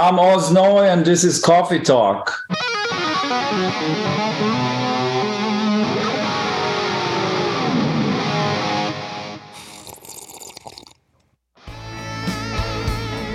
I'm 0.00 0.16
Oz 0.20 0.52
Noy, 0.52 0.84
and 0.84 1.04
this 1.04 1.24
is 1.24 1.42
Coffee 1.42 1.80
Talk. 1.80 2.32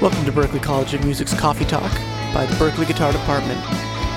Welcome 0.02 0.24
to 0.24 0.32
Berklee 0.32 0.64
College 0.64 0.94
of 0.94 1.04
Music's 1.04 1.38
Coffee 1.38 1.66
Talk 1.66 1.92
by 2.34 2.46
the 2.46 2.54
Berklee 2.54 2.88
Guitar 2.88 3.12
Department. 3.12 3.62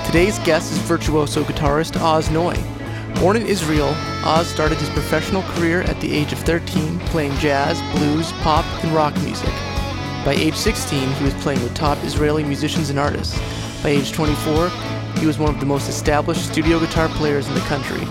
Today's 0.05 0.39
guest 0.39 0.71
is 0.71 0.77
virtuoso 0.77 1.43
guitarist 1.43 1.99
Oz 1.99 2.29
Noy. 2.31 2.55
Born 3.19 3.35
in 3.35 3.45
Israel, 3.45 3.93
Oz 4.23 4.47
started 4.47 4.77
his 4.77 4.89
professional 4.91 5.41
career 5.41 5.81
at 5.81 5.99
the 5.99 6.13
age 6.13 6.31
of 6.31 6.39
13 6.39 6.97
playing 7.07 7.35
jazz, 7.39 7.81
blues, 7.97 8.31
pop, 8.41 8.63
and 8.85 8.93
rock 8.93 9.13
music. 9.17 9.53
By 10.27 10.33
age 10.33 10.55
16, 10.55 11.09
he 11.09 11.23
was 11.23 11.33
playing 11.35 11.63
with 11.63 11.73
top 11.73 11.97
Israeli 12.03 12.43
musicians 12.43 12.89
and 12.89 12.99
artists. 12.99 13.39
By 13.81 13.91
age 13.91 14.11
24, 14.11 14.67
he 15.21 15.25
was 15.25 15.39
one 15.39 15.53
of 15.53 15.61
the 15.61 15.65
most 15.65 15.87
established 15.87 16.51
studio 16.51 16.81
guitar 16.81 17.07
players 17.07 17.47
in 17.47 17.53
the 17.53 17.61
country. 17.61 18.05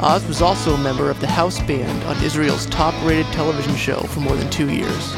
Oz 0.00 0.26
was 0.26 0.40
also 0.40 0.72
a 0.72 0.78
member 0.78 1.10
of 1.10 1.20
the 1.20 1.26
house 1.26 1.60
band 1.66 2.02
on 2.04 2.16
Israel's 2.24 2.64
top 2.64 2.94
rated 3.04 3.26
television 3.34 3.76
show 3.76 4.00
for 4.04 4.20
more 4.20 4.36
than 4.36 4.48
two 4.48 4.70
years. 4.70 5.14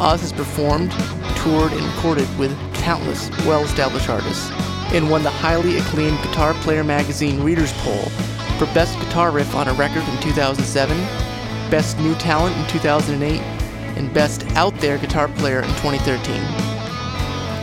Oz 0.00 0.20
has 0.20 0.32
performed, 0.32 0.90
toured, 1.36 1.70
and 1.74 1.86
recorded 1.94 2.26
with 2.36 2.50
countless 2.74 3.30
well 3.46 3.62
established 3.62 4.08
artists 4.08 4.50
and 4.92 5.08
won 5.08 5.22
the 5.22 5.30
highly 5.30 5.76
acclaimed 5.76 6.18
Guitar 6.24 6.54
Player 6.54 6.82
magazine 6.82 7.40
Readers 7.40 7.72
Poll 7.84 8.02
for 8.58 8.66
Best 8.74 8.98
Guitar 8.98 9.30
Riff 9.30 9.54
on 9.54 9.68
a 9.68 9.74
Record 9.74 10.02
in 10.08 10.20
2007, 10.22 10.98
Best 11.70 12.00
New 12.00 12.16
Talent 12.16 12.56
in 12.56 12.66
2008, 12.66 13.59
and 14.00 14.14
Best 14.14 14.46
Out 14.56 14.74
There 14.76 14.96
Guitar 14.96 15.28
Player 15.28 15.60
in 15.60 15.68
2013. 15.82 16.34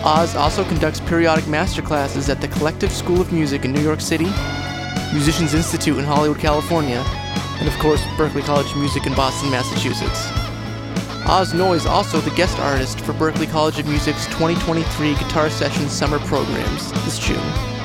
Oz 0.06 0.36
also 0.36 0.64
conducts 0.66 1.00
periodic 1.00 1.46
masterclasses 1.46 2.30
at 2.30 2.40
the 2.40 2.48
Collective 2.48 2.92
School 2.92 3.20
of 3.20 3.34
Music 3.34 3.66
in 3.66 3.74
New 3.74 3.82
York 3.82 4.00
City, 4.00 4.28
Musicians 5.12 5.56
Institute 5.56 5.98
in 5.98 6.04
Hollywood, 6.04 6.38
California, 6.38 7.04
and 7.60 7.68
of 7.68 7.74
course, 7.80 8.02
Berklee 8.18 8.44
College 8.44 8.70
of 8.70 8.78
Music 8.78 9.08
in 9.08 9.16
Boston, 9.16 9.50
Massachusetts. 9.50 10.30
Oz 11.28 11.56
Noy 11.56 11.74
is 11.74 11.88
also 11.88 12.22
the 12.22 12.36
guest 12.36 12.60
artist 12.60 13.00
for 13.02 13.14
Berklee 13.14 13.50
College 13.50 13.80
of 13.80 13.88
Music's 13.88 14.28
2023 14.28 15.16
Guitar 15.16 15.50
Sessions 15.50 15.92
Summer 15.92 16.20
Programs 16.20 16.92
this 17.04 17.18
June. 17.18 17.77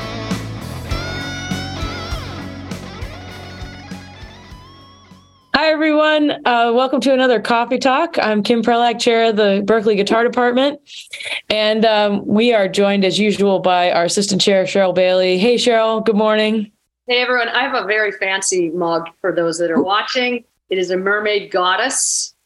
Everyone. 5.82 6.30
Uh, 6.46 6.70
welcome 6.72 7.00
to 7.00 7.12
another 7.12 7.40
Coffee 7.40 7.76
Talk. 7.76 8.16
I'm 8.16 8.44
Kim 8.44 8.62
Perlak, 8.62 9.00
chair 9.00 9.30
of 9.30 9.34
the 9.34 9.64
Berklee 9.66 9.96
Guitar 9.96 10.22
Department. 10.22 10.80
And 11.50 11.84
um, 11.84 12.24
we 12.24 12.54
are 12.54 12.68
joined, 12.68 13.04
as 13.04 13.18
usual, 13.18 13.58
by 13.58 13.90
our 13.90 14.04
assistant 14.04 14.40
chair, 14.40 14.62
Sheryl 14.62 14.94
Bailey. 14.94 15.38
Hey, 15.38 15.56
Sheryl, 15.56 16.04
good 16.04 16.14
morning. 16.14 16.70
Hey, 17.08 17.20
everyone. 17.20 17.48
I 17.48 17.62
have 17.62 17.74
a 17.74 17.84
very 17.84 18.12
fancy 18.12 18.70
mug 18.70 19.08
for 19.20 19.32
those 19.32 19.58
that 19.58 19.72
are 19.72 19.82
watching. 19.82 20.44
It 20.70 20.78
is 20.78 20.92
a 20.92 20.96
mermaid 20.96 21.50
goddess. 21.50 22.36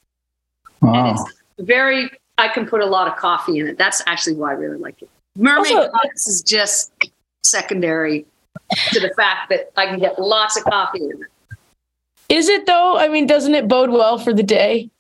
Wow. 0.81 0.95
And 0.95 1.19
it's 1.19 1.35
very, 1.59 2.09
I 2.39 2.49
can 2.49 2.67
put 2.67 2.81
a 2.81 2.87
lot 2.87 3.07
of 3.07 3.17
coffee 3.17 3.59
in 3.59 3.69
it. 3.69 3.77
That's 3.77 4.03
actually 4.07 4.37
why 4.37 4.53
I 4.53 4.55
really 4.55 4.79
like 4.79 5.03
it. 5.03 5.11
Mermaid 5.37 5.77
Also- 5.77 5.93
goddess 5.93 6.27
is 6.27 6.41
just 6.41 6.91
secondary 7.43 8.25
to 8.93 8.99
the 8.99 9.13
fact 9.15 9.51
that 9.51 9.73
I 9.77 9.85
can 9.85 9.99
get 9.99 10.19
lots 10.19 10.57
of 10.57 10.65
coffee 10.65 11.05
in 11.05 11.11
it. 11.11 11.19
Is 12.29 12.49
it, 12.49 12.67
though? 12.67 12.97
I 12.99 13.09
mean, 13.09 13.27
doesn't 13.27 13.55
it 13.55 13.69
bode 13.69 13.91
well 13.91 14.19
for 14.19 14.33
the 14.33 14.43
day? 14.43 14.91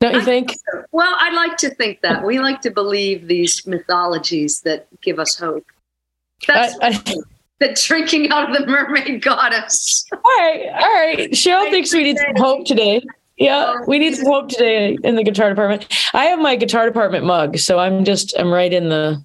Don't 0.00 0.14
you 0.14 0.20
I 0.20 0.24
think? 0.24 0.50
so. 0.50 0.84
Well, 0.92 1.14
I 1.18 1.30
like 1.32 1.56
to 1.58 1.70
think 1.70 2.00
that. 2.02 2.24
We 2.24 2.38
like 2.40 2.60
to 2.62 2.70
believe 2.70 3.28
these 3.28 3.66
mythologies 3.66 4.60
that 4.62 4.86
give 5.00 5.18
us 5.18 5.36
hope. 5.38 5.64
That's 6.46 6.76
I- 6.82 6.88
I- 6.88 7.14
the 7.60 7.80
drinking 7.86 8.30
out 8.30 8.50
of 8.50 8.58
the 8.58 8.66
mermaid 8.66 9.22
goddess. 9.22 10.04
All 10.12 10.18
right. 10.38 10.66
All 10.74 10.92
right. 10.92 11.30
Sheryl 11.30 11.70
thinks 11.70 11.94
we 11.94 12.02
need 12.02 12.18
some 12.18 12.34
hope 12.36 12.66
today. 12.66 13.00
Yeah, 13.36 13.76
we 13.88 13.98
need 13.98 14.14
some 14.14 14.26
hope 14.26 14.48
today 14.48 14.96
in 15.02 15.16
the 15.16 15.24
guitar 15.24 15.48
department. 15.48 15.86
I 16.14 16.26
have 16.26 16.38
my 16.38 16.54
guitar 16.54 16.86
department 16.86 17.24
mug, 17.24 17.58
so 17.58 17.80
I'm 17.80 18.04
just 18.04 18.32
I'm 18.38 18.52
right 18.52 18.72
in 18.72 18.88
the 18.90 19.24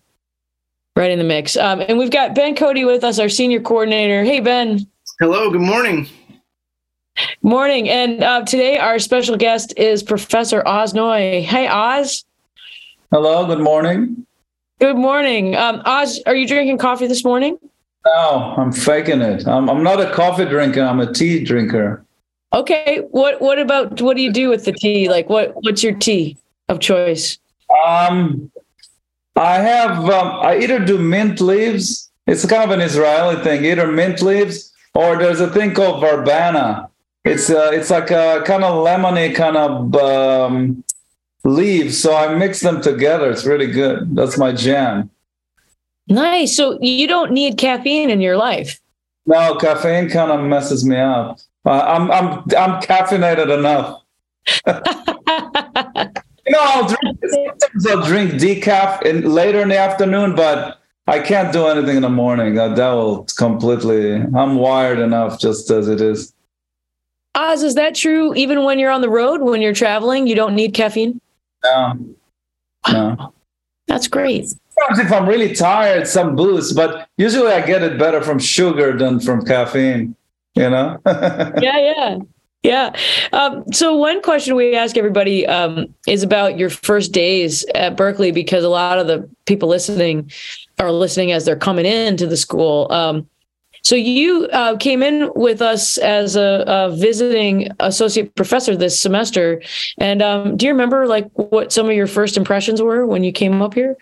right 0.95 1.11
in 1.11 1.19
the 1.19 1.25
mix. 1.25 1.55
Um, 1.55 1.81
and 1.81 1.97
we've 1.99 2.09
got 2.09 2.33
Ben 2.33 2.55
Cody 2.55 2.85
with 2.85 3.03
us, 3.03 3.19
our 3.19 3.29
senior 3.29 3.59
coordinator. 3.61 4.23
Hey 4.23 4.39
Ben, 4.39 4.87
Hello, 5.19 5.51
good 5.51 5.61
morning. 5.61 6.07
Morning. 7.41 7.89
And 7.89 8.23
uh, 8.23 8.43
today 8.45 8.77
our 8.77 8.99
special 8.99 9.37
guest 9.37 9.73
is 9.77 10.03
Professor 10.03 10.61
Oz 10.67 10.93
Noy. 10.93 11.41
Hey 11.41 11.67
Oz, 11.67 12.25
Hello, 13.11 13.45
good 13.45 13.59
morning. 13.59 14.25
good 14.79 14.95
morning. 14.97 15.55
Um, 15.55 15.81
Oz, 15.85 16.21
are 16.25 16.35
you 16.35 16.47
drinking 16.47 16.77
coffee 16.77 17.07
this 17.07 17.23
morning? 17.23 17.57
No, 18.05 18.53
I'm 18.57 18.71
faking 18.71 19.21
it. 19.21 19.47
I'm, 19.47 19.69
I'm 19.69 19.83
not 19.83 19.99
a 19.99 20.11
coffee 20.11 20.45
drinker, 20.45 20.81
I'm 20.81 20.99
a 20.99 21.11
tea 21.11 21.43
drinker. 21.43 22.05
Okay. 22.53 22.99
What 23.11 23.41
what 23.41 23.59
about 23.59 24.01
what 24.01 24.15
do 24.17 24.23
you 24.23 24.31
do 24.33 24.49
with 24.49 24.65
the 24.65 24.71
tea? 24.71 25.07
Like 25.09 25.29
what 25.29 25.53
what's 25.63 25.83
your 25.83 25.93
tea 25.93 26.37
of 26.67 26.79
choice? 26.79 27.37
Um, 27.87 28.51
I 29.35 29.59
have, 29.59 30.09
um, 30.09 30.27
I 30.41 30.57
either 30.57 30.79
do 30.83 30.97
mint 30.97 31.39
leaves, 31.39 32.09
it's 32.27 32.45
kind 32.45 32.63
of 32.63 32.71
an 32.71 32.81
Israeli 32.81 33.41
thing, 33.43 33.63
either 33.63 33.87
mint 33.87 34.21
leaves 34.21 34.73
or 34.95 35.17
there's 35.17 35.39
a 35.39 35.49
thing 35.49 35.73
called 35.75 36.01
verbena. 36.01 36.89
It's 37.25 37.49
uh, 37.49 37.71
it's 37.73 37.89
like 37.89 38.11
a 38.11 38.41
kind 38.45 38.63
of 38.63 38.85
lemony 38.85 39.35
kind 39.35 39.57
of 39.57 39.95
um, 39.95 40.83
leaves. 41.43 41.97
So 41.99 42.15
I 42.15 42.33
mix 42.35 42.61
them 42.61 42.81
together. 42.81 43.29
It's 43.29 43.45
really 43.45 43.67
good. 43.67 44.15
That's 44.15 44.37
my 44.37 44.51
jam. 44.51 45.09
Nice. 46.07 46.55
So 46.55 46.79
you 46.81 47.07
don't 47.07 47.31
need 47.31 47.57
caffeine 47.57 48.09
in 48.09 48.21
your 48.21 48.37
life. 48.37 48.79
No, 49.25 49.55
caffeine 49.55 50.09
kind 50.09 50.31
of 50.31 50.41
messes 50.45 50.85
me 50.85 50.97
up. 50.97 51.39
Uh, 51.65 51.81
I'm 51.81 52.09
I'm 52.11 52.27
I'm 52.57 52.81
caffeinated 52.81 53.55
enough. 53.55 54.01
You 56.49 56.55
know, 56.55 56.61
I'll 56.63 56.87
drink 56.87 57.19
sometimes 57.29 57.87
I'll 57.87 58.05
drink 58.07 58.31
decaf 58.31 59.03
in 59.03 59.31
later 59.31 59.61
in 59.61 59.69
the 59.69 59.77
afternoon, 59.77 60.35
but 60.35 60.79
I 61.05 61.19
can't 61.19 61.53
do 61.53 61.67
anything 61.67 61.97
in 61.97 62.01
the 62.01 62.09
morning. 62.09 62.55
That 62.55 62.75
that 62.75 62.89
will 62.89 63.25
completely. 63.37 64.13
I'm 64.15 64.55
wired 64.55 64.97
enough 64.97 65.39
just 65.39 65.69
as 65.69 65.87
it 65.87 66.01
is. 66.01 66.33
Oz, 67.35 67.63
is 67.63 67.75
that 67.75 67.95
true 67.95 68.33
even 68.35 68.63
when 68.63 68.79
you're 68.79 68.91
on 68.91 69.01
the 69.01 69.09
road, 69.09 69.41
when 69.41 69.61
you're 69.61 69.73
traveling, 69.73 70.27
you 70.27 70.35
don't 70.35 70.55
need 70.55 70.73
caffeine? 70.73 71.19
No, 71.63 72.15
no. 72.91 73.33
That's 73.87 74.07
great. 74.07 74.47
Sometimes 74.47 74.99
if 74.99 75.11
I'm 75.11 75.27
really 75.27 75.53
tired, 75.55 76.07
some 76.07 76.35
boost, 76.35 76.75
but 76.75 77.07
usually 77.17 77.51
I 77.51 77.65
get 77.65 77.81
it 77.81 77.97
better 77.97 78.21
from 78.21 78.39
sugar 78.39 78.95
than 78.97 79.19
from 79.19 79.43
caffeine. 79.45 80.15
You 80.55 80.69
know. 80.69 80.99
Yeah, 81.05 81.77
yeah. 81.79 82.17
Yeah. 82.61 82.93
Um, 83.31 83.63
so 83.71 83.95
one 83.95 84.21
question 84.21 84.55
we 84.55 84.75
ask 84.75 84.97
everybody 84.97 85.47
um, 85.47 85.93
is 86.07 86.23
about 86.23 86.57
your 86.57 86.69
first 86.69 87.13
days 87.13 87.65
at 87.73 87.95
Berklee, 87.95 88.33
because 88.33 88.65
a 88.65 88.69
lot 88.69 88.99
of 88.99 89.07
the 89.07 89.29
people 89.45 89.69
listening 89.69 90.29
are 90.77 90.91
listening 90.91 91.31
as 91.31 91.45
they're 91.45 91.55
coming 91.55 91.85
into 91.85 92.27
the 92.27 92.35
school. 92.35 92.91
Um, 92.91 93.29
so 93.81 93.95
you 93.95 94.47
uh, 94.51 94.77
came 94.77 95.01
in 95.01 95.31
with 95.35 95.61
us 95.61 95.97
as 95.97 96.35
a, 96.35 96.63
a 96.67 96.95
visiting 96.95 97.69
associate 97.79 98.35
professor 98.35 98.75
this 98.75 98.99
semester, 98.99 99.61
and 99.97 100.21
um, 100.21 100.57
do 100.57 100.65
you 100.65 100.71
remember 100.71 101.07
like 101.07 101.29
what 101.33 101.71
some 101.71 101.87
of 101.87 101.95
your 101.95 102.07
first 102.07 102.37
impressions 102.37 102.81
were 102.81 103.05
when 103.05 103.23
you 103.23 103.31
came 103.31 103.61
up 103.61 103.73
here? 103.73 103.97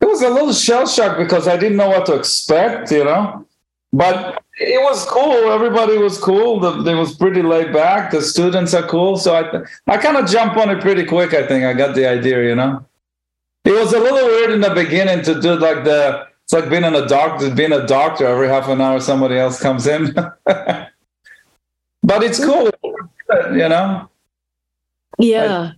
It 0.00 0.06
was 0.06 0.22
a 0.22 0.30
little 0.30 0.52
shell 0.52 0.86
shock 0.86 1.18
because 1.18 1.46
I 1.46 1.56
didn't 1.56 1.76
know 1.76 1.88
what 1.88 2.06
to 2.06 2.14
expect, 2.14 2.90
you 2.90 3.04
know. 3.04 3.46
But 3.92 4.42
it 4.58 4.80
was 4.82 5.04
cool. 5.06 5.50
Everybody 5.50 5.98
was 5.98 6.16
cool. 6.18 6.60
The, 6.60 6.90
it 6.90 6.94
was 6.94 7.16
pretty 7.16 7.42
laid 7.42 7.72
back. 7.72 8.12
The 8.12 8.22
students 8.22 8.72
are 8.72 8.86
cool. 8.86 9.16
So 9.16 9.34
I, 9.34 9.92
I 9.92 9.96
kind 9.98 10.16
of 10.16 10.28
jumped 10.28 10.56
on 10.56 10.70
it 10.70 10.80
pretty 10.80 11.04
quick. 11.04 11.34
I 11.34 11.46
think 11.46 11.64
I 11.64 11.72
got 11.72 11.94
the 11.94 12.08
idea, 12.08 12.44
you 12.44 12.54
know. 12.54 12.86
It 13.64 13.72
was 13.72 13.92
a 13.92 13.98
little 13.98 14.26
weird 14.26 14.52
in 14.52 14.60
the 14.60 14.70
beginning 14.70 15.22
to 15.24 15.40
do 15.40 15.56
like 15.56 15.84
the. 15.84 16.29
It's 16.50 16.60
like 16.60 16.68
being 16.68 16.82
in 16.82 16.96
a 16.96 17.06
doctor. 17.06 17.48
Being 17.48 17.70
a 17.70 17.86
doctor 17.86 18.26
every 18.26 18.48
half 18.48 18.66
an 18.68 18.80
hour, 18.80 18.98
somebody 18.98 19.38
else 19.38 19.60
comes 19.60 19.86
in. 19.86 20.12
but 20.44 20.90
it's 22.04 22.44
cool, 22.44 22.68
you 23.52 23.68
know. 23.68 24.10
Yeah. 25.16 25.70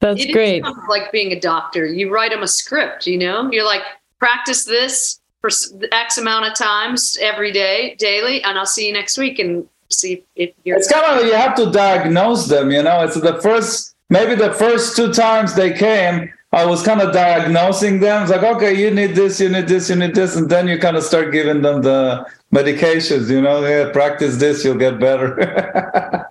That's 0.00 0.20
It 0.20 0.28
is 0.28 0.34
great. 0.34 0.62
like 0.90 1.10
being 1.10 1.32
a 1.32 1.40
doctor. 1.40 1.86
You 1.86 2.12
write 2.12 2.32
them 2.32 2.42
a 2.42 2.46
script, 2.46 3.06
you 3.06 3.16
know? 3.16 3.50
You're 3.50 3.64
like, 3.64 3.80
practice 4.18 4.66
this 4.66 5.22
for 5.40 5.48
x 5.92 6.18
amount 6.18 6.44
of 6.44 6.54
times 6.54 7.16
every 7.22 7.50
day, 7.50 7.96
daily, 7.98 8.42
and 8.44 8.58
I'll 8.58 8.66
see 8.66 8.86
you 8.86 8.92
next 8.92 9.16
week 9.16 9.38
and 9.38 9.66
see 9.88 10.22
if 10.36 10.50
you're. 10.64 10.76
It's 10.76 10.92
kind 10.92 11.06
of 11.06 11.22
like 11.22 11.32
you 11.32 11.32
have 11.32 11.54
to 11.54 11.70
diagnose 11.70 12.46
them, 12.48 12.70
you 12.70 12.82
know. 12.82 13.04
It's 13.04 13.18
the 13.18 13.40
first, 13.40 13.96
maybe 14.10 14.34
the 14.34 14.52
first 14.52 14.96
two 14.96 15.14
times 15.14 15.54
they 15.54 15.72
came, 15.72 16.30
I 16.54 16.64
was 16.64 16.84
kind 16.84 17.00
of 17.00 17.12
diagnosing 17.12 17.98
them. 17.98 18.22
It's 18.22 18.30
like, 18.30 18.44
okay, 18.44 18.72
you 18.80 18.92
need 18.92 19.16
this, 19.16 19.40
you 19.40 19.48
need 19.48 19.66
this, 19.66 19.90
you 19.90 19.96
need 19.96 20.14
this, 20.14 20.36
and 20.36 20.48
then 20.48 20.68
you 20.68 20.78
kind 20.78 20.96
of 20.96 21.02
start 21.02 21.32
giving 21.32 21.62
them 21.62 21.82
the 21.82 22.24
medications. 22.52 23.28
You 23.28 23.42
know, 23.42 23.66
yeah, 23.66 23.90
practice 23.90 24.36
this, 24.36 24.64
you'll 24.64 24.78
get 24.78 25.00
better. 25.00 25.36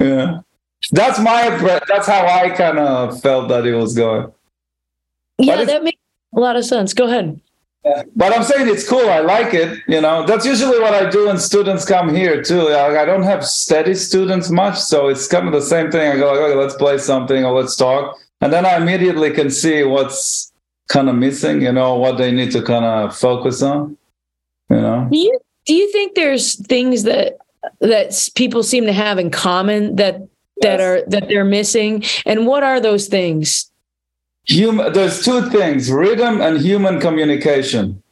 yeah. 0.00 0.40
That's 0.90 1.20
my 1.20 1.50
that's 1.88 2.06
how 2.06 2.26
I 2.26 2.50
kind 2.50 2.78
of 2.80 3.20
felt 3.20 3.48
that 3.48 3.64
it 3.64 3.74
was 3.74 3.94
going. 3.94 4.32
Yeah, 5.38 5.64
that 5.64 5.84
makes 5.84 6.00
a 6.34 6.40
lot 6.40 6.56
of 6.56 6.64
sense. 6.64 6.92
Go 6.92 7.06
ahead. 7.06 7.40
But 8.16 8.36
I'm 8.36 8.42
saying 8.42 8.68
it's 8.68 8.88
cool. 8.88 9.08
I 9.08 9.20
like 9.20 9.54
it. 9.54 9.78
You 9.86 10.00
know, 10.00 10.26
that's 10.26 10.44
usually 10.44 10.80
what 10.80 10.92
I 10.92 11.08
do 11.08 11.26
when 11.26 11.38
students 11.38 11.84
come 11.84 12.12
here 12.12 12.42
too. 12.42 12.62
Like, 12.62 12.96
I 12.96 13.04
don't 13.04 13.22
have 13.22 13.44
steady 13.44 13.94
students 13.94 14.50
much, 14.50 14.76
so 14.76 15.06
it's 15.06 15.28
kind 15.28 15.46
of 15.46 15.52
the 15.52 15.62
same 15.62 15.92
thing. 15.92 16.10
I 16.10 16.16
go 16.16 16.32
like, 16.32 16.40
okay, 16.40 16.56
let's 16.56 16.74
play 16.74 16.98
something 16.98 17.44
or 17.44 17.52
let's 17.52 17.76
talk, 17.76 18.18
and 18.40 18.52
then 18.52 18.66
I 18.66 18.76
immediately 18.76 19.30
can 19.30 19.50
see 19.50 19.82
what's 19.84 20.52
kind 20.88 21.08
of 21.08 21.16
missing. 21.16 21.62
You 21.62 21.72
know, 21.72 21.94
what 21.94 22.18
they 22.18 22.30
need 22.32 22.52
to 22.52 22.62
kind 22.62 22.84
of 22.84 23.16
focus 23.16 23.62
on. 23.62 23.96
You 24.70 24.80
know. 24.80 25.08
Do 25.10 25.18
you 25.18 25.38
do 25.66 25.74
you 25.74 25.90
think 25.92 26.14
there's 26.14 26.54
things 26.66 27.02
that 27.04 27.38
that 27.80 28.28
people 28.34 28.62
seem 28.62 28.86
to 28.86 28.92
have 28.92 29.18
in 29.18 29.30
common 29.30 29.96
that 29.96 30.20
that 30.62 30.80
are 30.80 31.02
that 31.08 31.28
they're 31.28 31.44
missing, 31.44 32.04
and 32.24 32.46
what 32.46 32.62
are 32.62 32.80
those 32.80 33.08
things? 33.08 33.70
Human, 34.44 34.92
there's 34.92 35.24
two 35.24 35.50
things 35.50 35.90
rhythm 35.90 36.40
and 36.40 36.60
human 36.60 37.00
communication. 37.00 38.02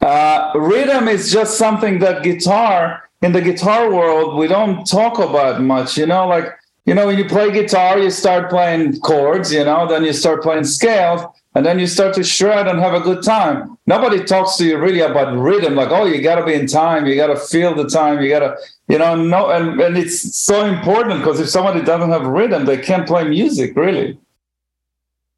Uh, 0.00 0.50
rhythm 0.54 1.08
is 1.08 1.30
just 1.30 1.58
something 1.58 1.98
that 1.98 2.22
guitar, 2.22 3.10
in 3.22 3.32
the 3.32 3.40
guitar 3.40 3.92
world, 3.92 4.36
we 4.36 4.48
don't 4.48 4.84
talk 4.84 5.18
about 5.18 5.60
much. 5.60 5.96
You 5.96 6.06
know, 6.06 6.26
like, 6.26 6.46
you 6.86 6.94
know, 6.94 7.06
when 7.06 7.18
you 7.18 7.24
play 7.26 7.50
guitar, 7.52 7.98
you 7.98 8.10
start 8.10 8.50
playing 8.50 9.00
chords, 9.00 9.52
you 9.52 9.64
know, 9.64 9.86
then 9.86 10.04
you 10.04 10.12
start 10.12 10.42
playing 10.42 10.64
scales, 10.64 11.22
and 11.54 11.66
then 11.66 11.78
you 11.78 11.86
start 11.86 12.14
to 12.14 12.24
shred 12.24 12.68
and 12.68 12.78
have 12.78 12.94
a 12.94 13.00
good 13.00 13.22
time. 13.22 13.76
Nobody 13.86 14.24
talks 14.24 14.56
to 14.56 14.64
you 14.64 14.78
really 14.78 15.00
about 15.00 15.36
rhythm, 15.36 15.74
like, 15.74 15.90
oh, 15.90 16.06
you 16.06 16.22
got 16.22 16.36
to 16.36 16.44
be 16.44 16.54
in 16.54 16.66
time, 16.66 17.06
you 17.06 17.16
got 17.16 17.26
to 17.26 17.36
feel 17.36 17.74
the 17.74 17.88
time, 17.88 18.22
you 18.22 18.28
got 18.28 18.40
to, 18.40 18.56
you 18.88 18.98
know, 18.98 19.14
no, 19.14 19.50
and, 19.50 19.80
and 19.80 19.96
it's 19.98 20.36
so 20.36 20.64
important 20.64 21.20
because 21.20 21.40
if 21.40 21.48
somebody 21.48 21.82
doesn't 21.82 22.10
have 22.10 22.26
rhythm, 22.26 22.64
they 22.64 22.78
can't 22.78 23.06
play 23.06 23.24
music, 23.24 23.76
really. 23.76 24.18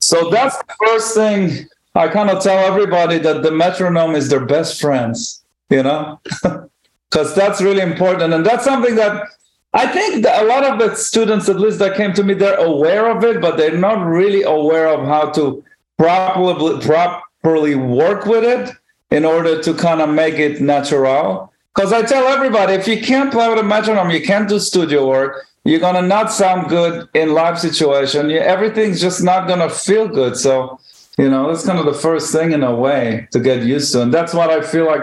So 0.00 0.30
that's 0.30 0.56
the 0.58 0.74
first 0.86 1.14
thing 1.14 1.68
I 1.94 2.08
kind 2.08 2.30
of 2.30 2.42
tell 2.42 2.58
everybody 2.58 3.18
that 3.18 3.42
the 3.42 3.50
metronome 3.50 4.14
is 4.14 4.28
their 4.28 4.44
best 4.44 4.80
friends, 4.80 5.42
you 5.70 5.82
know, 5.82 6.20
because 7.10 7.34
that's 7.34 7.60
really 7.60 7.82
important. 7.82 8.32
And 8.32 8.44
that's 8.44 8.64
something 8.64 8.94
that 8.96 9.28
I 9.74 9.86
think 9.86 10.26
a 10.28 10.44
lot 10.44 10.64
of 10.64 10.78
the 10.78 10.94
students, 10.94 11.48
at 11.48 11.58
least 11.58 11.78
that 11.78 11.96
came 11.96 12.12
to 12.14 12.22
me, 12.22 12.34
they're 12.34 12.56
aware 12.56 13.10
of 13.10 13.24
it, 13.24 13.40
but 13.40 13.56
they're 13.56 13.76
not 13.76 14.04
really 14.04 14.42
aware 14.42 14.88
of 14.88 15.06
how 15.06 15.30
to 15.30 15.64
properly 15.96 16.80
properly 16.84 17.74
work 17.74 18.26
with 18.26 18.44
it 18.44 18.70
in 19.10 19.24
order 19.24 19.62
to 19.62 19.74
kind 19.74 20.02
of 20.02 20.10
make 20.10 20.34
it 20.34 20.60
natural. 20.60 21.52
Because 21.74 21.92
I 21.92 22.02
tell 22.02 22.26
everybody, 22.26 22.74
if 22.74 22.86
you 22.86 23.00
can't 23.00 23.32
play 23.32 23.48
with 23.48 23.58
a 23.58 23.62
metronome, 23.62 24.10
you 24.10 24.22
can't 24.22 24.48
do 24.48 24.58
studio 24.58 25.08
work. 25.08 25.46
You're 25.64 25.80
gonna 25.80 26.02
not 26.02 26.30
sound 26.30 26.68
good 26.68 27.08
in 27.14 27.32
live 27.32 27.58
situation. 27.58 28.28
You, 28.28 28.40
everything's 28.40 29.00
just 29.00 29.22
not 29.22 29.48
gonna 29.48 29.70
feel 29.70 30.06
good. 30.06 30.36
So, 30.36 30.78
you 31.16 31.30
know, 31.30 31.48
that's 31.48 31.64
kind 31.64 31.78
of 31.78 31.86
the 31.86 31.94
first 31.94 32.30
thing 32.30 32.52
in 32.52 32.62
a 32.62 32.74
way 32.74 33.26
to 33.32 33.40
get 33.40 33.62
used 33.62 33.92
to, 33.92 34.02
and 34.02 34.12
that's 34.12 34.34
what 34.34 34.50
I 34.50 34.60
feel 34.60 34.86
like. 34.86 35.02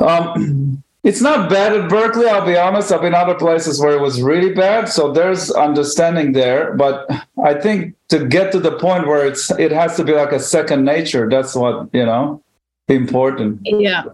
Um, 0.00 0.83
it's 1.04 1.20
not 1.20 1.50
bad 1.50 1.74
at 1.74 1.90
Berklee. 1.90 2.28
I'll 2.28 2.46
be 2.46 2.56
honest. 2.56 2.90
I've 2.90 3.02
been 3.02 3.14
other 3.14 3.34
places 3.34 3.78
where 3.78 3.92
it 3.92 4.00
was 4.00 4.22
really 4.22 4.54
bad, 4.54 4.88
so 4.88 5.12
there's 5.12 5.50
understanding 5.50 6.32
there. 6.32 6.74
But 6.74 7.06
I 7.44 7.54
think 7.54 7.94
to 8.08 8.26
get 8.26 8.50
to 8.52 8.58
the 8.58 8.72
point 8.78 9.06
where 9.06 9.26
it's 9.26 9.50
it 9.52 9.70
has 9.70 9.96
to 9.96 10.04
be 10.04 10.12
like 10.12 10.32
a 10.32 10.40
second 10.40 10.84
nature. 10.84 11.28
That's 11.28 11.54
what 11.54 11.90
you 11.92 12.06
know, 12.06 12.42
important. 12.88 13.60
Yeah, 13.64 14.04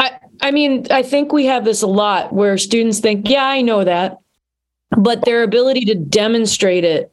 I 0.00 0.18
I 0.40 0.50
mean 0.50 0.86
I 0.90 1.02
think 1.02 1.30
we 1.32 1.44
have 1.44 1.66
this 1.66 1.82
a 1.82 1.86
lot 1.86 2.32
where 2.32 2.56
students 2.56 3.00
think, 3.00 3.28
yeah, 3.28 3.44
I 3.44 3.60
know 3.60 3.84
that, 3.84 4.18
but 4.96 5.26
their 5.26 5.42
ability 5.42 5.84
to 5.86 5.94
demonstrate 5.94 6.84
it 6.84 7.12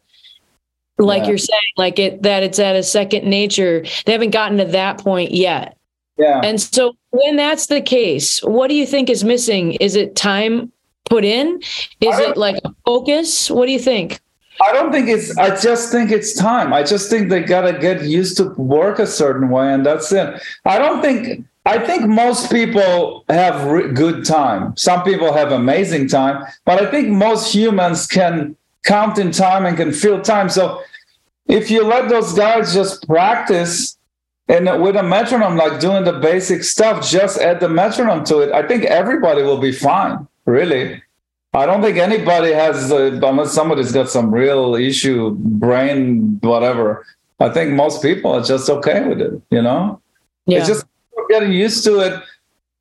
like 1.00 1.24
yeah. 1.24 1.29
you're 1.29 1.38
saying 1.38 1.74
like 1.75 2.00
it 2.00 2.24
that 2.24 2.44
it's 2.44 2.59
at 2.59 2.75
a 2.75 2.81
second 2.81 3.24
nature 3.24 3.85
they 4.06 4.12
haven't 4.12 4.31
gotten 4.31 4.57
to 4.57 4.65
that 4.65 4.97
point 4.97 5.31
yet 5.31 5.76
yeah 6.18 6.42
and 6.44 6.62
so 6.62 6.96
when 7.12 7.36
that's 7.36 7.68
the 7.68 7.81
case 7.81 8.40
what 8.44 8.68
do 8.68 8.75
you 8.75 8.86
think 8.86 9.10
is 9.10 9.24
missing 9.24 9.74
is 9.74 9.96
it 9.96 10.16
time 10.16 10.72
put 11.10 11.24
in 11.24 11.60
is 12.02 12.19
it 12.19 12.38
like 12.38 12.58
a 12.66 12.74
focus 12.86 13.50
what 13.50 13.66
do 13.66 13.72
you 13.72 13.80
think 13.80 14.19
I 14.62 14.74
don't 14.74 14.92
think 14.92 15.08
it's. 15.08 15.38
I 15.38 15.56
just 15.60 15.92
think 15.92 16.12
it's 16.12 16.34
time. 16.34 16.74
I 16.74 16.84
just 16.84 17.10
think 17.10 17.30
they 17.30 17.42
gotta 17.42 17.78
get 17.78 18.04
used 18.04 18.38
to 18.38 18.46
work 18.56 19.00
a 19.00 19.06
certain 19.06 19.50
way, 19.50 19.72
and 19.72 19.86
that's 19.86 20.12
it. 20.12 20.42
I 20.66 20.80
don't 20.80 21.02
think. 21.02 21.46
I 21.66 21.78
think 21.78 22.08
most 22.08 22.50
people 22.50 23.25
have 23.28 23.66
re- 23.66 23.92
good 23.92 24.25
time. 24.25 24.75
Some 24.78 25.04
people 25.04 25.34
have 25.34 25.52
amazing 25.52 26.08
time, 26.08 26.46
but 26.66 26.81
I 26.81 26.90
think 26.90 27.10
most 27.10 27.54
humans 27.54 28.08
can 28.08 28.56
count 28.86 29.18
in 29.18 29.31
time 29.31 29.66
and 29.66 29.75
can 29.75 29.92
feel 29.92 30.22
time. 30.22 30.48
So 30.50 30.81
if 31.48 31.70
you 31.70 31.84
let 31.84 32.08
those 32.08 32.34
guys 32.34 32.74
just 32.74 33.06
practice 33.06 33.97
and 34.50 34.82
with 34.82 34.96
a 34.96 35.04
metronome, 35.04 35.58
like 35.58 35.80
doing 35.80 36.06
the 36.06 36.14
basic 36.14 36.64
stuff, 36.64 37.08
just 37.08 37.38
add 37.40 37.60
the 37.60 37.68
metronome 37.68 38.24
to 38.26 38.40
it, 38.40 38.52
I 38.54 38.66
think 38.66 38.86
everybody 38.86 39.44
will 39.44 39.58
be 39.58 39.72
fine, 39.72 40.28
really. 40.46 41.02
I 41.54 41.66
don't 41.66 41.82
think 41.82 41.98
anybody 41.98 42.54
has, 42.54 42.92
uh, 42.92 43.20
unless 43.24 43.52
somebody's 43.52 43.92
got 43.92 44.10
some 44.10 44.34
real 44.34 44.76
issue, 44.76 45.32
brain, 45.32 46.40
whatever. 46.42 47.06
I 47.40 47.50
think 47.50 47.72
most 47.72 48.02
people 48.02 48.32
are 48.32 48.44
just 48.44 48.70
okay 48.70 49.08
with 49.08 49.22
it, 49.22 49.42
you 49.50 49.62
know? 49.62 50.02
Yeah. 50.46 50.60
It's 50.60 50.68
just 50.68 50.86
getting 51.30 51.52
used 51.52 51.84
to 51.84 52.00
it. 52.00 52.24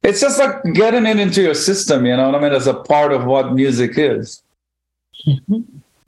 It's 0.02 0.20
just 0.20 0.38
like 0.38 0.62
getting 0.74 1.04
it 1.06 1.18
into 1.18 1.42
your 1.42 1.54
system, 1.54 2.06
you 2.06 2.16
know 2.16 2.30
what 2.30 2.36
I 2.36 2.42
mean? 2.44 2.52
As 2.52 2.68
a 2.68 2.74
part 2.74 3.12
of 3.12 3.24
what 3.24 3.54
music 3.54 3.92
is. 3.96 4.42
Mm-hmm. 5.26 5.54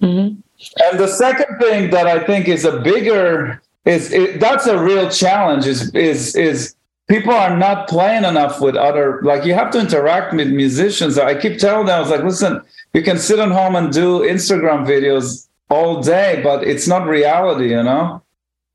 Mm-hmm. 0.05 0.41
And 0.85 1.01
the 1.01 1.09
second 1.09 1.59
thing 1.59 1.91
that 1.91 2.07
I 2.07 2.25
think 2.25 2.47
is 2.49 2.65
a 2.65 2.81
bigger 2.81 3.61
is 3.89 4.13
it, 4.13 4.39
that's 4.39 4.67
a 4.67 4.79
real 4.79 5.09
challenge 5.09 5.67
is 5.67 5.93
is 5.95 6.37
is 6.37 6.75
people 7.09 7.33
are 7.33 7.57
not 7.57 7.89
playing 7.89 8.25
enough 8.25 8.61
with 8.61 8.77
other 8.77 9.21
like 9.23 9.45
you 9.47 9.55
have 9.55 9.71
to 9.73 9.81
interact 9.81 10.35
with 10.35 10.49
musicians. 10.49 11.17
I 11.17 11.35
keep 11.41 11.59
telling 11.59 11.87
them 11.87 11.97
i 11.97 12.01
was 12.01 12.11
like 12.11 12.23
listen 12.23 12.61
you 12.93 13.03
can 13.03 13.19
sit 13.19 13.39
at 13.39 13.51
home 13.51 13.75
and 13.77 13.93
do 13.93 14.21
instagram 14.21 14.87
videos 14.87 15.49
all 15.71 16.03
day 16.03 16.41
but 16.45 16.65
it's 16.65 16.87
not 16.87 17.07
reality 17.07 17.71
you 17.71 17.83
know? 17.83 18.23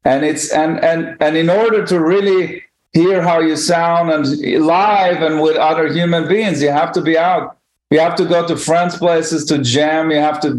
And 0.04 0.26
it's 0.26 0.52
and 0.52 0.84
and 0.84 1.16
and 1.22 1.38
in 1.38 1.50
order 1.50 1.86
to 1.86 2.00
really 2.00 2.64
hear 2.94 3.22
how 3.22 3.40
you 3.40 3.56
sound 3.56 4.12
and 4.12 4.26
live 4.66 5.22
and 5.22 5.42
with 5.42 5.58
other 5.58 5.92
human 5.92 6.28
beings 6.28 6.62
you 6.62 6.70
have 6.70 6.92
to 6.94 7.02
be 7.02 7.18
out. 7.18 7.58
You 7.90 8.00
have 8.00 8.16
to 8.16 8.26
go 8.26 8.48
to 8.48 8.58
friends 8.58 8.98
places 8.98 9.46
to 9.46 9.60
jam. 9.60 10.10
You 10.12 10.18
have 10.18 10.40
to 10.42 10.54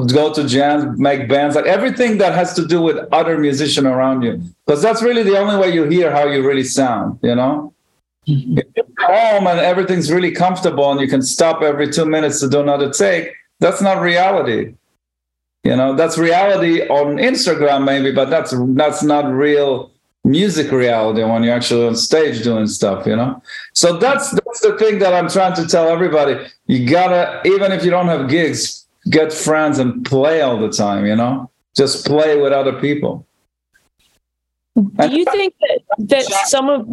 go 0.00 0.32
to 0.32 0.46
jams, 0.46 0.98
make 0.98 1.28
bands, 1.28 1.54
like 1.54 1.66
everything 1.66 2.18
that 2.18 2.34
has 2.34 2.54
to 2.54 2.66
do 2.66 2.80
with 2.80 2.96
other 3.12 3.36
musician 3.38 3.86
around 3.86 4.22
you. 4.22 4.42
Because 4.66 4.80
that's 4.80 5.02
really 5.02 5.22
the 5.22 5.38
only 5.38 5.56
way 5.56 5.72
you 5.72 5.84
hear 5.84 6.10
how 6.10 6.26
you 6.26 6.46
really 6.46 6.64
sound, 6.64 7.18
you 7.22 7.34
know? 7.34 7.74
Mm-hmm. 8.26 8.58
If 8.58 8.66
you're 8.76 8.86
home 9.06 9.46
and 9.46 9.58
everything's 9.58 10.10
really 10.10 10.30
comfortable 10.30 10.90
and 10.90 11.00
you 11.00 11.08
can 11.08 11.22
stop 11.22 11.62
every 11.62 11.90
two 11.90 12.06
minutes 12.06 12.40
to 12.40 12.48
do 12.48 12.60
another 12.60 12.90
take, 12.90 13.32
that's 13.58 13.82
not 13.82 14.00
reality. 14.00 14.74
You 15.64 15.76
know, 15.76 15.94
that's 15.94 16.18
reality 16.18 16.82
on 16.88 17.16
Instagram 17.16 17.84
maybe, 17.84 18.12
but 18.12 18.30
that's 18.30 18.54
that's 18.74 19.02
not 19.02 19.30
real 19.32 19.92
music 20.24 20.70
reality 20.72 21.22
when 21.22 21.42
you're 21.42 21.54
actually 21.54 21.86
on 21.86 21.96
stage 21.96 22.42
doing 22.42 22.66
stuff, 22.66 23.06
you 23.06 23.16
know? 23.16 23.42
So 23.72 23.98
that's 23.98 24.30
that's 24.30 24.60
the 24.60 24.76
thing 24.78 24.98
that 25.00 25.12
I'm 25.14 25.28
trying 25.28 25.54
to 25.56 25.66
tell 25.66 25.88
everybody. 25.88 26.46
You 26.66 26.88
gotta, 26.88 27.40
even 27.44 27.72
if 27.72 27.84
you 27.84 27.90
don't 27.90 28.08
have 28.08 28.28
gigs, 28.28 28.81
get 29.10 29.32
friends 29.32 29.78
and 29.78 30.04
play 30.04 30.40
all 30.42 30.58
the 30.58 30.70
time, 30.70 31.06
you 31.06 31.16
know? 31.16 31.50
Just 31.74 32.06
play 32.06 32.40
with 32.40 32.52
other 32.52 32.72
people. 32.72 33.26
Do 34.74 35.14
you 35.14 35.24
think 35.26 35.54
that, 35.60 35.80
that 36.08 36.24
some 36.46 36.70
of 36.70 36.88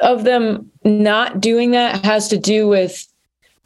of 0.00 0.24
them 0.24 0.70
not 0.84 1.40
doing 1.40 1.72
that 1.72 2.02
has 2.04 2.28
to 2.28 2.38
do 2.38 2.66
with 2.66 3.06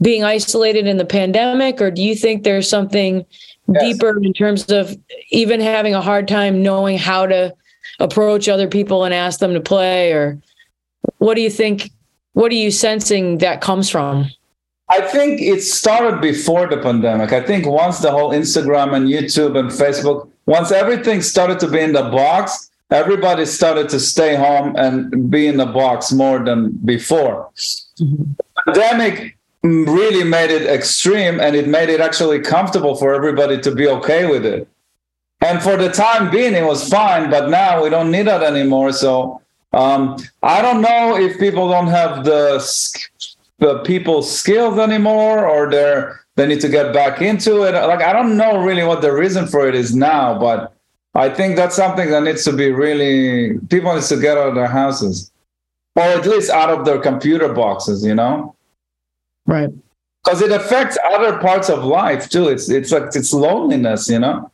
being 0.03 0.25
isolated 0.25 0.89
in 0.89 0.97
the 0.97 1.05
pandemic, 1.05 1.81
or 1.81 1.91
do 1.91 2.03
you 2.03 2.17
think 2.17 2.43
there's 2.43 2.69
something 2.69 3.25
yes. 3.69 3.83
deeper 3.83 4.19
in 4.23 4.33
terms 4.33 4.71
of 4.71 4.97
even 5.31 5.61
having 5.61 5.95
a 5.95 6.03
hard 6.03 6.27
time 6.27 6.63
knowing 6.63 6.99
how 6.99 7.27
to 7.27 7.55
approach 8.01 8.49
other 8.49 8.69
people 8.69 9.05
and 9.05 9.15
ask 9.15 9.39
them 9.39 9.55
to 9.55 9.61
play, 9.61 10.13
or 10.13 10.41
what 11.19 11.35
do 11.35 11.41
you 11.41 11.51
think? 11.51 11.91
What 12.33 12.51
are 12.51 12.57
you 12.57 12.73
sensing 12.73 13.39
that 13.39 13.61
comes 13.61 13.89
from? 13.89 14.27
I 14.89 15.01
think 15.01 15.41
it 15.41 15.63
started 15.63 16.21
before 16.21 16.69
the 16.69 16.77
pandemic. 16.77 17.33
I 17.33 17.41
think 17.41 17.67
once 17.67 18.01
the 18.01 18.11
whole 18.11 18.31
Instagram 18.31 18.95
and 18.95 19.09
YouTube 19.09 19.59
and 19.59 19.71
Facebook, 19.71 20.29
once 20.47 20.71
everything 20.73 21.23
started 21.23 21.59
to 21.61 21.69
be 21.69 21.81
in 21.81 21.93
the 21.93 22.03
box, 22.03 22.71
everybody 22.91 23.47
started 23.47 23.89
to 23.89 23.99
stay 23.99 24.35
home 24.37 24.77
and 24.77 25.31
be 25.31 25.47
in 25.47 25.57
the 25.57 25.67
box 25.67 26.13
more 26.13 26.39
than 26.39 26.71
before. 26.85 27.49
Mm-hmm. 27.99 28.33
The 28.67 28.73
pandemic 28.73 29.39
really 29.63 30.25
made 30.25 30.51
it 30.51 30.67
extreme 30.67 31.41
and 31.41 31.57
it 31.57 31.67
made 31.67 31.89
it 31.89 32.01
actually 32.01 32.41
comfortable 32.41 32.95
for 32.95 33.15
everybody 33.15 33.59
to 33.63 33.75
be 33.75 33.89
okay 33.89 34.31
with 34.31 34.45
it. 34.45 34.69
And 35.41 35.63
for 35.63 35.77
the 35.77 35.91
time 35.91 36.31
being, 36.31 36.55
it 36.55 36.65
was 36.65 36.89
fine, 36.89 37.31
but 37.31 37.49
now 37.49 37.83
we 37.83 37.91
don't 37.91 38.11
need 38.11 38.27
that 38.27 38.43
anymore. 38.43 38.93
So 38.93 39.41
um, 39.73 40.17
I 40.43 40.63
don't 40.63 40.83
know 40.83 41.17
if 41.17 41.39
people 41.39 41.71
don't 41.71 41.89
have 41.89 42.25
the 42.25 42.61
the 43.59 43.79
people's 43.81 44.31
skills 44.31 44.79
anymore 44.79 45.47
or 45.47 45.71
they're 45.71 46.21
they 46.37 46.47
need 46.47 46.61
to 46.61 46.69
get 46.69 46.93
back 46.93 47.23
into 47.23 47.63
it. 47.63 47.73
Like 47.75 48.03
I 48.03 48.13
don't 48.13 48.37
know 48.37 48.59
really 48.63 48.85
what 48.85 49.03
the 49.03 49.13
reason 49.13 49.47
for 49.47 49.69
it 49.69 49.75
is 49.75 49.95
now, 49.95 50.39
but 50.39 50.75
I 51.15 51.29
think 51.29 51.57
that's 51.57 51.77
something 51.77 52.11
that 52.11 52.25
needs 52.25 52.45
to 52.45 52.53
be 52.53 52.71
really 52.73 53.59
people 53.69 53.95
needs 53.95 54.09
to 54.09 54.17
get 54.17 54.37
out 54.37 54.49
of 54.49 54.55
their 54.55 54.67
houses, 54.67 55.31
or 55.95 56.03
at 56.03 56.27
least 56.27 56.51
out 56.51 56.71
of 56.71 56.85
their 56.85 57.01
computer 57.01 57.53
boxes. 57.53 58.05
You 58.05 58.17
know, 58.17 58.57
right? 59.47 59.71
Because 60.25 60.43
it 60.43 60.51
affects 60.51 60.99
other 61.05 61.39
parts 61.39 61.71
of 61.71 61.85
life 61.85 62.29
too. 62.29 62.49
It's 62.49 62.69
it's 62.69 62.91
like 62.91 63.15
it's 63.15 63.33
loneliness. 63.33 64.09
You 64.09 64.19
know. 64.19 64.51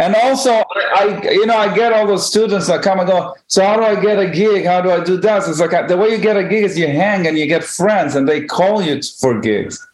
And 0.00 0.14
also, 0.16 0.64
I, 0.94 1.20
you 1.30 1.44
know, 1.44 1.56
I 1.56 1.74
get 1.74 1.92
all 1.92 2.06
those 2.06 2.26
students 2.26 2.68
that 2.68 2.82
come 2.82 3.00
and 3.00 3.08
go. 3.08 3.34
So 3.48 3.62
how 3.62 3.76
do 3.76 3.82
I 3.82 4.00
get 4.00 4.18
a 4.18 4.30
gig? 4.30 4.64
How 4.64 4.80
do 4.80 4.90
I 4.90 5.04
do 5.04 5.18
that? 5.18 5.46
It's 5.46 5.60
like 5.60 5.88
the 5.88 5.96
way 5.96 6.08
you 6.08 6.18
get 6.18 6.38
a 6.38 6.42
gig 6.42 6.64
is 6.64 6.78
you 6.78 6.86
hang 6.86 7.26
and 7.26 7.38
you 7.38 7.46
get 7.46 7.62
friends, 7.62 8.16
and 8.16 8.26
they 8.26 8.44
call 8.44 8.82
you 8.82 9.02
for 9.02 9.38
gigs. 9.38 9.86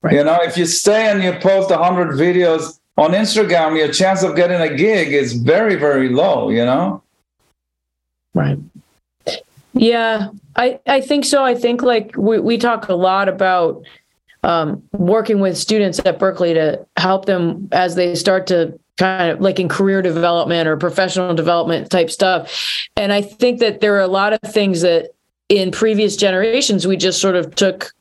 Right. 0.00 0.14
You 0.14 0.24
know, 0.24 0.38
if 0.40 0.56
you 0.56 0.64
stay 0.64 1.10
and 1.10 1.22
you 1.22 1.32
post 1.40 1.70
hundred 1.70 2.16
videos 2.18 2.78
on 2.96 3.10
Instagram, 3.10 3.76
your 3.76 3.92
chance 3.92 4.22
of 4.22 4.34
getting 4.34 4.62
a 4.62 4.74
gig 4.74 5.12
is 5.12 5.34
very, 5.34 5.76
very 5.76 6.08
low. 6.08 6.48
You 6.48 6.64
know. 6.64 7.02
Right. 8.32 8.58
Yeah, 9.74 10.28
I 10.56 10.80
I 10.86 11.02
think 11.02 11.26
so. 11.26 11.44
I 11.44 11.54
think 11.54 11.82
like 11.82 12.14
we 12.16 12.38
we 12.38 12.56
talk 12.56 12.88
a 12.88 12.94
lot 12.94 13.28
about 13.28 13.82
um, 14.42 14.82
working 14.92 15.40
with 15.40 15.58
students 15.58 15.98
at 15.98 16.18
Berklee 16.18 16.54
to 16.54 16.86
help 16.96 17.26
them 17.26 17.68
as 17.72 17.94
they 17.94 18.14
start 18.14 18.46
to 18.46 18.78
kind 18.96 19.30
of 19.30 19.40
like 19.40 19.58
in 19.58 19.68
career 19.68 20.02
development 20.02 20.68
or 20.68 20.76
professional 20.76 21.34
development 21.34 21.90
type 21.90 22.10
stuff. 22.10 22.86
And 22.96 23.12
I 23.12 23.22
think 23.22 23.60
that 23.60 23.80
there 23.80 23.94
are 23.96 24.00
a 24.00 24.08
lot 24.08 24.32
of 24.32 24.40
things 24.52 24.82
that 24.82 25.10
in 25.48 25.70
previous 25.70 26.16
generations 26.16 26.86
we 26.86 26.96
just 26.96 27.20
sort 27.20 27.36
of 27.36 27.54
took 27.54 27.92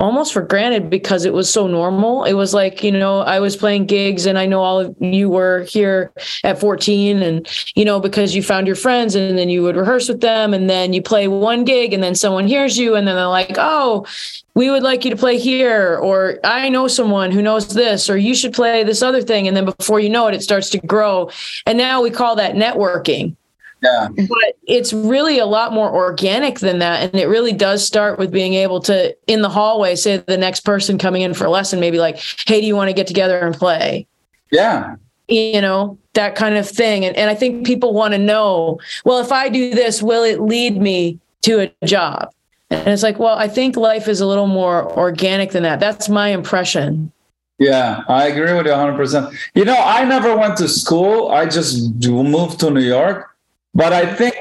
almost 0.00 0.32
for 0.32 0.42
granted 0.42 0.88
because 0.88 1.24
it 1.24 1.32
was 1.32 1.52
so 1.52 1.66
normal. 1.66 2.24
It 2.24 2.34
was 2.34 2.54
like, 2.54 2.84
you 2.84 2.92
know, 2.92 3.20
I 3.20 3.40
was 3.40 3.56
playing 3.56 3.86
gigs 3.86 4.26
and 4.26 4.38
I 4.38 4.46
know 4.46 4.60
all 4.60 4.78
of 4.80 4.94
you 5.00 5.28
were 5.28 5.62
here 5.64 6.12
at 6.44 6.60
14 6.60 7.22
and, 7.22 7.48
you 7.74 7.84
know, 7.84 7.98
because 7.98 8.34
you 8.34 8.42
found 8.42 8.66
your 8.66 8.76
friends 8.76 9.14
and 9.16 9.36
then 9.36 9.48
you 9.48 9.62
would 9.62 9.76
rehearse 9.76 10.08
with 10.08 10.20
them 10.20 10.54
and 10.54 10.70
then 10.70 10.92
you 10.92 11.02
play 11.02 11.26
one 11.26 11.64
gig 11.64 11.92
and 11.92 12.02
then 12.02 12.14
someone 12.14 12.46
hears 12.46 12.78
you 12.78 12.94
and 12.94 13.08
then 13.08 13.16
they're 13.16 13.26
like, 13.26 13.56
oh, 13.58 14.06
we 14.54 14.70
would 14.70 14.82
like 14.82 15.04
you 15.04 15.10
to 15.10 15.16
play 15.16 15.36
here 15.36 15.96
or 15.96 16.38
I 16.44 16.68
know 16.68 16.86
someone 16.86 17.32
who 17.32 17.42
knows 17.42 17.74
this 17.74 18.08
or 18.08 18.16
you 18.16 18.34
should 18.34 18.52
play 18.52 18.84
this 18.84 19.02
other 19.02 19.22
thing. 19.22 19.48
And 19.48 19.56
then 19.56 19.64
before 19.64 19.98
you 19.98 20.10
know 20.10 20.28
it, 20.28 20.34
it 20.34 20.42
starts 20.42 20.70
to 20.70 20.78
grow. 20.78 21.30
And 21.66 21.76
now 21.76 22.02
we 22.02 22.10
call 22.10 22.36
that 22.36 22.54
networking. 22.54 23.36
Yeah. 23.82 24.08
But 24.28 24.56
it's 24.66 24.92
really 24.92 25.38
a 25.38 25.46
lot 25.46 25.72
more 25.72 25.90
organic 25.94 26.58
than 26.58 26.80
that. 26.80 27.02
And 27.02 27.14
it 27.14 27.26
really 27.26 27.52
does 27.52 27.86
start 27.86 28.18
with 28.18 28.32
being 28.32 28.54
able 28.54 28.80
to, 28.80 29.16
in 29.26 29.42
the 29.42 29.48
hallway, 29.48 29.94
say 29.94 30.16
the 30.16 30.36
next 30.36 30.60
person 30.60 30.98
coming 30.98 31.22
in 31.22 31.32
for 31.32 31.44
a 31.44 31.50
lesson, 31.50 31.78
maybe 31.78 31.98
like, 31.98 32.18
hey, 32.46 32.60
do 32.60 32.66
you 32.66 32.74
want 32.74 32.88
to 32.88 32.94
get 32.94 33.06
together 33.06 33.38
and 33.38 33.54
play? 33.54 34.06
Yeah. 34.50 34.96
You 35.28 35.60
know, 35.60 35.98
that 36.14 36.34
kind 36.34 36.56
of 36.56 36.68
thing. 36.68 37.04
And, 37.04 37.16
and 37.16 37.30
I 37.30 37.34
think 37.34 37.66
people 37.66 37.92
want 37.92 38.14
to 38.14 38.18
know, 38.18 38.80
well, 39.04 39.20
if 39.20 39.30
I 39.30 39.48
do 39.48 39.70
this, 39.74 40.02
will 40.02 40.24
it 40.24 40.40
lead 40.40 40.80
me 40.80 41.20
to 41.42 41.60
a 41.60 41.86
job? 41.86 42.32
And 42.70 42.88
it's 42.88 43.02
like, 43.02 43.18
well, 43.18 43.38
I 43.38 43.46
think 43.46 43.76
life 43.76 44.08
is 44.08 44.20
a 44.20 44.26
little 44.26 44.46
more 44.46 44.90
organic 44.98 45.52
than 45.52 45.62
that. 45.62 45.80
That's 45.80 46.08
my 46.08 46.28
impression. 46.28 47.12
Yeah, 47.58 48.02
I 48.08 48.28
agree 48.28 48.52
with 48.54 48.66
you 48.66 48.72
100%. 48.72 49.36
You 49.54 49.64
know, 49.64 49.76
I 49.76 50.04
never 50.04 50.36
went 50.36 50.56
to 50.58 50.68
school. 50.68 51.28
I 51.30 51.46
just 51.46 51.92
moved 52.06 52.60
to 52.60 52.70
New 52.70 52.82
York. 52.82 53.34
But 53.78 53.92
I 53.92 54.12
think 54.12 54.34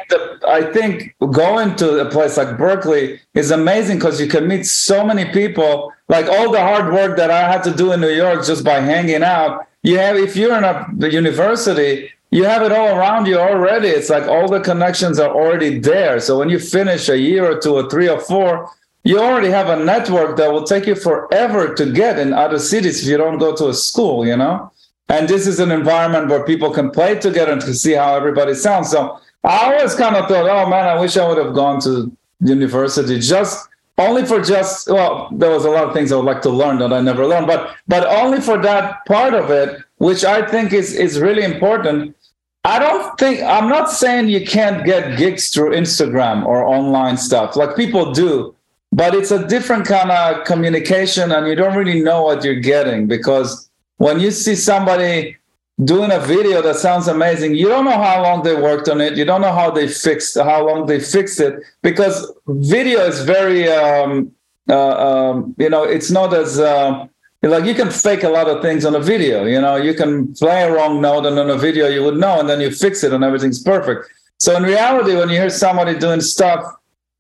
I 0.48 0.64
think 0.74 1.16
going 1.20 1.76
to 1.76 2.00
a 2.00 2.10
place 2.10 2.38
like 2.38 2.58
Berklee 2.58 3.20
is 3.36 3.52
amazing 3.52 3.98
because 4.00 4.20
you 4.20 4.26
can 4.26 4.48
meet 4.48 4.66
so 4.66 5.06
many 5.06 5.26
people. 5.26 5.94
Like 6.10 6.26
all 6.26 6.52
the 6.52 6.60
hard 6.60 6.92
work 6.92 7.18
that 7.18 7.30
I 7.30 7.44
had 7.52 7.64
to 7.66 7.72
do 7.72 7.92
in 7.92 8.02
New 8.02 8.16
York 8.24 8.44
just 8.44 8.64
by 8.64 8.80
hanging 8.80 9.22
out. 9.22 9.68
You 9.84 10.00
have 10.00 10.16
if 10.16 10.36
you're 10.36 10.58
in 10.58 10.64
a 10.64 10.88
university, 11.08 12.10
you 12.32 12.46
have 12.46 12.64
it 12.64 12.72
all 12.72 12.98
around 12.98 13.28
you 13.28 13.38
already. 13.38 13.90
It's 13.90 14.10
like 14.10 14.28
all 14.28 14.48
the 14.48 14.60
connections 14.60 15.20
are 15.20 15.30
already 15.30 15.78
there. 15.78 16.20
So 16.20 16.40
when 16.40 16.50
you 16.50 16.58
finish 16.58 17.08
a 17.08 17.20
year 17.20 17.46
or 17.52 17.60
two 17.60 17.76
or 17.76 17.88
three 17.92 18.10
or 18.10 18.20
four, 18.20 18.68
you 19.04 19.20
already 19.20 19.52
have 19.52 19.70
a 19.70 19.86
network 19.86 20.36
that 20.38 20.52
will 20.52 20.64
take 20.64 20.88
you 20.88 20.96
forever 20.96 21.76
to 21.76 21.86
get 21.92 22.18
in 22.18 22.34
other 22.34 22.58
cities 22.58 23.04
if 23.04 23.08
you 23.08 23.18
don't 23.18 23.38
go 23.38 23.56
to 23.56 23.70
a 23.70 23.74
school, 23.76 24.26
you 24.26 24.36
know? 24.36 24.72
And 25.10 25.30
this 25.30 25.48
is 25.48 25.60
an 25.60 25.72
environment 25.72 26.28
where 26.28 26.44
people 26.44 26.72
can 26.72 26.92
play 26.92 27.16
together 27.16 27.54
and 27.54 27.62
to 27.62 27.74
see 27.74 27.94
how 27.94 28.16
everybody 28.16 28.54
sounds. 28.54 28.90
So 28.90 29.20
I 29.44 29.74
always 29.74 29.96
kind 29.96 30.16
of 30.16 30.28
thought, 30.28 30.50
oh 30.50 30.70
man, 30.70 30.88
I 30.88 31.00
wish 31.00 31.18
I 31.18 31.28
would 31.28 31.38
have 31.38 31.54
gone 31.54 31.80
to 31.82 32.12
university 32.40 33.20
just 33.20 33.68
only 33.98 34.26
for 34.26 34.42
just 34.42 34.88
well, 34.90 35.30
there 35.32 35.50
was 35.50 35.66
a 35.66 35.70
lot 35.70 35.86
of 35.86 35.94
things 35.94 36.12
I 36.12 36.18
would 36.18 36.26
like 36.26 36.42
to 36.44 36.50
learn 36.50 36.78
that 36.80 36.94
I 36.94 37.02
never 37.02 37.26
learned, 37.26 37.48
but 37.48 37.76
but 37.88 38.06
only 38.08 38.42
for 38.42 38.58
that 38.62 39.06
part 39.06 39.34
of 39.34 39.50
it, 39.50 39.80
which 39.98 40.24
I 40.24 40.48
think 40.48 40.74
is 40.74 40.94
is 40.94 41.20
really 41.20 41.44
important. 41.44 42.16
I 42.64 42.80
don't 42.80 43.18
think 43.18 43.42
I'm 43.42 43.70
not 43.70 43.90
saying 43.90 44.28
you 44.28 44.46
can't 44.46 44.86
get 44.86 45.18
gigs 45.18 45.50
through 45.50 45.72
Instagram 45.72 46.46
or 46.46 46.64
online 46.64 47.18
stuff 47.18 47.56
like 47.56 47.76
people 47.76 48.12
do, 48.12 48.54
but 48.92 49.16
it's 49.16 49.32
a 49.32 49.48
different 49.48 49.86
kind 49.86 50.12
of 50.12 50.44
communication 50.46 51.32
and 51.32 51.48
you 51.48 51.56
don't 51.56 51.76
really 51.76 52.02
know 52.02 52.24
what 52.24 52.44
you're 52.44 52.60
getting 52.60 53.08
because 53.08 53.70
when 53.98 54.20
you 54.20 54.32
see 54.32 54.56
somebody 54.56 55.38
doing 55.84 56.12
a 56.12 56.20
video 56.20 56.62
that 56.62 56.76
sounds 56.76 57.08
amazing. 57.08 57.56
You 57.56 57.68
don't 57.68 57.86
know 57.86 58.02
how 58.02 58.24
long 58.24 58.44
they 58.44 58.56
worked 58.56 58.90
on 58.90 59.00
it. 59.00 59.16
You 59.16 59.26
don't 59.26 59.42
know 59.42 59.54
how 59.54 59.70
they 59.70 59.88
fixed 59.88 60.36
how 60.38 60.66
long 60.66 60.88
they 60.88 61.00
fixed 61.00 61.40
it 61.40 61.62
because 61.84 62.32
video 62.48 63.02
is 63.02 63.24
very 63.24 63.68
um, 63.70 64.32
uh, 64.70 65.30
um, 65.30 65.56
you 65.58 65.70
know 65.70 65.84
it's 65.84 66.10
not 66.10 66.34
as 66.34 66.60
uh, 66.60 67.08
like 67.44 67.66
you 67.66 67.76
can 67.76 67.92
fake 67.92 68.24
a 68.24 68.30
lot 68.30 68.48
of 68.48 68.62
things 68.62 68.86
on 68.86 68.96
a 68.96 69.00
video 69.00 69.46
you 69.46 69.62
know? 69.62 69.76
You 69.76 69.94
can 69.94 70.34
play 70.34 70.64
a 70.64 70.74
wrong 70.74 71.00
note 71.00 71.26
and 71.26 71.38
on 71.38 71.50
a 71.50 71.58
video 71.58 71.88
you 71.88 72.04
would 72.04 72.18
know 72.18 72.40
and 72.40 72.50
then 72.50 72.60
you 72.60 72.72
fix 72.72 73.04
it 73.04 73.14
and 73.14 73.24
everything's 73.24 73.62
perfect. 73.62 74.10
So 74.40 74.56
in 74.58 74.64
reality 74.64 75.16
when 75.16 75.30
you 75.30 75.36
hear 75.36 75.50
somebody 75.50 75.98
doing 75.98 76.22
stuff 76.22 76.66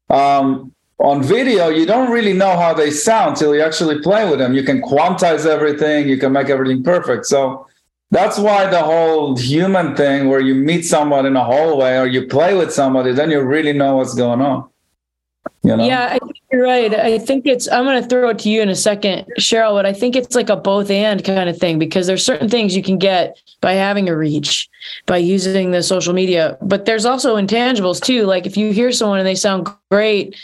um, 0.09 0.73
on 0.97 1.21
video 1.21 1.69
you 1.69 1.85
don't 1.85 2.11
really 2.11 2.33
know 2.33 2.57
how 2.57 2.73
they 2.73 2.89
sound 2.89 3.37
till 3.37 3.55
you 3.55 3.61
actually 3.61 4.01
play 4.01 4.27
with 4.27 4.39
them. 4.39 4.55
You 4.55 4.63
can 4.63 4.81
quantize 4.81 5.45
everything 5.45 6.09
you 6.09 6.17
can 6.17 6.31
make 6.33 6.49
everything 6.49 6.83
perfect. 6.83 7.27
So 7.27 7.67
that's 8.11 8.39
why 8.39 8.69
the 8.69 8.81
whole 8.81 9.35
human 9.37 9.95
thing 9.95 10.29
where 10.29 10.39
you 10.39 10.55
meet 10.55 10.83
someone 10.83 11.25
in 11.25 11.35
a 11.35 11.43
hallway 11.43 11.97
or 11.97 12.07
you 12.07 12.27
play 12.27 12.55
with 12.55 12.71
somebody 12.73 13.11
then 13.11 13.29
you 13.29 13.41
really 13.41 13.73
know 13.73 13.97
what's 13.97 14.13
going 14.13 14.41
on 14.41 14.67
you 15.63 15.75
know? 15.75 15.85
yeah 15.85 16.07
i 16.11 16.19
think 16.19 16.37
you're 16.51 16.63
right 16.63 16.93
i 16.95 17.17
think 17.17 17.45
it's 17.45 17.69
i'm 17.69 17.83
going 17.83 18.01
to 18.01 18.07
throw 18.07 18.29
it 18.29 18.39
to 18.39 18.49
you 18.49 18.61
in 18.61 18.69
a 18.69 18.75
second 18.75 19.25
sheryl 19.39 19.73
but 19.73 19.85
i 19.85 19.93
think 19.93 20.15
it's 20.15 20.35
like 20.35 20.49
a 20.49 20.55
both 20.55 20.89
and 20.89 21.23
kind 21.23 21.49
of 21.49 21.57
thing 21.57 21.77
because 21.77 22.07
there's 22.07 22.25
certain 22.25 22.49
things 22.49 22.75
you 22.75 22.83
can 22.83 22.97
get 22.97 23.37
by 23.61 23.73
having 23.73 24.07
a 24.07 24.15
reach 24.15 24.69
by 25.05 25.17
using 25.17 25.71
the 25.71 25.83
social 25.83 26.13
media 26.13 26.57
but 26.61 26.85
there's 26.85 27.05
also 27.05 27.35
intangibles 27.35 28.01
too 28.01 28.25
like 28.25 28.45
if 28.45 28.55
you 28.55 28.71
hear 28.71 28.91
someone 28.91 29.19
and 29.19 29.27
they 29.27 29.35
sound 29.35 29.67
great 29.91 30.35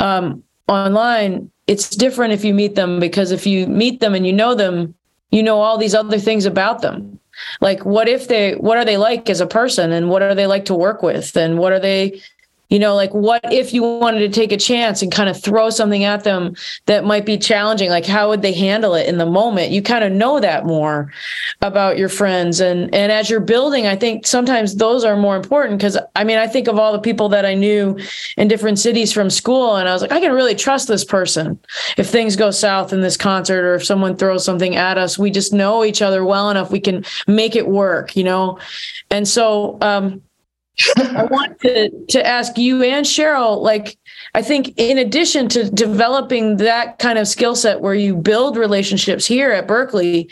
um, 0.00 0.42
online 0.68 1.50
it's 1.66 1.90
different 1.90 2.32
if 2.32 2.44
you 2.44 2.54
meet 2.54 2.74
them 2.74 3.00
because 3.00 3.30
if 3.30 3.46
you 3.46 3.66
meet 3.66 4.00
them 4.00 4.14
and 4.14 4.26
you 4.26 4.32
know 4.32 4.54
them 4.54 4.94
you 5.30 5.42
know 5.42 5.60
all 5.60 5.78
these 5.78 5.94
other 5.94 6.18
things 6.18 6.46
about 6.46 6.82
them. 6.82 7.18
Like 7.60 7.84
what 7.84 8.08
if 8.08 8.28
they 8.28 8.54
what 8.54 8.78
are 8.78 8.84
they 8.84 8.96
like 8.96 9.30
as 9.30 9.40
a 9.40 9.46
person 9.46 9.92
and 9.92 10.08
what 10.10 10.22
are 10.22 10.34
they 10.34 10.46
like 10.46 10.64
to 10.66 10.74
work 10.74 11.02
with 11.02 11.36
and 11.36 11.58
what 11.58 11.72
are 11.72 11.80
they 11.80 12.20
you 12.68 12.78
know, 12.78 12.94
like 12.94 13.14
what 13.14 13.40
if 13.52 13.72
you 13.72 13.82
wanted 13.82 14.20
to 14.20 14.28
take 14.28 14.52
a 14.52 14.56
chance 14.56 15.00
and 15.02 15.10
kind 15.10 15.28
of 15.28 15.42
throw 15.42 15.70
something 15.70 16.04
at 16.04 16.24
them 16.24 16.54
that 16.86 17.04
might 17.04 17.24
be 17.24 17.38
challenging? 17.38 17.88
Like 17.88 18.04
how 18.06 18.28
would 18.28 18.42
they 18.42 18.52
handle 18.52 18.94
it 18.94 19.08
in 19.08 19.18
the 19.18 19.26
moment? 19.26 19.72
You 19.72 19.82
kind 19.82 20.04
of 20.04 20.12
know 20.12 20.38
that 20.40 20.66
more 20.66 21.10
about 21.62 21.96
your 21.96 22.08
friends. 22.08 22.60
And 22.60 22.94
and 22.94 23.10
as 23.10 23.30
you're 23.30 23.40
building, 23.40 23.86
I 23.86 23.96
think 23.96 24.26
sometimes 24.26 24.76
those 24.76 25.04
are 25.04 25.16
more 25.16 25.36
important 25.36 25.78
because 25.78 25.96
I 26.14 26.24
mean, 26.24 26.38
I 26.38 26.46
think 26.46 26.68
of 26.68 26.78
all 26.78 26.92
the 26.92 26.98
people 26.98 27.28
that 27.30 27.46
I 27.46 27.54
knew 27.54 27.98
in 28.36 28.48
different 28.48 28.78
cities 28.78 29.12
from 29.12 29.30
school, 29.30 29.76
and 29.76 29.88
I 29.88 29.92
was 29.92 30.02
like, 30.02 30.12
I 30.12 30.20
can 30.20 30.32
really 30.32 30.54
trust 30.54 30.88
this 30.88 31.04
person. 31.04 31.58
If 31.96 32.08
things 32.08 32.36
go 32.36 32.50
south 32.50 32.92
in 32.92 33.00
this 33.00 33.16
concert 33.16 33.64
or 33.64 33.76
if 33.76 33.84
someone 33.84 34.16
throws 34.16 34.44
something 34.44 34.76
at 34.76 34.98
us, 34.98 35.18
we 35.18 35.30
just 35.30 35.52
know 35.52 35.84
each 35.84 36.02
other 36.02 36.24
well 36.24 36.50
enough, 36.50 36.70
we 36.70 36.80
can 36.80 37.04
make 37.26 37.56
it 37.56 37.66
work, 37.66 38.14
you 38.14 38.24
know? 38.24 38.58
And 39.10 39.26
so 39.26 39.78
um 39.80 40.22
I 40.96 41.24
want 41.24 41.60
to 41.60 41.90
to 41.90 42.26
ask 42.26 42.56
you 42.56 42.82
and 42.82 43.04
Sheryl, 43.04 43.60
like 43.60 43.98
I 44.34 44.42
think 44.42 44.74
in 44.76 44.98
addition 44.98 45.48
to 45.50 45.70
developing 45.70 46.58
that 46.58 46.98
kind 46.98 47.18
of 47.18 47.26
skill 47.26 47.56
set 47.56 47.80
where 47.80 47.94
you 47.94 48.14
build 48.14 48.56
relationships 48.56 49.26
here 49.26 49.50
at 49.50 49.66
Berklee, 49.66 50.30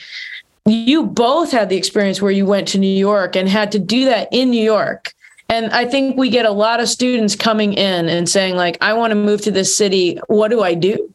you 0.65 1.05
both 1.05 1.51
had 1.51 1.69
the 1.69 1.77
experience 1.77 2.23
where 2.23 2.31
you 2.31 2.47
went 2.47 2.69
to 2.69 2.79
New 2.79 2.87
York 2.87 3.37
and 3.37 3.49
had 3.49 3.73
to 3.73 3.79
do 3.79 4.05
that 4.05 4.29
in 4.31 4.51
New 4.51 4.63
York. 4.63 5.15
And 5.49 5.67
I 5.67 5.85
think 5.85 6.17
we 6.17 6.29
get 6.29 6.45
a 6.45 6.51
lot 6.51 6.81
of 6.81 6.89
students 6.89 7.37
coming 7.37 7.73
in 7.73 8.09
and 8.09 8.29
saying 8.29 8.57
like 8.57 8.79
I 8.81 8.93
want 8.93 9.13
to 9.13 9.17
move 9.17 9.41
to 9.43 9.51
this 9.51 9.77
city, 9.77 10.19
what 10.29 10.49
do 10.49 10.63
I 10.63 10.75
do? 10.75 11.13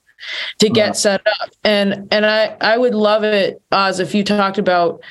to 0.60 0.70
get 0.70 0.96
set 0.96 1.22
up 1.42 1.50
and 1.64 2.08
and 2.12 2.28
i 2.28 2.56
i 2.62 2.78
would 2.78 2.94
love 2.94 3.24
it 3.24 3.60
oz 3.72 4.00
if 4.00 4.14
you 4.14 4.24
talked 4.24 4.60
about 4.60 5.02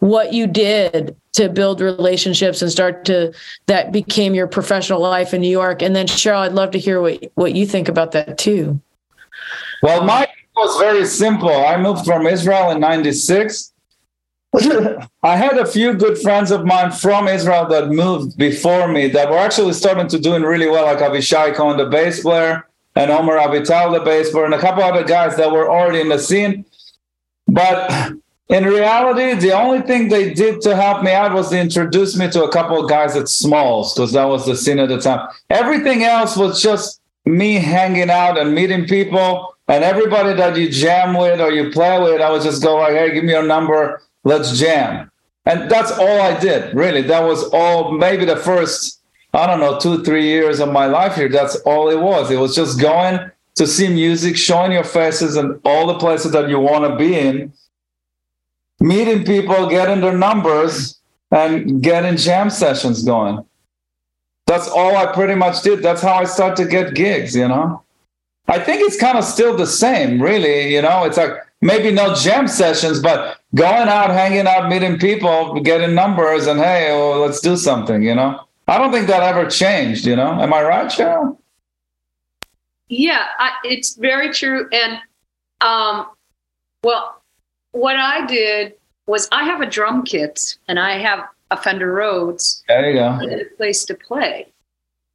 what 0.00 0.32
you 0.32 0.46
did 0.46 1.14
to 1.36 1.48
build 1.48 1.80
relationships 1.80 2.62
and 2.62 2.70
start 2.70 3.04
to 3.06 3.32
that 3.66 3.92
became 3.92 4.34
your 4.34 4.46
professional 4.46 5.00
life 5.00 5.32
in 5.32 5.40
New 5.40 5.50
York. 5.50 5.82
And 5.82 5.94
then 5.94 6.06
Sheryl, 6.06 6.40
I'd 6.40 6.52
love 6.52 6.70
to 6.72 6.78
hear 6.78 7.00
what 7.00 7.24
what 7.34 7.54
you 7.54 7.66
think 7.66 7.88
about 7.88 8.12
that 8.12 8.38
too. 8.38 8.80
Well, 9.82 10.04
my 10.04 10.28
was 10.56 10.78
very 10.78 11.04
simple. 11.04 11.50
I 11.50 11.76
moved 11.76 12.04
from 12.06 12.26
Israel 12.26 12.70
in 12.70 12.80
96. 12.80 13.72
I 15.22 15.36
had 15.36 15.58
a 15.58 15.66
few 15.66 15.92
good 15.92 16.16
friends 16.18 16.50
of 16.50 16.64
mine 16.64 16.90
from 16.90 17.28
Israel 17.28 17.66
that 17.68 17.90
moved 17.90 18.38
before 18.38 18.88
me 18.88 19.08
that 19.08 19.28
were 19.28 19.36
actually 19.36 19.74
starting 19.74 20.08
to 20.08 20.18
doing 20.18 20.42
really 20.42 20.66
well, 20.66 20.86
like 20.86 20.98
Avishai 20.98 21.54
Cohen, 21.54 21.76
the 21.76 21.86
bass 21.86 22.22
player, 22.22 22.66
and 22.94 23.10
Omer 23.10 23.36
Avital, 23.36 23.92
the 23.92 24.02
bass 24.02 24.30
player, 24.30 24.46
and 24.46 24.54
a 24.54 24.58
couple 24.58 24.82
other 24.82 25.04
guys 25.04 25.36
that 25.36 25.52
were 25.52 25.68
already 25.68 26.00
in 26.00 26.08
the 26.08 26.18
scene. 26.18 26.64
But 27.46 28.12
in 28.48 28.64
reality, 28.64 29.34
the 29.34 29.52
only 29.52 29.80
thing 29.80 30.08
they 30.08 30.32
did 30.32 30.60
to 30.62 30.76
help 30.76 31.02
me 31.02 31.10
out 31.10 31.32
was 31.32 31.50
they 31.50 31.60
introduced 31.60 32.16
me 32.16 32.30
to 32.30 32.44
a 32.44 32.52
couple 32.52 32.82
of 32.82 32.88
guys 32.88 33.16
at 33.16 33.28
Smalls 33.28 33.92
because 33.92 34.12
that 34.12 34.24
was 34.24 34.46
the 34.46 34.54
scene 34.54 34.78
at 34.78 34.88
the 34.88 35.00
time. 35.00 35.28
Everything 35.50 36.04
else 36.04 36.36
was 36.36 36.62
just 36.62 37.00
me 37.24 37.54
hanging 37.54 38.08
out 38.08 38.38
and 38.38 38.54
meeting 38.54 38.86
people. 38.86 39.52
And 39.66 39.82
everybody 39.82 40.32
that 40.34 40.56
you 40.56 40.68
jam 40.68 41.14
with 41.14 41.40
or 41.40 41.50
you 41.50 41.70
play 41.70 42.00
with, 42.00 42.20
I 42.20 42.30
would 42.30 42.42
just 42.42 42.62
go 42.62 42.76
like, 42.76 42.92
"Hey, 42.92 43.12
give 43.12 43.24
me 43.24 43.32
your 43.32 43.42
number, 43.42 44.00
let's 44.22 44.56
jam." 44.56 45.10
And 45.44 45.68
that's 45.68 45.90
all 45.90 46.20
I 46.20 46.38
did, 46.38 46.72
really. 46.72 47.02
That 47.02 47.24
was 47.24 47.42
all. 47.52 47.90
Maybe 47.90 48.24
the 48.24 48.36
first, 48.36 49.00
I 49.34 49.48
don't 49.48 49.58
know, 49.58 49.76
two, 49.80 50.04
three 50.04 50.24
years 50.24 50.60
of 50.60 50.70
my 50.70 50.86
life 50.86 51.16
here. 51.16 51.28
That's 51.28 51.56
all 51.66 51.88
it 51.88 52.00
was. 52.00 52.30
It 52.30 52.38
was 52.38 52.54
just 52.54 52.80
going 52.80 53.28
to 53.56 53.66
see 53.66 53.88
music, 53.88 54.36
showing 54.36 54.70
your 54.70 54.84
faces 54.84 55.36
in 55.36 55.58
all 55.64 55.88
the 55.88 55.98
places 55.98 56.30
that 56.30 56.48
you 56.48 56.60
want 56.60 56.84
to 56.84 56.94
be 56.96 57.18
in 57.18 57.52
meeting 58.86 59.24
people, 59.24 59.68
getting 59.68 60.00
their 60.00 60.16
numbers, 60.16 61.00
and 61.30 61.82
getting 61.82 62.16
jam 62.16 62.50
sessions 62.50 63.02
going. 63.02 63.44
That's 64.46 64.68
all 64.68 64.96
I 64.96 65.12
pretty 65.12 65.34
much 65.34 65.62
did. 65.62 65.82
That's 65.82 66.02
how 66.02 66.14
I 66.14 66.24
started 66.24 66.62
to 66.62 66.70
get 66.70 66.94
gigs, 66.94 67.34
you 67.34 67.48
know? 67.48 67.82
I 68.48 68.60
think 68.60 68.80
it's 68.82 68.98
kind 68.98 69.18
of 69.18 69.24
still 69.24 69.56
the 69.56 69.66
same, 69.66 70.22
really. 70.22 70.72
You 70.72 70.82
know, 70.82 71.02
it's 71.02 71.16
like 71.16 71.32
maybe 71.60 71.90
no 71.90 72.14
jam 72.14 72.46
sessions, 72.46 73.00
but 73.00 73.40
going 73.56 73.88
out, 73.88 74.10
hanging 74.10 74.46
out, 74.46 74.68
meeting 74.68 74.98
people, 74.98 75.60
getting 75.60 75.94
numbers, 75.96 76.46
and 76.46 76.60
hey, 76.60 76.92
well, 76.92 77.18
let's 77.20 77.40
do 77.40 77.56
something, 77.56 78.02
you 78.02 78.14
know? 78.14 78.40
I 78.68 78.78
don't 78.78 78.92
think 78.92 79.08
that 79.08 79.22
ever 79.22 79.50
changed, 79.50 80.06
you 80.06 80.14
know? 80.14 80.40
Am 80.40 80.52
I 80.54 80.62
right, 80.62 80.86
Sheryl? 80.86 81.38
Yeah, 82.88 83.26
I, 83.38 83.50
it's 83.64 83.94
very 83.96 84.32
true. 84.32 84.68
And, 84.70 84.98
um, 85.60 86.06
well, 86.84 87.15
what 87.76 87.96
I 87.96 88.26
did 88.26 88.74
was 89.06 89.28
I 89.30 89.44
have 89.44 89.60
a 89.60 89.66
drum 89.66 90.02
kit 90.02 90.56
and 90.68 90.78
I 90.78 90.98
have 90.98 91.20
a 91.50 91.56
Fender 91.56 91.92
Rhodes. 91.92 92.64
There 92.68 92.90
you 92.90 92.96
go. 92.96 93.18
A 93.22 93.44
place 93.56 93.84
to 93.84 93.94
play. 93.94 94.46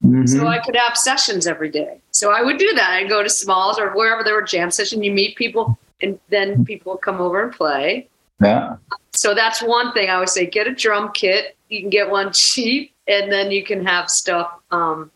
Mm-hmm. 0.04 0.26
So 0.28 0.48
I 0.48 0.60
could 0.60 0.76
have 0.76 0.98
sessions 0.98 1.46
every 1.46 1.70
day. 1.70 2.00
So 2.12 2.32
I 2.32 2.42
would 2.42 2.58
do 2.58 2.72
that. 2.74 2.92
I'd 2.92 3.10
go 3.10 3.22
to 3.22 3.30
Smalls 3.30 3.78
or 3.78 3.92
wherever 3.92 4.24
there 4.24 4.34
were 4.34 4.42
jam 4.42 4.72
sessions. 4.72 5.04
You 5.04 5.12
meet 5.12 5.36
people, 5.36 5.78
and 6.02 6.20
then 6.30 6.66
people 6.66 6.98
come 6.98 7.22
over 7.22 7.44
and 7.44 7.52
play. 7.52 8.08
Yeah. 8.42 8.78
So 9.14 9.36
that's 9.36 9.62
one 9.62 9.94
thing 9.94 10.10
I 10.10 10.18
would 10.18 10.30
say: 10.30 10.48
get 10.48 10.66
a 10.66 10.74
drum 10.74 11.12
kit. 11.14 11.56
You 11.70 11.82
can 11.82 11.90
get 11.92 12.10
one 12.10 12.34
cheap, 12.34 12.94
and 13.08 13.32
then 13.32 13.52
you 13.52 13.64
can 13.64 13.86
have 13.86 14.10
stuff. 14.10 14.52
Um, 14.72 15.12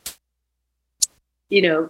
you 1.50 1.64
know, 1.64 1.90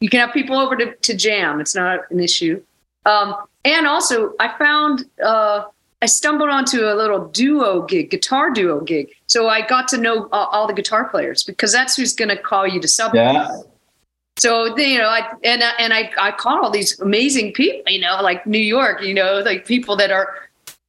you 0.00 0.08
can 0.08 0.20
have 0.20 0.32
people 0.32 0.56
over 0.56 0.76
to, 0.76 0.94
to 0.94 1.16
jam. 1.16 1.60
It's 1.60 1.74
not 1.74 2.00
an 2.10 2.20
issue. 2.20 2.62
Um, 3.08 3.34
and 3.64 3.86
also, 3.86 4.34
I 4.38 4.56
found 4.58 5.06
uh, 5.24 5.64
I 6.02 6.06
stumbled 6.06 6.50
onto 6.50 6.84
a 6.84 6.94
little 6.94 7.28
duo 7.28 7.82
gig, 7.82 8.10
guitar 8.10 8.50
duo 8.50 8.80
gig. 8.80 9.10
So 9.26 9.48
I 9.48 9.66
got 9.66 9.88
to 9.88 9.98
know 9.98 10.26
uh, 10.26 10.46
all 10.52 10.66
the 10.66 10.74
guitar 10.74 11.08
players 11.08 11.42
because 11.42 11.72
that's 11.72 11.96
who's 11.96 12.14
going 12.14 12.28
to 12.28 12.36
call 12.36 12.66
you 12.66 12.80
to 12.80 12.88
sub. 12.88 13.14
Yeah. 13.14 13.62
So 14.38 14.76
you 14.76 14.98
know, 14.98 15.08
I 15.08 15.28
and 15.42 15.62
and 15.78 15.92
I 15.92 16.12
I 16.20 16.30
caught 16.30 16.62
all 16.62 16.70
these 16.70 17.00
amazing 17.00 17.54
people, 17.54 17.82
you 17.90 18.00
know, 18.00 18.20
like 18.22 18.46
New 18.46 18.58
York, 18.58 19.02
you 19.02 19.14
know, 19.14 19.40
like 19.40 19.66
people 19.66 19.96
that 19.96 20.12
are 20.12 20.34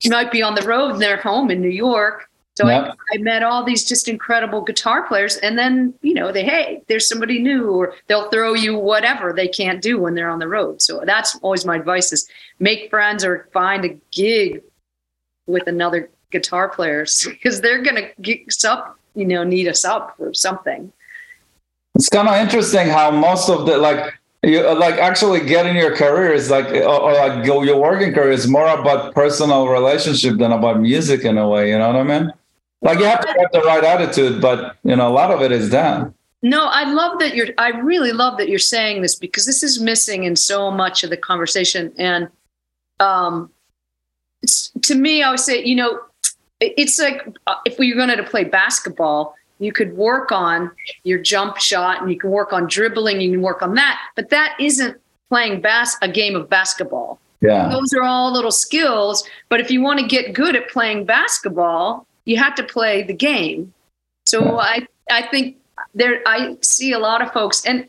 might 0.07 0.31
be 0.31 0.43
on 0.43 0.55
the 0.55 0.61
road 0.61 0.91
and 0.91 1.01
they're 1.01 1.17
home 1.17 1.49
in 1.49 1.59
New 1.61 1.69
York, 1.69 2.28
so 2.59 2.67
yep. 2.67 2.97
I, 3.13 3.15
I, 3.15 3.17
met 3.19 3.41
all 3.41 3.63
these 3.63 3.85
just 3.85 4.09
incredible 4.09 4.61
guitar 4.61 5.07
players, 5.07 5.37
and 5.37 5.57
then 5.57 5.93
you 6.01 6.13
know 6.13 6.33
they 6.33 6.43
hey, 6.43 6.81
there's 6.89 7.07
somebody 7.07 7.41
new, 7.41 7.71
or 7.71 7.93
they'll 8.07 8.29
throw 8.31 8.53
you 8.53 8.75
whatever 8.75 9.31
they 9.31 9.47
can't 9.47 9.81
do 9.81 9.97
when 9.97 10.13
they're 10.13 10.29
on 10.29 10.39
the 10.39 10.47
road. 10.49 10.81
So 10.81 11.01
that's 11.05 11.39
always 11.41 11.65
my 11.65 11.77
advice: 11.77 12.11
is 12.11 12.29
make 12.59 12.89
friends 12.89 13.23
or 13.23 13.47
find 13.53 13.85
a 13.85 13.97
gig 14.11 14.61
with 15.47 15.67
another 15.67 16.09
guitar 16.31 16.67
players 16.67 17.25
because 17.29 17.61
they're 17.61 17.81
gonna 17.81 18.09
get 18.21 18.51
sub, 18.51 18.93
you 19.15 19.23
know, 19.23 19.45
need 19.45 19.69
us 19.69 19.85
up 19.85 20.17
for 20.17 20.33
something. 20.33 20.91
It's 21.95 22.09
kind 22.09 22.27
of 22.27 22.35
interesting 22.35 22.89
how 22.89 23.09
most 23.09 23.49
of 23.49 23.67
the 23.67 23.77
like 23.77 24.13
you 24.43 24.61
like 24.75 24.95
actually 24.95 25.45
getting 25.45 25.77
your 25.77 25.95
career 25.95 26.33
is 26.33 26.49
like 26.49 26.67
or, 26.67 26.99
or 27.07 27.13
like 27.13 27.45
your 27.45 27.79
working 27.79 28.13
career 28.13 28.31
is 28.31 28.49
more 28.49 28.67
about 28.67 29.15
personal 29.15 29.69
relationship 29.69 30.37
than 30.39 30.51
about 30.51 30.81
music 30.81 31.23
in 31.23 31.37
a 31.37 31.47
way. 31.47 31.69
You 31.69 31.79
know 31.79 31.87
what 31.87 31.95
I 31.95 32.03
mean? 32.03 32.33
Like 32.81 32.99
you 32.99 33.05
have 33.05 33.21
to 33.21 33.27
have 33.27 33.51
the 33.51 33.61
right 33.61 33.83
attitude, 33.83 34.41
but 34.41 34.77
you 34.83 34.95
know, 34.95 35.07
a 35.07 35.11
lot 35.13 35.31
of 35.31 35.41
it 35.41 35.51
is 35.51 35.69
done. 35.69 36.13
No, 36.41 36.67
I 36.67 36.89
love 36.89 37.19
that 37.19 37.35
you're 37.35 37.49
I 37.57 37.69
really 37.69 38.13
love 38.13 38.37
that 38.37 38.47
you're 38.47 38.59
saying 38.59 39.01
this 39.01 39.15
because 39.15 39.45
this 39.45 39.63
is 39.63 39.81
missing 39.81 40.23
in 40.23 40.35
so 40.35 40.71
much 40.71 41.03
of 41.03 41.09
the 41.09 41.17
conversation. 41.17 41.93
And 41.97 42.29
um 42.99 43.51
to 44.83 44.95
me, 44.95 45.21
I 45.21 45.31
would 45.31 45.39
say, 45.39 45.63
you 45.63 45.75
know, 45.75 45.99
it's 46.61 46.99
like 46.99 47.27
uh, 47.47 47.55
if 47.65 47.77
we 47.79 47.93
were 47.93 47.97
going 47.97 48.15
to 48.15 48.23
play 48.23 48.43
basketball, 48.43 49.35
you 49.59 49.71
could 49.71 49.95
work 49.95 50.31
on 50.31 50.71
your 51.03 51.19
jump 51.19 51.57
shot 51.57 52.01
and 52.01 52.11
you 52.11 52.17
can 52.17 52.29
work 52.29 52.53
on 52.53 52.67
dribbling, 52.67 53.21
you 53.21 53.31
can 53.31 53.41
work 53.41 53.61
on 53.61 53.75
that, 53.75 53.99
but 54.15 54.29
that 54.29 54.55
isn't 54.59 54.97
playing 55.29 55.61
bas- 55.61 55.97
a 56.01 56.07
game 56.07 56.35
of 56.35 56.49
basketball. 56.49 57.19
Yeah. 57.41 57.69
Those 57.69 57.93
are 57.93 58.03
all 58.03 58.33
little 58.33 58.51
skills, 58.51 59.27
but 59.47 59.61
if 59.61 59.71
you 59.71 59.81
want 59.81 59.99
to 59.99 60.07
get 60.07 60.33
good 60.33 60.55
at 60.55 60.69
playing 60.69 61.05
basketball, 61.05 62.05
you 62.29 62.37
have 62.37 62.53
to 62.53 62.63
play 62.63 63.01
the 63.01 63.13
game. 63.13 63.73
So 64.27 64.59
I 64.59 64.87
I 65.09 65.23
think 65.23 65.57
there 65.95 66.21
I 66.27 66.57
see 66.61 66.91
a 66.91 66.99
lot 66.99 67.23
of 67.23 67.33
folks 67.33 67.65
and 67.65 67.87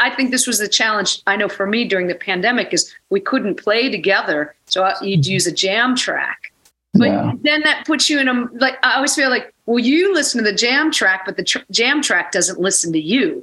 I 0.00 0.10
think 0.10 0.30
this 0.30 0.46
was 0.46 0.58
the 0.58 0.68
challenge 0.68 1.22
I 1.26 1.36
know 1.36 1.48
for 1.48 1.66
me 1.66 1.86
during 1.86 2.08
the 2.08 2.14
pandemic 2.14 2.74
is 2.74 2.94
we 3.08 3.20
couldn't 3.20 3.54
play 3.54 3.90
together. 3.90 4.54
So 4.66 4.86
you'd 5.00 5.20
mm-hmm. 5.20 5.32
use 5.32 5.46
a 5.46 5.52
jam 5.52 5.96
track. 5.96 6.52
But 6.92 7.08
yeah. 7.08 7.32
then 7.42 7.62
that 7.62 7.86
puts 7.86 8.10
you 8.10 8.18
in 8.20 8.28
a 8.28 8.46
like 8.52 8.76
I 8.82 8.96
always 8.96 9.14
feel 9.14 9.30
like 9.30 9.54
well 9.64 9.78
you 9.78 10.12
listen 10.12 10.44
to 10.44 10.50
the 10.50 10.56
jam 10.56 10.90
track 10.90 11.22
but 11.24 11.38
the 11.38 11.44
tr- 11.44 11.70
jam 11.70 12.02
track 12.02 12.30
doesn't 12.30 12.60
listen 12.60 12.92
to 12.92 13.00
you. 13.00 13.42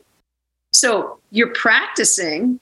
So 0.73 1.17
you're 1.31 1.53
practicing. 1.53 2.59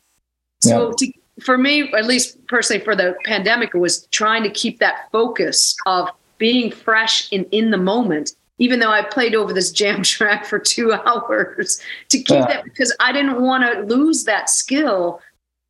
So 0.61 0.87
yeah. 0.87 0.93
to, 0.99 1.13
for 1.43 1.57
me 1.57 1.91
at 1.91 2.05
least 2.05 2.45
personally 2.47 2.81
for 2.81 2.95
the 2.95 3.17
pandemic 3.25 3.75
it 3.75 3.79
was 3.79 4.07
trying 4.11 4.43
to 4.43 4.49
keep 4.49 4.79
that 4.79 5.09
focus 5.11 5.75
of 5.85 6.09
being 6.43 6.69
fresh 6.69 7.31
and 7.31 7.45
in 7.51 7.71
the 7.71 7.77
moment 7.77 8.35
even 8.57 8.79
though 8.79 8.91
I 8.91 9.01
played 9.01 9.33
over 9.33 9.53
this 9.53 9.71
jam 9.71 10.03
track 10.15 10.45
for 10.45 10.59
two 10.59 10.91
hours 10.91 11.81
to 12.09 12.17
keep 12.17 12.39
yeah. 12.39 12.47
that 12.47 12.63
because 12.65 12.93
I 12.99 13.13
didn't 13.13 13.41
want 13.41 13.63
to 13.63 13.95
lose 13.95 14.25
that 14.25 14.49
skill 14.49 15.21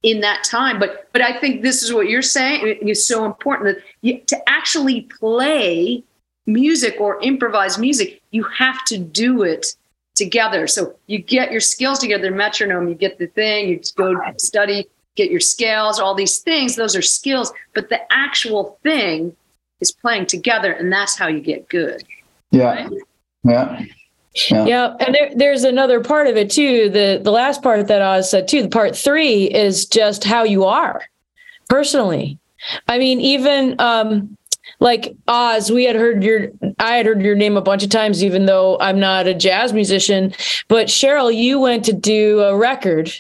in 0.01 0.19
that 0.21 0.43
time. 0.43 0.79
But 0.79 1.09
but 1.13 1.21
I 1.21 1.39
think 1.39 1.62
this 1.62 1.83
is 1.83 1.93
what 1.93 2.09
you're 2.09 2.23
saying 2.23 2.88
is 2.88 3.07
so 3.07 3.23
important 3.23 3.75
that 3.75 3.83
you, 4.01 4.19
to 4.27 4.49
actually 4.49 5.01
play 5.19 6.03
music 6.47 6.95
or 6.99 7.21
improvise 7.21 7.77
music, 7.77 8.21
you 8.31 8.43
have 8.43 8.83
to 8.86 8.97
do 8.97 9.43
it 9.43 9.67
together. 10.15 10.65
So 10.65 10.95
you 11.05 11.19
get 11.19 11.51
your 11.51 11.62
skills 11.62 11.99
together, 11.99 12.31
metronome, 12.31 12.89
you 12.89 12.95
get 12.95 13.19
the 13.19 13.27
thing, 13.27 13.69
you 13.69 13.79
go 13.95 14.19
study, 14.38 14.88
get 15.15 15.29
your 15.29 15.39
scales, 15.39 15.99
all 15.99 16.15
these 16.15 16.39
things. 16.39 16.75
Those 16.75 16.95
are 16.95 17.01
skills, 17.01 17.53
but 17.75 17.89
the 17.89 18.01
actual 18.12 18.79
thing 18.81 19.36
is 19.84 19.91
playing 19.91 20.26
together, 20.26 20.72
and 20.72 20.91
that's 20.91 21.15
how 21.15 21.28
you 21.28 21.41
get 21.41 21.69
good. 21.69 22.04
Yeah. 22.50 22.88
Right? 22.88 22.91
Yeah. 23.43 23.86
Yeah. 24.50 24.65
yeah. 24.65 24.96
and 25.00 25.13
there, 25.13 25.30
there's 25.36 25.63
another 25.63 26.00
part 26.00 26.26
of 26.26 26.36
it 26.38 26.50
too. 26.50 26.89
The 26.89 27.19
the 27.24 27.32
last 27.32 27.62
part 27.62 27.88
that 27.88 28.02
Oz 28.02 28.32
said 28.32 28.48
too, 28.48 28.63
the 28.63 28.69
part 28.69 28.96
three 28.96 29.43
is 29.43 29.86
just 29.86 30.24
how 30.24 30.43
you 30.43 30.63
are 30.63 31.04
personally. 31.69 32.39
I 32.88 32.98
mean, 32.98 33.22
even 33.22 33.76
um, 33.80 34.36
like 34.80 35.15
Oz, 35.28 35.72
we 35.72 35.84
had 35.84 35.96
heard 35.96 36.24
your 36.24 36.50
I 36.80 36.96
had 36.96 37.06
heard 37.06 37.22
your 37.22 37.36
name 37.36 37.58
a 37.58 37.62
bunch 37.62 37.84
of 37.84 37.89
times, 37.89 38.24
even 38.24 38.46
though 38.48 38.80
I'm 38.80 39.00
not 39.00 39.28
a 39.28 39.36
jazz 39.36 39.72
musician. 39.72 40.34
But 40.67 40.88
Sheryl, 40.88 41.36
you 41.36 41.60
went 41.60 41.86
to 41.86 41.93
do 41.93 42.39
a 42.39 42.58
record 42.58 43.13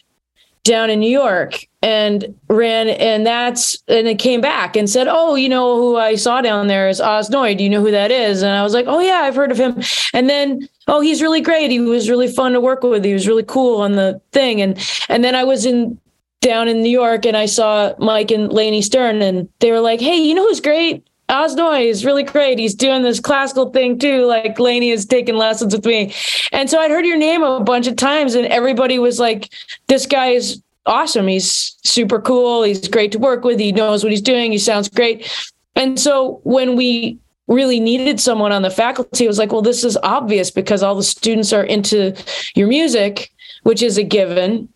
down 0.63 0.89
in 0.89 0.99
New 0.99 1.09
York 1.09 1.67
and 1.81 2.33
ran 2.47 2.87
and 2.87 3.25
that's 3.25 3.77
and 3.89 4.07
it 4.07 4.17
came 4.17 4.39
back 4.39 4.75
and 4.75 4.89
said, 4.89 5.07
Oh, 5.09 5.35
you 5.35 5.49
know 5.49 5.75
who 5.75 5.97
I 5.97 6.15
saw 6.15 6.41
down 6.41 6.67
there 6.67 6.87
is 6.87 7.01
Oz 7.01 7.29
Noy. 7.29 7.53
Do 7.53 7.63
you 7.63 7.69
know 7.69 7.81
who 7.81 7.91
that 7.91 8.11
is? 8.11 8.41
And 8.41 8.51
I 8.51 8.63
was 8.63 8.73
like, 8.73 8.85
Oh 8.87 8.99
yeah, 8.99 9.21
I've 9.23 9.35
heard 9.35 9.51
of 9.51 9.57
him. 9.57 9.81
And 10.13 10.29
then, 10.29 10.67
oh, 10.87 11.01
he's 11.01 11.21
really 11.21 11.41
great. 11.41 11.69
He 11.69 11.81
was 11.81 12.09
really 12.09 12.29
fun 12.29 12.53
to 12.53 12.61
work 12.61 12.83
with. 12.83 13.03
He 13.03 13.13
was 13.13 13.27
really 13.27 13.43
cool 13.43 13.81
on 13.81 13.93
the 13.93 14.21
thing. 14.31 14.61
And 14.61 14.79
and 15.09 15.23
then 15.23 15.35
I 15.35 15.43
was 15.43 15.65
in 15.65 15.99
down 16.39 16.67
in 16.67 16.81
New 16.81 16.89
York 16.89 17.25
and 17.25 17.35
I 17.35 17.45
saw 17.45 17.93
Mike 17.99 18.31
and 18.31 18.51
Leni 18.51 18.81
Stern 18.81 19.21
and 19.21 19.49
they 19.59 19.71
were 19.71 19.81
like, 19.81 19.99
Hey, 19.99 20.15
you 20.15 20.33
know 20.33 20.47
who's 20.47 20.61
great? 20.61 21.05
Oz 21.33 21.55
Noy 21.55 21.87
is 21.87 22.05
really 22.05 22.23
great. 22.23 22.59
He's 22.59 22.75
doing 22.75 23.01
this 23.01 23.19
classical 23.19 23.71
thing 23.71 23.97
too. 23.97 24.25
Like 24.25 24.59
Leni 24.59 24.91
is 24.91 25.05
taking 25.05 25.35
lessons 25.35 25.73
with 25.75 25.85
me. 25.85 26.13
And 26.51 26.69
so 26.69 26.79
I'd 26.79 26.91
heard 26.91 27.05
your 27.05 27.17
name 27.17 27.41
a 27.41 27.59
bunch 27.59 27.87
of 27.87 27.95
times 27.95 28.35
and 28.35 28.45
everybody 28.47 28.99
was 28.99 29.19
like, 29.19 29.51
this 29.87 30.05
guy 30.05 30.27
is 30.27 30.61
awesome. 30.85 31.27
He's 31.27 31.75
super 31.83 32.21
cool. 32.21 32.63
He's 32.63 32.87
great 32.87 33.11
to 33.13 33.19
work 33.19 33.43
with. 33.43 33.59
He 33.59 33.71
knows 33.71 34.03
what 34.03 34.11
he's 34.11 34.21
doing. 34.21 34.51
He 34.51 34.57
sounds 34.57 34.89
great. 34.89 35.29
And 35.75 35.99
so 35.99 36.39
when 36.43 36.75
we 36.75 37.17
really 37.47 37.79
needed 37.79 38.19
someone 38.19 38.51
on 38.51 38.61
the 38.61 38.69
faculty, 38.69 39.25
it 39.25 39.27
was 39.27 39.39
like, 39.39 39.51
well, 39.51 39.61
this 39.61 39.83
is 39.83 39.97
obvious 40.03 40.51
because 40.51 40.83
all 40.83 40.95
the 40.95 41.03
students 41.03 41.51
are 41.51 41.63
into 41.63 42.15
your 42.55 42.67
music, 42.67 43.31
which 43.63 43.81
is 43.81 43.97
a 43.97 44.03
given 44.03 44.69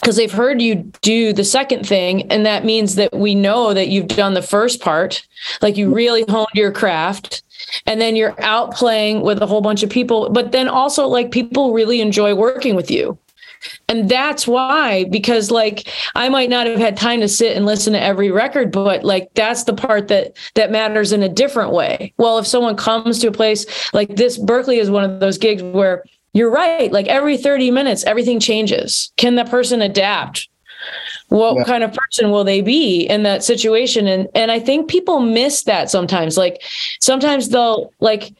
because 0.00 0.16
they've 0.16 0.32
heard 0.32 0.62
you 0.62 0.76
do 1.02 1.32
the 1.32 1.44
second 1.44 1.86
thing. 1.86 2.30
And 2.30 2.46
that 2.46 2.64
means 2.64 2.94
that 2.94 3.12
we 3.12 3.34
know 3.34 3.74
that 3.74 3.88
you've 3.88 4.08
done 4.08 4.34
the 4.34 4.42
first 4.42 4.80
part, 4.80 5.26
like 5.60 5.76
you 5.76 5.92
really 5.94 6.24
honed 6.28 6.48
your 6.54 6.72
craft. 6.72 7.42
And 7.86 8.00
then 8.00 8.16
you're 8.16 8.34
out 8.42 8.74
playing 8.74 9.20
with 9.20 9.40
a 9.42 9.46
whole 9.46 9.60
bunch 9.60 9.82
of 9.82 9.90
people. 9.90 10.30
But 10.30 10.52
then 10.52 10.66
also, 10.66 11.06
like, 11.06 11.30
people 11.30 11.72
really 11.72 12.00
enjoy 12.00 12.34
working 12.34 12.74
with 12.74 12.90
you. 12.90 13.18
And 13.88 14.08
that's 14.08 14.46
why, 14.46 15.04
because 15.04 15.50
like 15.50 15.86
I 16.14 16.28
might 16.28 16.48
not 16.48 16.66
have 16.66 16.78
had 16.78 16.96
time 16.96 17.20
to 17.20 17.28
sit 17.28 17.56
and 17.56 17.66
listen 17.66 17.92
to 17.92 18.02
every 18.02 18.30
record, 18.30 18.72
but 18.72 19.04
like 19.04 19.28
that's 19.34 19.64
the 19.64 19.74
part 19.74 20.08
that 20.08 20.36
that 20.54 20.70
matters 20.70 21.12
in 21.12 21.22
a 21.22 21.28
different 21.28 21.72
way. 21.72 22.14
Well, 22.16 22.38
if 22.38 22.46
someone 22.46 22.76
comes 22.76 23.18
to 23.18 23.28
a 23.28 23.32
place 23.32 23.66
like 23.92 24.16
this, 24.16 24.38
berklee 24.38 24.78
is 24.78 24.90
one 24.90 25.04
of 25.04 25.20
those 25.20 25.36
gigs 25.36 25.62
where 25.62 26.04
you're 26.32 26.50
right. 26.50 26.92
Like 26.92 27.06
every 27.08 27.36
30 27.36 27.70
minutes, 27.70 28.04
everything 28.04 28.40
changes. 28.40 29.12
Can 29.16 29.34
the 29.34 29.44
person 29.44 29.82
adapt? 29.82 30.48
What 31.28 31.56
yeah. 31.56 31.64
kind 31.64 31.84
of 31.84 31.92
person 31.92 32.30
will 32.30 32.44
they 32.44 32.60
be 32.60 33.02
in 33.02 33.22
that 33.24 33.44
situation? 33.44 34.06
And 34.06 34.28
and 34.34 34.50
I 34.50 34.58
think 34.58 34.88
people 34.88 35.20
miss 35.20 35.64
that 35.64 35.90
sometimes. 35.90 36.36
Like 36.36 36.62
sometimes 37.00 37.50
they'll 37.50 37.92
like 38.00 38.32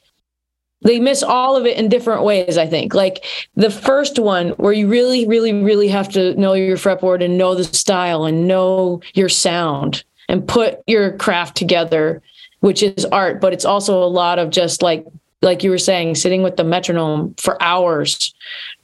they 0.83 0.99
miss 0.99 1.23
all 1.23 1.57
of 1.57 1.67
it 1.67 1.77
in 1.77 1.89
different 1.89 2.23
ways 2.23 2.57
i 2.57 2.67
think 2.67 2.95
like 2.95 3.25
the 3.55 3.71
first 3.71 4.19
one 4.19 4.51
where 4.51 4.73
you 4.73 4.89
really 4.89 5.27
really 5.27 5.53
really 5.53 5.89
have 5.89 6.09
to 6.09 6.35
know 6.41 6.55
your 6.55 6.79
fretboard 6.79 7.23
and 7.23 7.37
know 7.37 7.55
the 7.55 7.65
style 7.65 8.25
and 8.25 8.49
know 8.49 9.01
your 9.13 9.29
sound 9.29 10.03
and 10.29 10.49
put 10.49 10.79
your 10.87 11.17
craft 11.19 11.55
together 11.57 12.23
which 12.61 12.83
is 12.83 13.05
art 13.07 13.43
but 13.43 13.53
it's 13.53 13.67
also 13.67 14.03
a 14.03 14.07
lot 14.07 14.39
of 14.39 14.49
just 14.49 14.81
like 14.81 15.05
like 15.43 15.63
you 15.63 15.71
were 15.71 15.79
saying 15.79 16.15
sitting 16.15 16.43
with 16.43 16.57
the 16.57 16.65
metronome 16.65 17.35
for 17.39 17.61
hours 17.63 18.35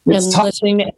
it's 0.07 0.35
and 0.35 0.45
listening 0.45 0.79
to, 0.79 0.93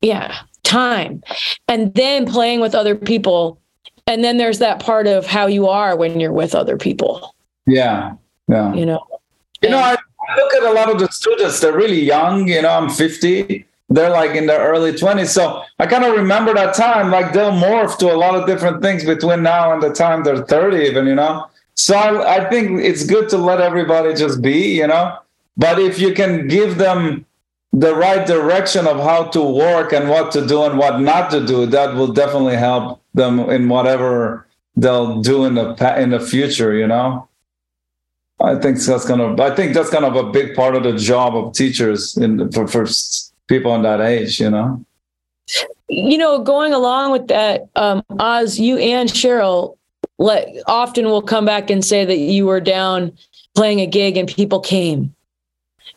yeah 0.00 0.38
time 0.62 1.22
and 1.68 1.94
then 1.94 2.26
playing 2.26 2.60
with 2.60 2.74
other 2.74 2.94
people 2.94 3.60
and 4.06 4.22
then 4.24 4.36
there's 4.36 4.58
that 4.58 4.80
part 4.80 5.06
of 5.06 5.26
how 5.26 5.46
you 5.46 5.68
are 5.68 5.96
when 5.96 6.18
you're 6.18 6.32
with 6.32 6.54
other 6.54 6.76
people 6.76 7.34
yeah 7.66 8.14
yeah 8.48 8.72
you 8.74 8.84
know 8.84 9.04
you 9.62 9.70
know 9.70 9.78
I, 9.78 9.96
look 10.36 10.54
at 10.54 10.62
a 10.62 10.72
lot 10.72 10.90
of 10.90 10.98
the 10.98 11.08
students, 11.08 11.60
they're 11.60 11.76
really 11.76 12.00
young, 12.00 12.48
you 12.48 12.62
know, 12.62 12.70
I'm 12.70 12.88
50. 12.88 13.64
They're 13.88 14.10
like 14.10 14.32
in 14.32 14.46
their 14.46 14.60
early 14.60 14.92
20s. 14.92 15.28
So 15.28 15.62
I 15.78 15.86
kind 15.86 16.04
of 16.04 16.16
remember 16.16 16.52
that 16.54 16.74
time, 16.74 17.10
like 17.10 17.32
they'll 17.32 17.52
morph 17.52 17.98
to 17.98 18.12
a 18.12 18.16
lot 18.16 18.34
of 18.34 18.46
different 18.46 18.82
things 18.82 19.04
between 19.04 19.42
now 19.42 19.72
and 19.72 19.82
the 19.82 19.92
time 19.92 20.24
they're 20.24 20.44
30, 20.44 20.76
even, 20.84 21.06
you 21.06 21.14
know. 21.14 21.46
So 21.76 21.94
I, 21.96 22.38
I 22.38 22.50
think 22.50 22.80
it's 22.80 23.04
good 23.04 23.28
to 23.28 23.38
let 23.38 23.60
everybody 23.60 24.14
just 24.14 24.42
be, 24.42 24.76
you 24.76 24.86
know. 24.86 25.18
But 25.56 25.78
if 25.78 25.98
you 25.98 26.14
can 26.14 26.48
give 26.48 26.78
them 26.78 27.24
the 27.72 27.94
right 27.94 28.26
direction 28.26 28.86
of 28.86 28.98
how 28.98 29.24
to 29.24 29.42
work 29.42 29.92
and 29.92 30.08
what 30.08 30.32
to 30.32 30.46
do 30.46 30.64
and 30.64 30.78
what 30.78 31.00
not 31.00 31.30
to 31.30 31.46
do, 31.46 31.66
that 31.66 31.94
will 31.94 32.12
definitely 32.12 32.56
help 32.56 33.02
them 33.14 33.38
in 33.50 33.68
whatever 33.68 34.46
they'll 34.76 35.20
do 35.20 35.44
in 35.44 35.54
the 35.54 36.00
in 36.00 36.10
the 36.10 36.20
future, 36.20 36.74
you 36.74 36.86
know. 36.86 37.28
I 38.40 38.54
think 38.56 38.78
that's 38.78 39.06
kind 39.06 39.20
of 39.20 39.38
I 39.40 39.54
think 39.54 39.74
that's 39.74 39.90
kind 39.90 40.04
of 40.04 40.16
a 40.16 40.30
big 40.30 40.54
part 40.54 40.74
of 40.74 40.82
the 40.82 40.96
job 40.96 41.36
of 41.36 41.54
teachers 41.54 42.16
in 42.16 42.50
for, 42.52 42.66
for 42.66 42.86
people 43.48 43.74
in 43.74 43.82
that 43.82 44.00
age, 44.00 44.40
you 44.40 44.50
know. 44.50 44.84
You 45.88 46.18
know, 46.18 46.42
going 46.42 46.72
along 46.72 47.12
with 47.12 47.28
that, 47.28 47.68
um, 47.76 48.02
Oz, 48.18 48.58
you 48.58 48.76
and 48.78 49.08
Sheryl 49.08 49.76
let 50.18 50.48
often 50.66 51.06
will 51.06 51.22
come 51.22 51.44
back 51.44 51.70
and 51.70 51.84
say 51.84 52.04
that 52.04 52.18
you 52.18 52.46
were 52.46 52.60
down 52.60 53.12
playing 53.54 53.80
a 53.80 53.86
gig 53.86 54.16
and 54.16 54.28
people 54.28 54.60
came. 54.60 55.14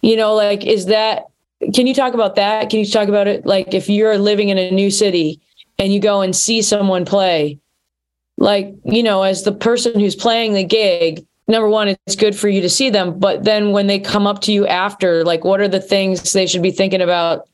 You 0.01 0.15
know, 0.15 0.33
like 0.33 0.65
is 0.65 0.87
that 0.87 1.25
can 1.73 1.87
you 1.87 1.93
talk 1.93 2.13
about 2.13 2.35
that? 2.35 2.69
Can 2.69 2.79
you 2.79 2.85
talk 2.85 3.09
about 3.09 3.27
it 3.27 3.45
like 3.45 3.73
if 3.73 3.89
you're 3.89 4.17
living 4.17 4.49
in 4.49 4.57
a 4.57 4.71
new 4.71 4.91
city 4.91 5.39
and 5.77 5.93
you 5.93 5.99
go 5.99 6.21
and 6.21 6.35
see 6.35 6.61
someone 6.61 7.05
play, 7.05 7.59
like, 8.37 8.73
you 8.85 9.03
know, 9.03 9.23
as 9.23 9.43
the 9.43 9.51
person 9.51 9.99
who's 9.99 10.15
playing 10.15 10.53
the 10.53 10.63
gig, 10.63 11.25
number 11.47 11.67
one, 11.67 11.89
it's 11.89 12.15
good 12.15 12.35
for 12.35 12.47
you 12.47 12.61
to 12.61 12.69
see 12.69 12.89
them. 12.89 13.19
But 13.19 13.43
then 13.43 13.71
when 13.71 13.87
they 13.87 13.99
come 13.99 14.25
up 14.25 14.41
to 14.41 14.53
you 14.53 14.65
after, 14.67 15.25
like, 15.25 15.43
what 15.43 15.59
are 15.59 15.67
the 15.67 15.81
things 15.81 16.31
they 16.31 16.47
should 16.47 16.61
be 16.61 16.71
thinking 16.71 17.01
about 17.01 17.47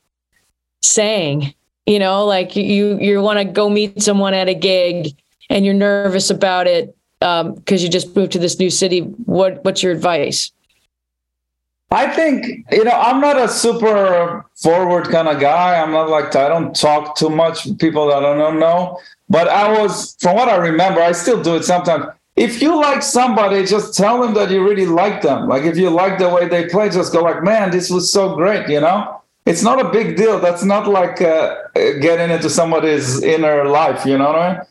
saying? 0.82 1.54
You 1.88 1.99
know, 1.99 2.25
like 2.25 2.56
you 2.56 2.97
you 2.99 3.21
want 3.21 3.39
to 3.39 3.45
go 3.45 3.69
meet 3.69 4.01
someone 4.01 4.34
at 4.34 4.49
a 4.49 4.56
gig 4.56 5.15
and 5.49 5.65
you're 5.65 5.73
nervous 5.73 6.29
about 6.29 6.67
it 6.67 6.95
because 7.19 7.43
um, 7.47 7.63
you 7.67 7.89
just 7.89 8.15
moved 8.15 8.31
to 8.34 8.39
this 8.39 8.60
new 8.60 8.69
city. 8.69 9.01
What 9.25 9.63
what's 9.63 9.81
your 9.84 9.91
advice? 9.91 10.51
I 11.91 12.08
think 12.08 12.45
you 12.71 12.84
know 12.84 12.91
I'm 12.91 13.21
not 13.21 13.38
a 13.38 13.47
super 13.47 14.45
forward 14.55 15.10
kind 15.10 15.27
of 15.27 15.39
guy. 15.39 15.81
I'm 15.81 15.91
not 15.91 16.10
like 16.10 16.36
I 16.36 16.47
don't 16.47 16.75
talk 16.75 17.15
too 17.15 17.29
much 17.29 17.67
people 17.77 18.08
that 18.08 18.23
I 18.25 18.36
don't 18.36 18.60
know. 18.60 18.99
But 19.27 19.47
I 19.47 19.81
was, 19.81 20.15
from 20.19 20.36
what 20.36 20.49
I 20.49 20.55
remember, 20.55 21.01
I 21.01 21.12
still 21.12 21.41
do 21.41 21.55
it 21.55 21.63
sometimes 21.63 22.05
if 22.36 22.62
you 22.62 22.75
like 22.75 23.01
somebody, 23.01 23.65
just 23.65 23.95
tell 23.95 24.21
them 24.21 24.34
that 24.34 24.51
you 24.51 24.63
really 24.63 24.86
like 24.86 25.21
them. 25.21 25.47
Like 25.47 25.63
if 25.63 25.77
you 25.77 25.89
like 25.89 26.17
the 26.17 26.29
way 26.29 26.47
they 26.47 26.67
play, 26.67 26.89
just 26.89 27.13
go 27.13 27.21
like, 27.21 27.43
man, 27.43 27.71
this 27.71 27.89
was 27.89 28.12
so 28.12 28.36
great, 28.36 28.67
you 28.67 28.81
know? 28.81 29.21
It's 29.45 29.63
not 29.63 29.79
a 29.79 29.89
big 29.89 30.17
deal. 30.17 30.39
That's 30.39 30.63
not 30.63 30.88
like 30.88 31.21
uh, 31.21 31.55
getting 31.73 32.31
into 32.31 32.49
somebody's 32.49 33.23
inner 33.23 33.65
life, 33.65 34.05
you 34.05 34.17
know 34.17 34.27
what 34.27 34.36
I 34.36 34.53
mean? 34.53 34.62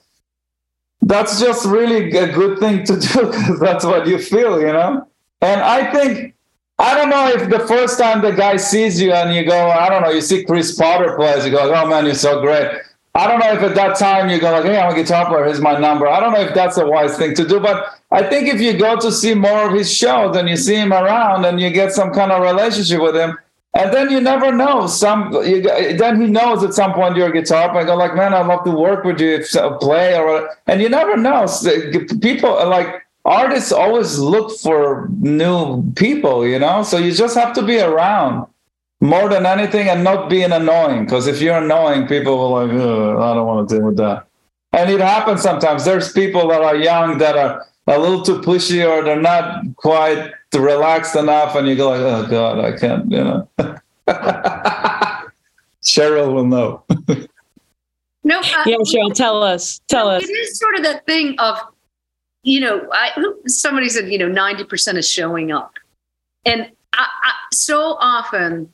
That's 1.06 1.38
just 1.38 1.66
really 1.66 2.16
a 2.16 2.32
good 2.32 2.58
thing 2.58 2.84
to 2.84 2.98
do 2.98 3.26
because 3.30 3.60
that's 3.60 3.84
what 3.84 4.06
you 4.06 4.18
feel, 4.18 4.60
you 4.60 4.72
know? 4.72 5.06
And 5.40 5.60
I 5.60 5.92
think, 5.92 6.34
I 6.78 6.94
don't 6.94 7.10
know 7.10 7.28
if 7.28 7.50
the 7.50 7.66
first 7.66 7.98
time 7.98 8.22
the 8.22 8.32
guy 8.32 8.56
sees 8.56 9.00
you 9.00 9.12
and 9.12 9.34
you 9.34 9.44
go, 9.44 9.68
I 9.68 9.88
don't 9.88 10.02
know, 10.02 10.10
you 10.10 10.22
see 10.22 10.44
Chris 10.44 10.74
Potter 10.74 11.14
plays, 11.16 11.44
you 11.44 11.50
go, 11.50 11.72
oh 11.72 11.86
man, 11.86 12.06
you're 12.06 12.14
so 12.14 12.40
great. 12.40 12.80
I 13.16 13.28
don't 13.28 13.38
know 13.38 13.52
if 13.52 13.62
at 13.62 13.76
that 13.76 13.96
time 13.96 14.28
you 14.28 14.40
go 14.40 14.50
like, 14.50 14.64
hey, 14.64 14.78
I'm 14.80 14.92
a 14.92 14.94
guitar 14.96 15.26
player, 15.26 15.44
here's 15.44 15.60
my 15.60 15.78
number. 15.78 16.08
I 16.08 16.18
don't 16.18 16.32
know 16.32 16.40
if 16.40 16.54
that's 16.54 16.78
a 16.78 16.86
wise 16.86 17.16
thing 17.16 17.34
to 17.34 17.46
do, 17.46 17.60
but 17.60 18.00
I 18.10 18.22
think 18.28 18.48
if 18.48 18.60
you 18.60 18.76
go 18.76 18.98
to 18.98 19.12
see 19.12 19.34
more 19.34 19.68
of 19.68 19.74
his 19.74 19.94
shows 19.94 20.36
and 20.36 20.48
you 20.48 20.56
see 20.56 20.74
him 20.74 20.92
around 20.92 21.44
and 21.44 21.60
you 21.60 21.70
get 21.70 21.92
some 21.92 22.12
kind 22.12 22.32
of 22.32 22.42
relationship 22.42 23.00
with 23.00 23.14
him, 23.14 23.38
and 23.74 23.92
then 23.92 24.10
you 24.10 24.20
never 24.20 24.52
know. 24.52 24.86
Some 24.86 25.32
you, 25.44 25.62
then 25.62 26.20
he 26.20 26.28
knows 26.28 26.62
at 26.62 26.74
some 26.74 26.92
point 26.92 27.16
you're 27.16 27.28
a 27.28 27.32
guitar 27.32 27.70
player. 27.70 27.84
Go 27.84 27.96
like, 27.96 28.14
man, 28.14 28.32
I'd 28.32 28.46
love 28.46 28.64
to 28.64 28.70
work 28.70 29.04
with 29.04 29.20
you, 29.20 29.44
uh, 29.58 29.76
play 29.78 30.16
or 30.16 30.48
and 30.66 30.80
you 30.80 30.88
never 30.88 31.16
know. 31.16 31.46
People 32.20 32.56
uh, 32.56 32.66
like 32.66 33.02
artists 33.24 33.72
always 33.72 34.18
look 34.18 34.56
for 34.58 35.08
new 35.18 35.90
people, 35.92 36.46
you 36.46 36.58
know. 36.58 36.82
So 36.82 36.98
you 36.98 37.12
just 37.12 37.36
have 37.36 37.52
to 37.54 37.62
be 37.62 37.80
around 37.80 38.46
more 39.00 39.28
than 39.28 39.44
anything 39.44 39.88
and 39.88 40.04
not 40.04 40.30
being 40.30 40.52
annoying. 40.52 41.04
Because 41.04 41.26
if 41.26 41.40
you're 41.40 41.58
annoying, 41.58 42.06
people 42.06 42.38
will 42.38 42.50
like, 42.52 42.70
I 42.70 43.34
don't 43.34 43.46
want 43.46 43.68
to 43.68 43.74
deal 43.74 43.86
with 43.86 43.96
that. 43.96 44.26
And 44.72 44.90
it 44.90 45.00
happens 45.00 45.42
sometimes. 45.42 45.84
There's 45.84 46.12
people 46.12 46.48
that 46.48 46.62
are 46.62 46.76
young 46.76 47.18
that 47.18 47.36
are 47.36 47.66
a 47.86 47.98
little 47.98 48.22
too 48.22 48.40
pushy 48.40 48.88
or 48.88 49.04
they're 49.04 49.20
not 49.20 49.62
quite 49.76 50.32
relaxed 50.54 51.16
enough, 51.16 51.54
and 51.56 51.68
you 51.68 51.76
go 51.76 51.90
like, 51.90 52.00
oh 52.00 52.26
god, 52.28 52.58
I 52.58 52.76
can't, 52.76 53.10
you 53.10 53.24
know. 53.24 53.48
Sheryl 55.82 56.32
will 56.32 56.46
know. 56.46 56.82
no, 58.24 58.38
uh, 58.38 58.64
yeah, 58.66 58.76
Sheryl, 58.76 59.12
tell 59.12 59.42
us, 59.42 59.80
tell 59.88 60.08
us. 60.08 60.22
It 60.22 60.32
is 60.32 60.58
sort 60.58 60.76
of 60.76 60.82
that 60.84 61.06
thing 61.06 61.36
of, 61.38 61.58
you 62.42 62.60
know, 62.60 62.88
I, 62.92 63.10
somebody 63.46 63.88
said, 63.88 64.10
you 64.10 64.18
know, 64.18 64.28
ninety 64.28 64.64
percent 64.64 64.98
is 64.98 65.08
showing 65.08 65.52
up, 65.52 65.74
and 66.44 66.70
I, 66.92 67.06
I, 67.22 67.32
so 67.52 67.96
often 68.00 68.72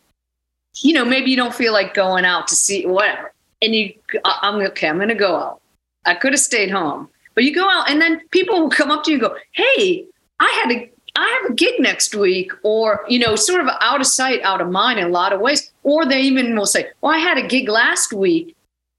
you 0.82 0.92
know, 0.92 1.04
maybe 1.04 1.30
you 1.30 1.36
don't 1.36 1.54
feel 1.54 1.72
like 1.72 1.94
going 1.94 2.24
out 2.24 2.46
to 2.48 2.54
see 2.54 2.86
whatever. 2.86 3.32
And 3.62 3.74
you, 3.74 3.92
I'm 4.24 4.60
okay, 4.68 4.88
I'm 4.88 4.96
going 4.96 5.08
to 5.08 5.14
go 5.14 5.36
out. 5.36 5.60
I 6.06 6.14
could 6.14 6.32
have 6.32 6.40
stayed 6.40 6.70
home, 6.70 7.08
but 7.34 7.44
you 7.44 7.54
go 7.54 7.68
out 7.68 7.90
and 7.90 8.00
then 8.00 8.26
people 8.30 8.58
will 8.58 8.70
come 8.70 8.90
up 8.90 9.04
to 9.04 9.10
you 9.10 9.18
and 9.18 9.22
go, 9.22 9.36
Hey, 9.52 10.06
I 10.38 10.62
had 10.62 10.72
a, 10.72 10.90
I 11.16 11.40
have 11.42 11.50
a 11.50 11.54
gig 11.54 11.80
next 11.80 12.14
week, 12.14 12.52
or, 12.62 13.04
you 13.08 13.18
know, 13.18 13.36
sort 13.36 13.60
of 13.60 13.68
out 13.80 14.00
of 14.00 14.06
sight, 14.06 14.40
out 14.42 14.60
of 14.60 14.70
mind 14.70 14.98
in 14.98 15.06
a 15.06 15.08
lot 15.08 15.32
of 15.32 15.40
ways. 15.40 15.70
Or 15.82 16.06
they 16.06 16.20
even 16.20 16.56
will 16.56 16.66
say, 16.66 16.88
Well, 17.00 17.12
I 17.12 17.18
had 17.18 17.38
a 17.38 17.46
gig 17.46 17.68
last 17.68 18.12
week 18.12 18.56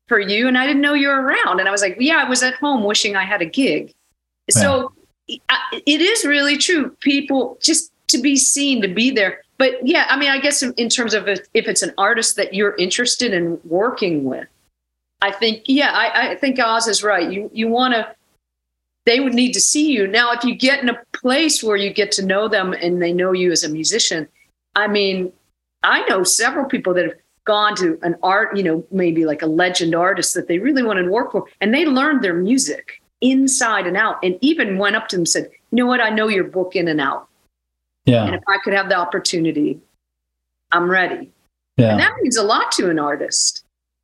for 0.08 0.20
you 0.20 0.48
and 0.48 0.58
I 0.58 0.66
didn't 0.66 0.82
know 0.82 0.94
you 0.94 1.08
were 1.08 1.22
around. 1.22 1.60
And 1.60 1.70
I 1.70 1.72
was 1.72 1.82
like, 1.82 1.98
Yeah, 2.00 2.18
I 2.18 2.30
was 2.30 2.44
at 2.44 2.56
home 2.56 2.84
wishing 2.84 3.16
I 3.16 3.24
had 3.24 3.42
a 3.42 3.46
gig. 3.46 3.94
Yeah. 4.48 4.62
So 4.62 4.94
it 5.28 6.02
is 6.02 6.26
really 6.26 6.58
true. 6.58 6.96
People 7.00 7.58
just 7.62 7.92
to 8.10 8.18
be 8.18 8.36
seen, 8.36 8.82
to 8.82 8.90
be 8.90 9.12
there 9.12 9.42
but 9.62 9.76
yeah, 9.88 10.08
I 10.10 10.18
mean, 10.18 10.32
I 10.32 10.40
guess 10.40 10.64
in, 10.64 10.74
in 10.74 10.90
terms 10.90 11.14
of 11.14 11.28
if, 11.28 11.42
if, 11.54 11.68
it's 11.68 11.84
an 11.84 11.94
artist 11.96 12.36
that 12.38 12.56
you're 12.56 12.76
interested 12.78 13.32
in 13.32 13.60
working 13.64 14.24
with, 14.24 14.48
I 15.22 15.32
think 15.32 15.62
yeah, 15.66 15.92
I, 15.92 16.32
I 16.32 16.36
think 16.36 16.58
Oz 16.58 16.88
is 16.88 17.04
right. 17.04 17.32
You 17.32 17.48
you 17.54 17.68
want 17.68 17.94
to, 17.94 18.12
they 19.06 19.20
would 19.20 19.34
need 19.34 19.54
to 19.54 19.62
see 19.62 19.92
you 19.92 20.08
now. 20.08 20.32
If 20.32 20.44
you 20.44 20.56
get 20.56 20.82
in 20.82 20.90
a 20.90 21.00
place 21.14 21.64
where 21.64 21.78
you 21.78 21.92
get 21.92 22.12
to 22.14 22.26
know 22.26 22.48
them 22.48 22.74
and 22.74 23.02
they 23.02 23.14
know 23.14 23.32
you 23.32 23.52
as 23.52 23.64
a 23.64 23.70
musician, 23.70 24.28
I 24.76 24.88
mean, 24.88 25.32
I 25.84 26.08
know 26.08 26.24
several 26.24 26.66
people 26.66 26.94
that 26.94 27.06
have 27.06 27.16
gone 27.46 27.76
to 27.76 27.98
an 28.04 28.16
art, 28.22 28.56
you 28.56 28.64
know, 28.64 28.86
maybe 28.92 29.26
like 29.26 29.42
a 29.42 29.48
legend 29.48 29.96
artist 29.96 30.36
that 30.36 30.48
they 30.48 30.60
really 30.60 30.84
wanted 30.84 31.04
to 31.04 31.10
work 31.10 31.32
for, 31.32 31.46
and 31.60 31.74
they 31.74 31.86
learned 31.86 32.24
their 32.24 32.36
music 32.36 33.02
inside 33.22 33.88
and 33.88 33.98
out, 33.98 34.18
and 34.24 34.38
even 34.42 34.78
went 34.78 34.96
up 34.96 35.08
to 35.08 35.16
them 35.16 35.22
and 35.22 35.30
said, 35.30 35.50
"You 35.72 35.78
know 35.78 35.86
what? 35.88 36.02
I 36.02 36.10
know 36.10 36.28
your 36.28 36.44
book 36.44 36.76
in 36.76 36.88
and 36.88 37.02
out, 37.02 37.28
Yeah. 38.06 38.26
and 38.26 38.36
if 38.36 38.44
I 38.48 38.58
could 38.64 38.74
have 38.74 38.90
the 38.90 38.96
opportunity, 38.96 39.80
I'm 40.72 40.90
ready." 40.90 41.32
Yeah. 41.78 41.92
And 41.92 42.00
that 42.00 42.14
means 42.22 42.38
a 42.38 42.44
lot 42.44 42.72
to 42.74 42.90
an 42.90 43.00
artist, 43.00 43.61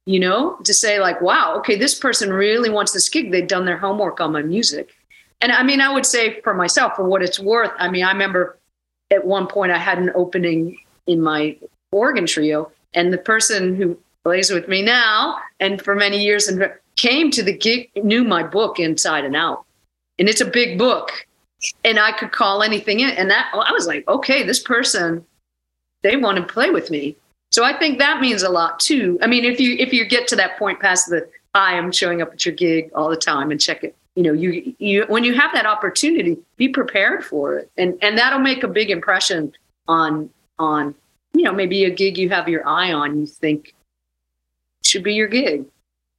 you 0.08 0.22
know, 0.22 0.56
to 0.64 0.74
say, 0.74 1.02
like, 1.02 1.20
wow, 1.22 1.56
okay, 1.58 1.76
this 1.76 1.94
person 1.94 2.32
really 2.32 2.70
wants 2.70 2.94
this 2.94 3.10
gig. 3.10 3.30
They've 3.30 3.48
done 3.48 3.66
their 3.66 3.78
homework 3.78 4.22
on 4.22 4.32
my 4.32 4.42
music. 4.42 4.96
And 5.42 5.52
I 5.52 5.64
mean, 5.64 5.82
I 5.82 5.94
would 5.94 6.06
say 6.06 6.40
for 6.42 6.54
myself, 6.54 6.96
for 6.96 7.04
what 7.04 7.22
it's 7.22 7.40
worth, 7.40 7.72
I 7.78 7.90
mean, 7.90 8.06
I 8.06 8.12
remember 8.12 8.58
at 9.12 9.26
one 9.26 9.48
point 9.48 9.74
I 9.74 9.78
had 9.78 9.98
an 9.98 10.12
opening 10.16 10.78
in 11.08 11.22
my 11.22 11.58
organ 11.92 12.26
trio, 12.26 12.72
and 12.94 13.12
the 13.12 13.18
person 13.18 13.76
who 13.76 13.98
plays 14.24 14.50
with 14.50 14.70
me 14.70 14.82
now 14.82 15.40
and 15.60 15.82
for 15.82 15.94
many 15.94 16.24
years 16.24 16.48
and 16.48 16.72
came 16.96 17.30
to 17.32 17.44
the 17.44 17.56
gig, 17.56 17.90
knew 18.02 18.24
my 18.24 18.44
book 18.44 18.80
inside 18.80 19.26
and 19.26 19.36
out. 19.36 19.66
And 20.20 20.30
it's 20.30 20.42
a 20.42 20.46
big 20.46 20.80
book. 20.80 21.28
And 21.84 22.00
I 22.00 22.14
could 22.14 22.32
call 22.32 22.64
anything 22.64 23.02
in. 23.02 23.10
And 23.10 23.30
that 23.30 23.52
I 23.54 23.72
was 23.74 23.88
like, 23.88 24.08
okay, 24.08 24.44
this 24.44 24.62
person, 24.62 25.26
they 26.02 26.16
want 26.16 26.38
to 26.38 26.44
play 26.44 26.70
with 26.70 26.90
me. 26.90 27.18
So 27.52 27.64
I 27.64 27.78
think 27.78 28.00
that 28.00 28.20
means 28.22 28.44
a 28.44 28.50
lot 28.50 28.80
too. 28.80 29.18
I 29.22 29.28
mean, 29.28 29.46
if 29.46 29.60
you 29.60 29.76
if 29.78 29.94
you 29.94 30.06
get 30.06 30.28
to 30.30 30.36
that 30.36 30.58
point 30.58 30.80
past 30.80 31.10
the 31.10 31.28
I 31.54 31.74
am 31.74 31.92
showing 31.92 32.22
up 32.22 32.34
at 32.34 32.46
your 32.46 32.54
gig 32.54 32.92
all 32.94 33.10
the 33.10 33.18
time 33.18 33.52
and 33.52 33.60
check 33.60 33.84
it, 33.84 33.96
you 34.16 34.24
know, 34.24 34.34
you 34.34 34.76
you 34.80 35.06
when 35.08 35.24
you 35.24 35.34
have 35.34 35.54
that 35.54 35.66
opportunity, 35.66 36.38
be 36.58 36.68
prepared 36.70 37.24
for 37.24 37.58
it, 37.58 37.72
and 37.78 37.98
and 38.02 38.18
that'll 38.18 38.40
make 38.40 38.64
a 38.64 38.68
big 38.68 38.90
impression 38.90 39.54
on 39.88 40.30
on 40.60 40.94
you 41.34 41.44
know 41.44 41.54
maybe 41.54 41.86
a 41.86 41.90
gig 41.90 42.18
you 42.18 42.30
have 42.30 42.50
your 42.50 42.68
eye 42.68 42.92
on, 42.92 43.20
you 43.20 43.26
think 43.26 43.74
should 44.84 45.04
be 45.04 45.14
your 45.14 45.28
gig. 45.28 45.66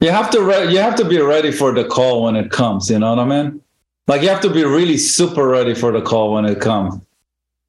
You 0.01 0.11
have 0.11 0.31
to 0.31 0.43
re- 0.43 0.71
you 0.73 0.79
have 0.79 0.95
to 0.97 1.05
be 1.05 1.21
ready 1.21 1.51
for 1.51 1.73
the 1.73 1.85
call 1.85 2.25
when 2.25 2.37
it 2.37 2.51
comes. 2.51 2.89
You 2.89 3.01
know 3.01 3.15
what 3.15 3.19
I 3.19 3.25
mean? 3.25 3.61
Like 4.07 4.23
you 4.23 4.29
have 4.29 4.41
to 4.43 4.51
be 4.51 4.65
really 4.65 4.97
super 4.97 5.47
ready 5.47 5.75
for 5.75 5.93
the 5.93 6.01
call 6.01 6.35
when 6.35 6.45
it 6.45 6.61
comes. 6.61 6.95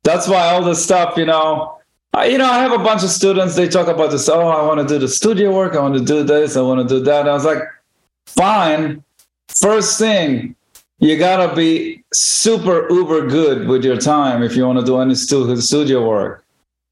That's 0.04 0.28
why 0.28 0.50
all 0.50 0.64
this 0.64 0.84
stuff, 0.84 1.18
you 1.18 1.26
know, 1.26 1.79
I, 2.20 2.26
you 2.26 2.38
know, 2.38 2.52
I 2.52 2.60
have 2.60 2.74
a 2.74 2.78
bunch 2.78 3.02
of 3.02 3.10
students. 3.10 3.56
They 3.56 3.70
talk 3.70 3.88
about 3.88 4.12
this. 4.12 4.28
Oh, 4.28 4.50
I 4.50 4.62
want 4.68 4.82
to 4.82 4.86
do 4.86 5.00
the 5.00 5.08
studio 5.08 5.56
work. 5.56 5.74
I 5.74 5.80
want 5.80 5.96
to 5.96 6.04
do 6.04 6.22
this. 6.22 6.58
I 6.58 6.62
want 6.62 6.86
to 6.86 6.96
do 6.96 7.02
that. 7.06 7.22
And 7.22 7.30
I 7.30 7.34
was 7.34 7.46
like, 7.46 7.64
fine. 8.26 9.02
First 9.48 9.98
thing, 9.98 10.54
you 11.00 11.18
gotta 11.18 11.56
be 11.56 12.04
super 12.12 12.92
uber 12.92 13.26
good 13.28 13.70
with 13.70 13.86
your 13.86 13.96
time 13.96 14.44
if 14.44 14.54
you 14.58 14.68
want 14.68 14.80
to 14.80 14.86
do 14.86 15.00
any 15.00 15.16
studio 15.16 16.06
work. 16.06 16.44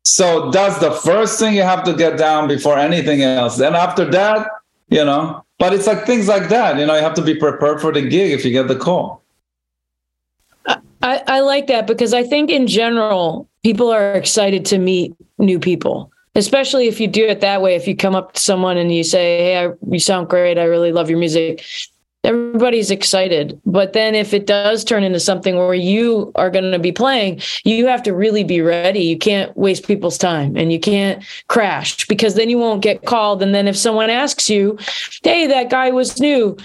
So 0.05 0.49
that's 0.51 0.79
the 0.79 0.91
first 0.91 1.39
thing 1.39 1.55
you 1.55 1.63
have 1.63 1.83
to 1.83 1.93
get 1.93 2.17
down 2.17 2.47
before 2.47 2.77
anything 2.77 3.21
else. 3.21 3.57
Then 3.57 3.75
after 3.75 4.05
that, 4.05 4.47
you 4.87 5.03
know, 5.03 5.43
but 5.59 5.73
it's 5.73 5.87
like 5.87 6.05
things 6.05 6.29
like 6.29 6.47
that. 6.47 6.79
You 6.79 6.85
know, 6.85 6.95
you 6.95 7.01
have 7.01 7.15
to 7.15 7.21
be 7.21 7.35
prepared 7.35 7.81
for 7.81 7.91
the 7.91 8.01
gig 8.01 8.31
if 8.31 8.45
you 8.45 8.51
get 8.51 8.69
the 8.69 8.77
call. 8.77 9.21
I, 11.01 11.21
I 11.27 11.39
like 11.41 11.67
that 11.67 11.85
because 11.85 12.13
I 12.13 12.23
think 12.23 12.49
in 12.49 12.65
general, 12.65 13.46
people 13.63 13.91
are 13.91 14.13
excited 14.13 14.65
to 14.65 14.77
meet 14.77 15.13
new 15.37 15.59
people, 15.59 16.11
especially 16.35 16.87
if 16.87 16.99
you 16.99 17.07
do 17.07 17.25
it 17.25 17.41
that 17.41 17.61
way. 17.61 17.75
If 17.75 17.87
you 17.87 17.95
come 17.95 18.15
up 18.15 18.33
to 18.33 18.41
someone 18.41 18.77
and 18.77 18.93
you 18.93 19.03
say, 19.03 19.37
Hey, 19.37 19.65
I, 19.65 19.71
you 19.89 19.99
sound 19.99 20.29
great. 20.29 20.57
I 20.57 20.63
really 20.63 20.91
love 20.91 21.09
your 21.09 21.19
music. 21.19 21.63
Everybody's 22.23 22.91
excited. 22.91 23.61
But 23.65 23.93
then 23.93 24.13
if 24.13 24.33
it 24.33 24.47
does 24.47 24.83
turn 24.83 25.03
into 25.03 25.19
something 25.19 25.55
where 25.55 25.73
you 25.73 26.31
are 26.35 26.49
going 26.49 26.71
to 26.71 26.79
be 26.79 26.91
playing, 26.91 27.41
you 27.63 27.87
have 27.87 28.03
to 28.03 28.13
really 28.13 28.43
be 28.43 28.59
ready. 28.59 28.99
You 28.99 29.17
can't 29.17 29.55
waste 29.55 29.87
people's 29.87 30.17
time 30.17 30.57
and 30.57 30.73
you 30.73 30.79
can't 30.79 31.23
crash 31.47 32.05
because 32.07 32.35
then 32.35 32.49
you 32.49 32.57
won't 32.57 32.81
get 32.81 33.05
called. 33.05 33.41
And 33.41 33.55
then 33.55 33.67
if 33.67 33.77
someone 33.77 34.09
asks 34.09 34.49
you, 34.49 34.77
Hey, 35.23 35.47
that 35.47 35.69
guy 35.69 35.91
was 35.91 36.19
new 36.19 36.57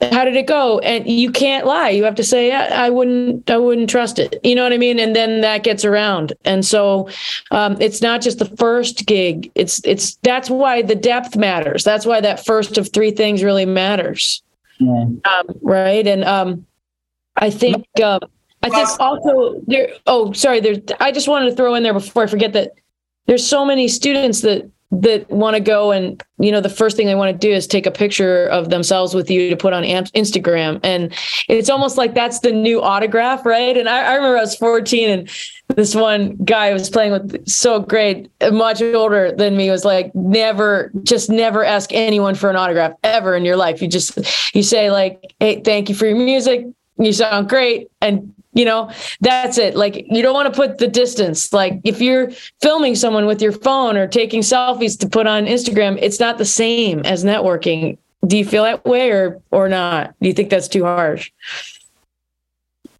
how 0.00 0.24
did 0.24 0.36
it 0.36 0.46
go? 0.46 0.78
And 0.80 1.08
you 1.08 1.32
can't 1.32 1.66
lie. 1.66 1.90
You 1.90 2.04
have 2.04 2.14
to 2.16 2.24
say 2.24 2.52
I, 2.52 2.86
I 2.86 2.90
wouldn't 2.90 3.50
i 3.50 3.56
wouldn't 3.56 3.90
trust 3.90 4.18
it. 4.18 4.38
You 4.44 4.54
know 4.54 4.62
what 4.62 4.72
i 4.72 4.78
mean? 4.78 4.98
And 5.00 5.16
then 5.16 5.40
that 5.40 5.64
gets 5.64 5.84
around. 5.84 6.32
And 6.44 6.64
so 6.64 7.08
um, 7.50 7.76
it's 7.80 8.00
not 8.00 8.20
just 8.20 8.38
the 8.38 8.44
first 8.56 9.06
gig. 9.06 9.50
It's 9.54 9.80
it's 9.84 10.14
that's 10.16 10.50
why 10.50 10.82
the 10.82 10.94
depth 10.94 11.36
matters. 11.36 11.82
That's 11.82 12.06
why 12.06 12.20
that 12.20 12.44
first 12.44 12.78
of 12.78 12.92
three 12.92 13.10
things 13.10 13.42
really 13.42 13.66
matters. 13.66 14.42
Um, 15.24 15.46
right? 15.62 16.06
And 16.06 16.22
um, 16.24 16.64
i 17.40 17.50
think 17.50 17.84
uh, 18.02 18.18
i 18.62 18.68
think 18.68 18.88
also 19.00 19.60
there 19.66 19.90
oh 20.06 20.32
sorry 20.32 20.60
there's 20.60 20.78
i 21.00 21.10
just 21.12 21.28
wanted 21.28 21.48
to 21.50 21.56
throw 21.56 21.74
in 21.74 21.82
there 21.82 21.94
before 21.94 22.24
i 22.24 22.26
forget 22.26 22.52
that 22.52 22.72
there's 23.26 23.46
so 23.46 23.64
many 23.64 23.88
students 23.88 24.40
that 24.42 24.68
that 24.90 25.28
want 25.30 25.54
to 25.54 25.60
go 25.60 25.92
and 25.92 26.22
you 26.38 26.50
know 26.50 26.62
the 26.62 26.70
first 26.70 26.96
thing 26.96 27.06
they 27.06 27.14
want 27.14 27.30
to 27.30 27.46
do 27.46 27.52
is 27.52 27.66
take 27.66 27.84
a 27.84 27.90
picture 27.90 28.46
of 28.46 28.70
themselves 28.70 29.14
with 29.14 29.30
you 29.30 29.50
to 29.50 29.56
put 29.56 29.74
on 29.74 29.82
Instagram. 29.82 30.80
And 30.82 31.12
it's 31.46 31.68
almost 31.68 31.98
like 31.98 32.14
that's 32.14 32.40
the 32.40 32.52
new 32.52 32.80
autograph 32.80 33.44
right? 33.44 33.76
And 33.76 33.88
I, 33.88 34.12
I 34.12 34.14
remember 34.14 34.38
I 34.38 34.40
was 34.40 34.56
14 34.56 35.10
and 35.10 35.30
this 35.76 35.94
one 35.94 36.36
guy 36.44 36.68
I 36.68 36.72
was 36.72 36.88
playing 36.88 37.12
with 37.12 37.46
so 37.46 37.80
great 37.80 38.30
much 38.50 38.80
older 38.80 39.30
than 39.32 39.56
me 39.56 39.70
was 39.70 39.84
like 39.84 40.14
never 40.14 40.90
just 41.02 41.28
never 41.28 41.64
ask 41.64 41.92
anyone 41.92 42.34
for 42.34 42.48
an 42.48 42.56
autograph 42.56 42.94
ever 43.04 43.36
in 43.36 43.44
your 43.44 43.56
life. 43.56 43.82
You 43.82 43.88
just 43.88 44.18
you 44.54 44.62
say 44.62 44.90
like 44.90 45.34
hey 45.38 45.60
thank 45.60 45.90
you 45.90 45.94
for 45.94 46.06
your 46.06 46.16
music. 46.16 46.66
You 46.96 47.12
sound 47.12 47.50
great 47.50 47.88
and 48.00 48.32
you 48.54 48.64
know 48.64 48.90
that's 49.20 49.58
it 49.58 49.76
like 49.76 50.06
you 50.10 50.22
don't 50.22 50.34
want 50.34 50.52
to 50.52 50.56
put 50.56 50.78
the 50.78 50.88
distance 50.88 51.52
like 51.52 51.80
if 51.84 52.00
you're 52.00 52.30
filming 52.60 52.94
someone 52.94 53.26
with 53.26 53.42
your 53.42 53.52
phone 53.52 53.96
or 53.96 54.06
taking 54.06 54.40
selfies 54.40 54.98
to 54.98 55.08
put 55.08 55.26
on 55.26 55.46
instagram 55.46 55.98
it's 56.00 56.18
not 56.18 56.38
the 56.38 56.44
same 56.44 57.00
as 57.00 57.24
networking 57.24 57.98
do 58.26 58.36
you 58.36 58.44
feel 58.44 58.64
that 58.64 58.84
way 58.84 59.10
or 59.10 59.40
or 59.50 59.68
not 59.68 60.14
do 60.20 60.28
you 60.28 60.34
think 60.34 60.50
that's 60.50 60.68
too 60.68 60.84
harsh 60.84 61.30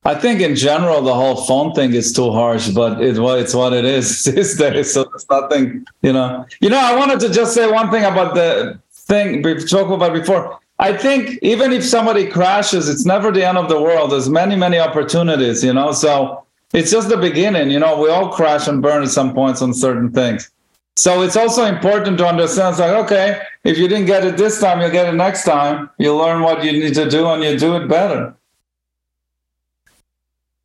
I 0.04 0.14
think 0.14 0.40
in 0.40 0.56
general 0.56 1.02
the 1.02 1.12
whole 1.12 1.36
phone 1.44 1.74
thing 1.74 1.92
is 1.92 2.14
too 2.14 2.30
harsh, 2.30 2.68
but 2.70 3.02
it's 3.02 3.18
what 3.18 3.72
it 3.74 3.84
is 3.84 4.24
these 4.24 4.56
days. 4.56 4.94
So 4.94 5.02
it's 5.14 5.26
nothing, 5.28 5.84
you 6.00 6.14
know. 6.14 6.46
You 6.60 6.70
know, 6.70 6.78
I 6.78 6.96
wanted 6.96 7.20
to 7.20 7.28
just 7.30 7.52
say 7.52 7.70
one 7.70 7.90
thing 7.90 8.04
about 8.04 8.34
the 8.34 8.80
thing 8.90 9.42
we've 9.42 9.68
talked 9.68 9.90
about 9.90 10.14
before. 10.14 10.60
I 10.80 10.96
think 10.96 11.38
even 11.42 11.72
if 11.72 11.84
somebody 11.84 12.26
crashes, 12.26 12.88
it's 12.88 13.04
never 13.04 13.32
the 13.32 13.44
end 13.46 13.58
of 13.58 13.68
the 13.68 13.80
world. 13.80 14.12
There's 14.12 14.28
many, 14.28 14.54
many 14.54 14.78
opportunities, 14.78 15.64
you 15.64 15.72
know. 15.72 15.92
So 15.92 16.44
it's 16.72 16.90
just 16.90 17.08
the 17.08 17.16
beginning, 17.16 17.70
you 17.70 17.80
know. 17.80 18.00
We 18.00 18.08
all 18.10 18.28
crash 18.28 18.68
and 18.68 18.80
burn 18.80 19.02
at 19.02 19.10
some 19.10 19.34
points 19.34 19.60
on 19.60 19.74
certain 19.74 20.12
things. 20.12 20.50
So 20.96 21.22
it's 21.22 21.36
also 21.36 21.64
important 21.64 22.18
to 22.18 22.26
understand. 22.26 22.72
It's 22.72 22.80
like, 22.80 22.92
okay, 23.04 23.40
if 23.64 23.76
you 23.78 23.88
didn't 23.88 24.06
get 24.06 24.24
it 24.24 24.36
this 24.36 24.60
time, 24.60 24.80
you'll 24.80 24.90
get 24.90 25.12
it 25.12 25.16
next 25.16 25.44
time. 25.44 25.90
You 25.98 26.16
learn 26.16 26.42
what 26.42 26.64
you 26.64 26.72
need 26.72 26.94
to 26.94 27.08
do, 27.08 27.26
and 27.26 27.42
you 27.42 27.58
do 27.58 27.76
it 27.76 27.88
better. 27.88 28.34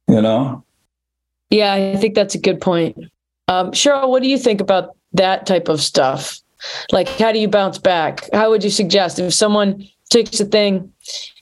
You 0.08 0.22
know. 0.22 0.64
yeah 1.50 1.74
i 1.74 1.96
think 1.96 2.14
that's 2.14 2.36
a 2.36 2.40
good 2.40 2.60
point 2.62 2.96
um, 3.48 3.72
sheryl 3.72 4.10
what 4.10 4.22
do 4.22 4.28
you 4.28 4.38
think 4.38 4.62
about 4.62 4.96
that 5.14 5.46
type 5.46 5.70
of 5.70 5.82
stuff 5.82 6.40
like 6.92 7.08
how 7.08 7.32
do 7.32 7.40
you 7.40 7.48
bounce 7.48 7.80
back 7.80 8.30
how 8.34 8.50
would 8.50 8.64
you 8.64 8.70
suggest 8.70 9.18
if 9.18 9.34
someone 9.34 9.88
takes 10.10 10.40
a 10.40 10.46
thing 10.46 10.92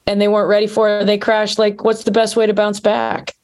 and 0.08 0.22
they 0.22 0.28
weren't 0.28 0.50
ready 0.50 0.68
for 0.68 0.90
it 0.90 1.06
they 1.06 1.18
crash 1.18 1.58
like 1.58 1.84
what's 1.84 2.04
the 2.04 2.12
best 2.12 2.36
way 2.36 2.46
to 2.46 2.54
bounce 2.54 2.80
back 2.80 3.36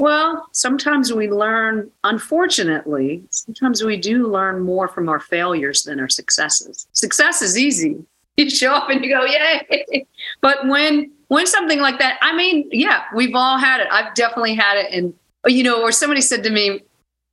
Well, 0.00 0.46
sometimes 0.52 1.12
we 1.12 1.28
learn, 1.28 1.90
unfortunately, 2.04 3.24
sometimes 3.30 3.82
we 3.82 3.96
do 3.96 4.28
learn 4.28 4.60
more 4.62 4.86
from 4.86 5.08
our 5.08 5.18
failures 5.18 5.82
than 5.82 5.98
our 5.98 6.08
successes. 6.08 6.86
Success 6.92 7.42
is 7.42 7.56
easy. 7.58 7.96
You 8.38 8.48
show 8.48 8.72
up 8.72 8.88
and 8.88 9.04
you 9.04 9.10
go, 9.10 9.24
yay. 9.24 10.06
But 10.40 10.68
when 10.68 11.10
when 11.26 11.44
something 11.46 11.80
like 11.80 11.98
that, 11.98 12.18
I 12.22 12.32
mean, 12.36 12.68
yeah, 12.70 13.02
we've 13.12 13.34
all 13.34 13.58
had 13.58 13.80
it. 13.80 13.88
I've 13.90 14.14
definitely 14.14 14.54
had 14.54 14.78
it. 14.78 14.92
And 14.92 15.12
you 15.46 15.64
know, 15.64 15.82
or 15.82 15.90
somebody 15.90 16.20
said 16.20 16.44
to 16.44 16.50
me, 16.50 16.82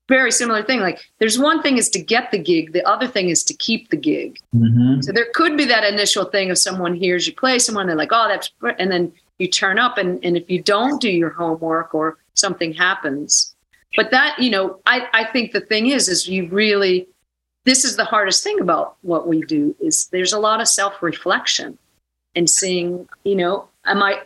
very 0.07 0.31
similar 0.31 0.63
thing. 0.63 0.81
Like 0.81 0.99
there's 1.19 1.39
one 1.39 1.61
thing 1.61 1.77
is 1.77 1.89
to 1.89 2.01
get 2.01 2.31
the 2.31 2.37
gig, 2.37 2.73
the 2.73 2.87
other 2.87 3.07
thing 3.07 3.29
is 3.29 3.43
to 3.45 3.53
keep 3.53 3.89
the 3.89 3.97
gig. 3.97 4.39
Mm-hmm. 4.55 5.01
So 5.01 5.11
there 5.11 5.27
could 5.33 5.57
be 5.57 5.65
that 5.65 5.83
initial 5.83 6.25
thing 6.25 6.51
of 6.51 6.57
someone 6.57 6.95
hears 6.95 7.27
you 7.27 7.33
play, 7.33 7.59
someone 7.59 7.87
they're 7.87 7.95
like, 7.95 8.11
oh, 8.11 8.27
that's, 8.27 8.51
and 8.77 8.91
then 8.91 9.11
you 9.39 9.47
turn 9.47 9.79
up, 9.79 9.97
and 9.97 10.23
and 10.23 10.37
if 10.37 10.49
you 10.49 10.61
don't 10.61 11.01
do 11.01 11.09
your 11.09 11.29
homework 11.29 11.93
or 11.93 12.17
something 12.33 12.73
happens, 12.73 13.55
but 13.95 14.11
that 14.11 14.39
you 14.39 14.49
know, 14.49 14.79
I 14.85 15.07
I 15.13 15.25
think 15.25 15.51
the 15.51 15.61
thing 15.61 15.87
is, 15.87 16.07
is 16.07 16.27
you 16.27 16.47
really, 16.47 17.07
this 17.65 17.83
is 17.83 17.97
the 17.97 18.05
hardest 18.05 18.43
thing 18.43 18.59
about 18.59 18.95
what 19.01 19.27
we 19.27 19.41
do 19.41 19.75
is 19.79 20.07
there's 20.07 20.33
a 20.33 20.39
lot 20.39 20.61
of 20.61 20.67
self 20.67 21.01
reflection, 21.01 21.77
and 22.35 22.49
seeing, 22.49 23.07
you 23.23 23.35
know, 23.35 23.67
am 23.85 24.01
I, 24.01 24.21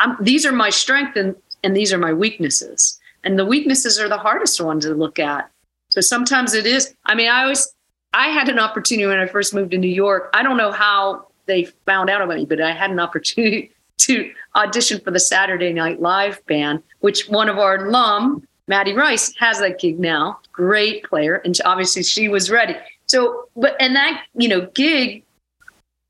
I'm 0.00 0.16
these 0.20 0.44
are 0.44 0.52
my 0.52 0.70
strengths 0.70 1.16
and 1.16 1.36
and 1.62 1.76
these 1.76 1.92
are 1.92 1.98
my 1.98 2.12
weaknesses, 2.12 2.98
and 3.24 3.38
the 3.38 3.44
weaknesses 3.44 3.98
are 3.98 4.08
the 4.08 4.18
hardest 4.18 4.60
ones 4.60 4.84
to 4.84 4.94
look 4.94 5.18
at. 5.18 5.50
So 5.90 6.00
sometimes 6.00 6.54
it 6.54 6.66
is. 6.66 6.94
I 7.04 7.14
mean, 7.14 7.28
I 7.28 7.42
always 7.42 7.72
I 8.14 8.28
had 8.28 8.48
an 8.48 8.58
opportunity 8.58 9.06
when 9.06 9.18
I 9.18 9.26
first 9.26 9.54
moved 9.54 9.70
to 9.72 9.78
New 9.78 9.88
York. 9.88 10.30
I 10.34 10.42
don't 10.42 10.56
know 10.56 10.72
how 10.72 11.28
they 11.46 11.64
found 11.86 12.10
out 12.10 12.22
about 12.22 12.36
me, 12.36 12.44
but 12.44 12.60
I 12.60 12.72
had 12.72 12.90
an 12.90 13.00
opportunity 13.00 13.72
to 13.98 14.32
audition 14.56 15.00
for 15.00 15.10
the 15.10 15.20
Saturday 15.20 15.72
Night 15.72 16.00
Live 16.00 16.44
band, 16.46 16.82
which 17.00 17.28
one 17.28 17.48
of 17.48 17.58
our 17.58 17.86
alum, 17.86 18.46
Maddie 18.66 18.94
Rice, 18.94 19.32
has 19.38 19.60
that 19.60 19.78
gig 19.78 19.98
now. 19.98 20.40
Great 20.52 21.04
player. 21.04 21.36
And 21.36 21.56
obviously 21.64 22.02
she 22.02 22.28
was 22.28 22.50
ready. 22.50 22.74
So, 23.06 23.48
but 23.54 23.76
and 23.80 23.94
that 23.94 24.24
you 24.34 24.48
know 24.48 24.62
gig 24.74 25.22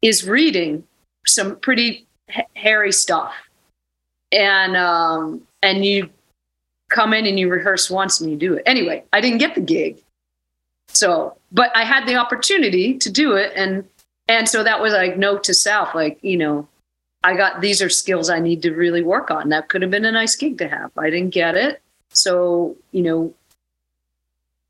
is 0.03 0.29
reading 0.29 0.85
some 1.27 1.57
pretty 1.57 2.07
ha- 2.31 2.47
hairy 2.55 2.93
stuff, 2.93 3.35
and 4.31 4.77
um, 4.77 5.43
and 5.63 5.85
you 5.85 6.11
come 6.93 7.13
in 7.15 7.27
and 7.27 7.39
you 7.41 7.49
rehearse 7.49 7.91
once 7.91 8.21
and 8.21 8.31
you 8.31 8.37
do 8.37 8.55
it. 8.55 8.63
Anyway, 8.67 9.03
I 9.13 9.21
didn't 9.21 9.39
get 9.39 9.55
the 9.55 9.61
gig, 9.61 10.01
so 10.89 11.37
but 11.51 11.75
I 11.77 11.85
had 11.85 12.07
the 12.07 12.17
opportunity 12.17 12.97
to 12.99 13.11
do 13.11 13.33
it, 13.35 13.53
and 13.57 13.85
and 14.29 14.49
so 14.49 14.63
that 14.63 14.81
was 14.81 14.93
like 14.93 15.17
note 15.19 15.43
to 15.45 15.55
self, 15.55 15.95
like 15.95 16.19
you 16.23 16.37
know, 16.37 16.69
I 17.25 17.35
got 17.37 17.61
these 17.61 17.83
are 17.83 17.89
skills 17.89 18.31
I 18.31 18.39
need 18.39 18.63
to 18.63 18.73
really 18.73 19.03
work 19.03 19.31
on. 19.31 19.49
That 19.49 19.69
could 19.69 19.83
have 19.83 19.91
been 19.91 20.05
a 20.05 20.13
nice 20.13 20.37
gig 20.37 20.59
to 20.59 20.69
have. 20.69 20.91
I 20.97 21.11
didn't 21.11 21.31
get 21.31 21.57
it, 21.57 21.81
so 22.11 22.77
you 22.93 23.03
know 23.03 23.35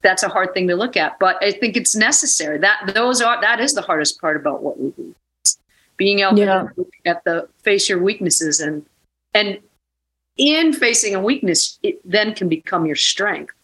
that's 0.02 0.24
a 0.24 0.28
hard 0.28 0.52
thing 0.52 0.66
to 0.66 0.74
look 0.74 0.96
at 0.96 1.16
but 1.20 1.36
i 1.44 1.52
think 1.52 1.76
it's 1.76 1.94
necessary 1.94 2.58
that 2.58 2.90
those 2.92 3.20
are 3.22 3.40
that 3.40 3.60
is 3.60 3.72
the 3.74 3.82
hardest 3.82 4.20
part 4.20 4.36
about 4.36 4.60
what 4.60 4.78
we 4.80 4.90
do 4.90 5.14
being 5.96 6.18
able 6.20 6.36
Yeah. 6.36 6.66
to 6.74 6.86
at 7.04 7.22
the 7.22 7.48
face 7.58 7.88
your 7.88 8.02
weaknesses 8.02 8.58
and 8.58 8.84
and 9.32 9.60
in 10.42 10.72
facing 10.72 11.14
a 11.14 11.20
weakness 11.20 11.78
it 11.84 12.00
then 12.04 12.34
can 12.34 12.48
become 12.48 12.84
your 12.84 12.96
strength 12.96 13.54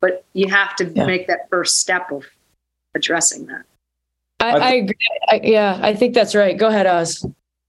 but 0.00 0.24
you 0.32 0.48
have 0.48 0.74
to 0.76 0.84
Yeah. 0.84 1.04
make 1.06 1.26
that 1.26 1.48
first 1.50 1.78
step 1.80 2.10
of 2.10 2.24
addressing 2.94 3.46
that 3.46 3.64
I, 4.40 4.50
I 4.50 4.58
I 4.70 4.72
agree. 4.82 5.08
I, 5.28 5.40
yeah, 5.42 5.78
I 5.90 5.94
think 5.94 6.12
that's 6.14 6.34
right. 6.34 6.56
Go 6.58 6.68
ahead, 6.68 6.86
Oz. 6.86 7.24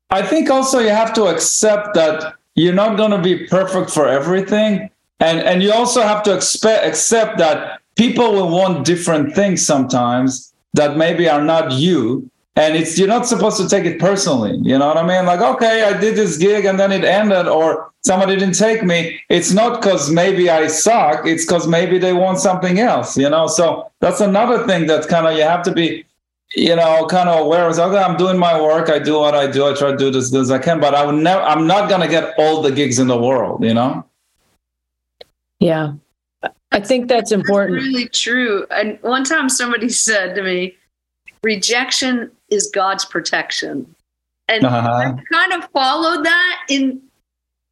I 0.09 0.21
think 0.31 0.49
also 0.49 0.79
you 0.79 0.89
have 0.89 1.13
to 1.13 1.23
accept 1.33 1.93
that 1.93 2.33
you're 2.55 2.73
not 2.83 2.97
going 2.97 3.11
to 3.11 3.21
be 3.21 3.47
perfect 3.47 3.89
for 3.91 4.05
everything, 4.19 4.89
and 5.19 5.37
and 5.49 5.63
you 5.63 5.71
also 5.71 6.01
have 6.01 6.21
to 6.23 6.31
expect 6.35 6.85
accept 6.91 7.37
that 7.37 7.79
people 7.95 8.33
will 8.33 8.49
want 8.49 8.83
different 8.85 9.33
things 9.39 9.65
sometimes 9.65 10.53
that 10.73 10.97
maybe 10.97 11.29
are 11.29 11.43
not 11.53 11.71
you, 11.71 12.29
and 12.55 12.75
it's 12.75 12.97
you're 12.97 13.07
not 13.07 13.27
supposed 13.27 13.57
to 13.57 13.67
take 13.67 13.85
it 13.85 13.99
personally. 13.99 14.57
You 14.61 14.77
know 14.77 14.87
what 14.87 14.97
I 14.97 15.05
mean? 15.05 15.25
Like, 15.25 15.41
okay, 15.41 15.83
I 15.83 15.97
did 15.97 16.15
this 16.15 16.37
gig 16.37 16.65
and 16.65 16.79
then 16.79 16.91
it 16.91 17.03
ended, 17.03 17.47
or 17.47 17.91
somebody 18.03 18.35
didn't 18.35 18.55
take 18.55 18.83
me. 18.83 19.19
It's 19.29 19.51
not 19.51 19.81
because 19.81 20.09
maybe 20.11 20.49
I 20.49 20.67
suck. 20.67 21.25
It's 21.25 21.45
because 21.45 21.67
maybe 21.67 21.97
they 21.97 22.13
want 22.13 22.39
something 22.39 22.79
else. 22.79 23.17
You 23.17 23.29
know, 23.29 23.47
so 23.47 23.91
that's 23.99 24.21
another 24.21 24.65
thing 24.65 24.87
that 24.87 25.07
kind 25.07 25.27
of 25.27 25.35
you 25.35 25.43
have 25.43 25.63
to 25.63 25.71
be 25.71 26.05
you 26.55 26.75
know, 26.75 27.05
kind 27.07 27.27
of 27.27 27.45
aware 27.45 27.67
of, 27.67 27.77
okay, 27.77 27.97
I'm 27.97 28.17
doing 28.17 28.37
my 28.37 28.59
work. 28.59 28.89
I 28.89 28.99
do 28.99 29.19
what 29.19 29.35
I 29.35 29.47
do. 29.47 29.67
I 29.67 29.73
try 29.73 29.91
to 29.91 29.97
do 29.97 30.11
this 30.11 30.25
as 30.25 30.31
good 30.31 30.41
as 30.41 30.51
I 30.51 30.59
can, 30.59 30.79
but 30.79 30.93
I 30.93 31.05
would 31.05 31.15
never, 31.15 31.41
I'm 31.41 31.67
not 31.67 31.89
going 31.89 32.01
to 32.01 32.07
get 32.07 32.33
all 32.37 32.61
the 32.61 32.71
gigs 32.71 32.99
in 32.99 33.07
the 33.07 33.17
world, 33.17 33.63
you 33.63 33.73
know? 33.73 34.05
Yeah. 35.59 35.93
I 36.71 36.79
think 36.79 37.07
that's 37.07 37.31
important. 37.31 37.79
That's 37.79 37.87
really 37.87 38.07
true. 38.09 38.65
And 38.69 38.99
one 39.01 39.23
time 39.23 39.49
somebody 39.49 39.89
said 40.07 40.35
to 40.35 40.43
me, 40.43 40.75
rejection 41.43 42.31
is 42.49 42.71
God's 42.73 43.05
protection. 43.05 43.95
And 44.47 44.63
Uh-huh. 44.63 44.89
I 44.89 45.13
kind 45.31 45.53
of 45.53 45.69
followed 45.71 46.23
that 46.25 46.65
in, 46.69 47.01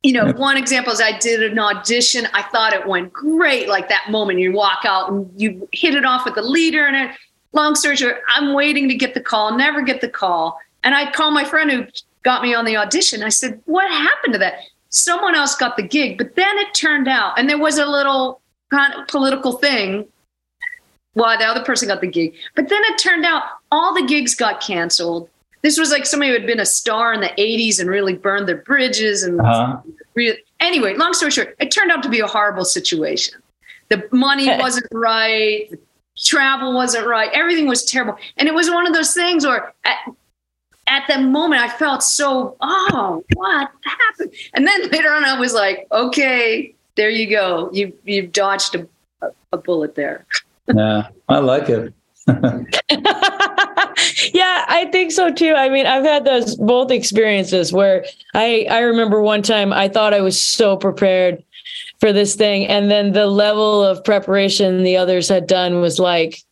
you 0.01 0.13
know, 0.13 0.31
one 0.33 0.57
example 0.57 0.91
is 0.91 0.99
I 0.99 1.17
did 1.17 1.43
an 1.43 1.59
audition. 1.59 2.27
I 2.33 2.41
thought 2.43 2.73
it 2.73 2.87
went 2.87 3.13
great. 3.13 3.69
Like 3.69 3.89
that 3.89 4.09
moment 4.09 4.39
you 4.39 4.51
walk 4.51 4.79
out 4.85 5.11
and 5.11 5.29
you 5.39 5.67
hit 5.71 5.95
it 5.95 6.05
off 6.05 6.25
with 6.25 6.35
the 6.35 6.41
leader. 6.41 6.85
And 6.85 6.97
I, 6.97 7.15
long 7.51 7.75
story 7.75 7.95
short, 7.95 8.21
I'm 8.27 8.53
waiting 8.53 8.89
to 8.89 8.95
get 8.95 9.13
the 9.13 9.21
call, 9.21 9.55
never 9.55 9.81
get 9.81 10.01
the 10.01 10.09
call. 10.09 10.59
And 10.83 10.95
I 10.95 11.11
call 11.11 11.31
my 11.31 11.45
friend 11.45 11.71
who 11.71 11.85
got 12.23 12.41
me 12.41 12.53
on 12.53 12.65
the 12.65 12.75
audition. 12.75 13.23
I 13.23 13.29
said, 13.29 13.61
what 13.65 13.89
happened 13.89 14.33
to 14.33 14.39
that? 14.39 14.55
Someone 14.89 15.35
else 15.35 15.55
got 15.55 15.77
the 15.77 15.83
gig. 15.83 16.17
But 16.17 16.35
then 16.35 16.57
it 16.57 16.73
turned 16.73 17.07
out, 17.07 17.37
and 17.37 17.49
there 17.49 17.57
was 17.57 17.77
a 17.77 17.85
little 17.85 18.41
kind 18.71 18.93
of 18.93 19.07
political 19.07 19.53
thing 19.53 20.07
why 21.13 21.37
the 21.37 21.45
other 21.45 21.63
person 21.63 21.87
got 21.87 22.01
the 22.01 22.07
gig. 22.07 22.33
But 22.55 22.69
then 22.69 22.81
it 22.85 22.97
turned 22.97 23.25
out 23.25 23.43
all 23.71 23.93
the 23.93 24.05
gigs 24.05 24.35
got 24.35 24.61
canceled. 24.61 25.29
This 25.61 25.77
was 25.77 25.91
like 25.91 26.05
somebody 26.05 26.31
who 26.31 26.37
had 26.37 26.47
been 26.47 26.59
a 26.59 26.65
star 26.65 27.13
in 27.13 27.21
the 27.21 27.31
80s 27.37 27.79
and 27.79 27.89
really 27.89 28.15
burned 28.15 28.47
their 28.47 28.57
bridges 28.57 29.23
and 29.23 29.39
Uh-huh. 29.39 29.77
really, 30.15 30.37
anyway, 30.59 30.95
long 30.95 31.13
story 31.13 31.31
short, 31.31 31.55
it 31.59 31.71
turned 31.71 31.91
out 31.91 32.03
to 32.03 32.09
be 32.09 32.19
a 32.19 32.27
horrible 32.27 32.65
situation. 32.65 33.41
The 33.89 34.07
money 34.11 34.49
wasn't 34.59 34.87
right, 34.91 35.69
the 35.71 35.79
travel 36.17 36.73
wasn't 36.73 37.07
right, 37.07 37.29
everything 37.33 37.67
was 37.67 37.85
terrible. 37.85 38.17
And 38.37 38.47
it 38.49 38.53
was 38.53 38.69
one 38.69 38.87
of 38.87 38.93
those 38.93 39.13
things 39.13 39.45
where 39.45 39.71
at, 39.85 39.97
at 40.87 41.07
the 41.07 41.19
moment 41.19 41.61
I 41.61 41.69
felt 41.69 42.03
so, 42.03 42.57
oh, 42.59 43.23
what 43.35 43.69
happened? 43.85 44.33
And 44.53 44.67
then 44.67 44.89
later 44.91 45.13
on 45.13 45.23
I 45.23 45.39
was 45.39 45.53
like, 45.53 45.87
okay, 45.91 46.75
there 46.95 47.09
you 47.09 47.29
go. 47.29 47.69
You 47.71 47.93
you've 48.03 48.33
dodged 48.33 48.75
a, 48.75 48.87
a 49.53 49.57
bullet 49.57 49.95
there. 49.95 50.25
Yeah, 50.67 51.07
I 51.29 51.39
like 51.39 51.69
it. 51.69 51.93
yeah, 52.27 52.63
I 54.69 54.87
think 54.91 55.11
so 55.11 55.31
too. 55.31 55.53
I 55.55 55.69
mean, 55.69 55.85
I've 55.85 56.05
had 56.05 56.23
those 56.23 56.55
both 56.55 56.89
experiences 56.89 57.73
where 57.73 58.05
I 58.33 58.65
I 58.69 58.79
remember 58.79 59.21
one 59.21 59.41
time 59.41 59.73
I 59.73 59.89
thought 59.89 60.13
I 60.13 60.21
was 60.21 60.41
so 60.41 60.77
prepared 60.77 61.43
for 61.99 62.13
this 62.13 62.35
thing 62.35 62.67
and 62.67 62.91
then 62.91 63.13
the 63.13 63.27
level 63.27 63.83
of 63.83 64.03
preparation 64.03 64.83
the 64.83 64.97
others 64.97 65.29
had 65.29 65.47
done 65.47 65.79
was 65.79 65.99
like 65.99 66.43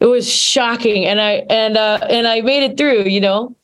it 0.00 0.06
was 0.06 0.30
shocking 0.30 1.06
and 1.06 1.20
I 1.20 1.44
and 1.48 1.76
uh 1.76 1.98
and 2.08 2.26
I 2.28 2.40
made 2.42 2.62
it 2.62 2.76
through, 2.76 3.04
you 3.04 3.20
know. 3.20 3.56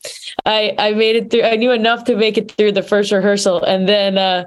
I 0.45 0.75
I 0.79 0.93
made 0.93 1.17
it 1.17 1.31
through. 1.31 1.43
I 1.43 1.57
knew 1.57 1.71
enough 1.71 2.05
to 2.05 2.17
make 2.17 2.39
it 2.39 2.51
through 2.53 2.73
the 2.73 2.83
first 2.83 3.13
rehearsal 3.13 3.63
and 3.63 3.89
then 3.89 4.19
uh 4.19 4.45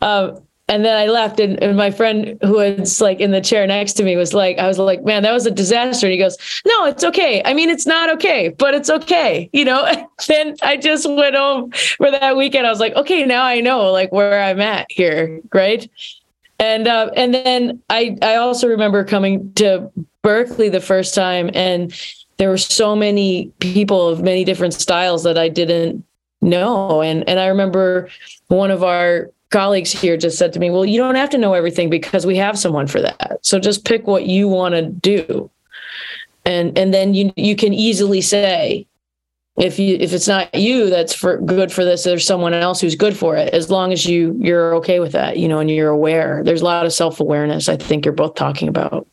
um 0.00 0.42
and 0.68 0.84
then 0.84 0.96
I 0.96 1.06
left, 1.06 1.40
and, 1.40 1.60
and 1.62 1.76
my 1.78 1.90
friend 1.90 2.36
who 2.42 2.52
was 2.52 3.00
like 3.00 3.20
in 3.20 3.30
the 3.30 3.40
chair 3.40 3.66
next 3.66 3.94
to 3.94 4.04
me 4.04 4.16
was 4.16 4.34
like, 4.34 4.58
I 4.58 4.66
was 4.66 4.78
like, 4.78 5.02
man, 5.02 5.22
that 5.22 5.32
was 5.32 5.46
a 5.46 5.50
disaster. 5.50 6.06
And 6.06 6.12
he 6.12 6.18
goes, 6.18 6.36
no, 6.66 6.84
it's 6.84 7.02
okay. 7.04 7.40
I 7.46 7.54
mean, 7.54 7.70
it's 7.70 7.86
not 7.86 8.12
okay, 8.14 8.50
but 8.50 8.74
it's 8.74 8.90
okay. 8.90 9.48
You 9.54 9.64
know, 9.64 9.84
and 9.86 10.06
then 10.28 10.56
I 10.62 10.76
just 10.76 11.08
went 11.08 11.36
home 11.36 11.72
for 11.72 12.10
that 12.10 12.36
weekend. 12.36 12.66
I 12.66 12.70
was 12.70 12.80
like, 12.80 12.94
okay, 12.96 13.24
now 13.24 13.44
I 13.44 13.60
know 13.60 13.90
like 13.90 14.12
where 14.12 14.42
I'm 14.42 14.60
at 14.60 14.86
here. 14.90 15.40
Right. 15.54 15.90
And, 16.58 16.86
uh, 16.86 17.10
and 17.16 17.32
then 17.32 17.82
I, 17.88 18.18
I 18.20 18.34
also 18.34 18.68
remember 18.68 19.04
coming 19.04 19.52
to 19.54 19.90
Berklee 20.22 20.70
the 20.70 20.80
first 20.80 21.14
time 21.14 21.50
and 21.54 21.94
there 22.36 22.50
were 22.50 22.58
so 22.58 22.94
many 22.94 23.52
people 23.60 24.08
of 24.08 24.22
many 24.22 24.44
different 24.44 24.74
styles 24.74 25.22
that 25.22 25.38
I 25.38 25.48
didn't 25.48 26.04
know. 26.40 27.00
And, 27.00 27.28
and 27.28 27.40
I 27.40 27.46
remember 27.46 28.08
one 28.48 28.70
of 28.70 28.84
our 28.84 29.30
colleagues 29.50 29.92
here 29.92 30.16
just 30.16 30.38
said 30.38 30.52
to 30.52 30.60
me, 30.60 30.70
"Well, 30.70 30.84
you 30.84 30.98
don't 30.98 31.14
have 31.14 31.30
to 31.30 31.38
know 31.38 31.54
everything 31.54 31.90
because 31.90 32.26
we 32.26 32.36
have 32.36 32.58
someone 32.58 32.86
for 32.86 33.00
that. 33.00 33.38
So 33.42 33.58
just 33.58 33.84
pick 33.84 34.06
what 34.06 34.26
you 34.26 34.48
want 34.48 34.74
to 34.74 34.82
do." 34.82 35.50
And 36.44 36.76
and 36.78 36.92
then 36.92 37.14
you 37.14 37.32
you 37.36 37.56
can 37.56 37.74
easily 37.74 38.20
say 38.20 38.86
if 39.58 39.78
you 39.78 39.96
if 39.98 40.12
it's 40.12 40.28
not 40.28 40.54
you 40.54 40.88
that's 40.88 41.12
for 41.12 41.38
good 41.38 41.72
for 41.72 41.84
this 41.84 42.04
there's 42.04 42.24
someone 42.24 42.54
else 42.54 42.80
who's 42.80 42.94
good 42.94 43.16
for 43.16 43.36
it 43.36 43.52
as 43.52 43.70
long 43.70 43.92
as 43.92 44.06
you 44.06 44.36
you're 44.40 44.74
okay 44.76 45.00
with 45.00 45.12
that 45.12 45.36
you 45.36 45.48
know 45.48 45.58
and 45.58 45.68
you're 45.68 45.90
aware 45.90 46.42
there's 46.44 46.60
a 46.60 46.64
lot 46.64 46.86
of 46.86 46.92
self-awareness 46.92 47.68
i 47.68 47.76
think 47.76 48.04
you're 48.04 48.14
both 48.14 48.36
talking 48.36 48.68
about 48.68 49.04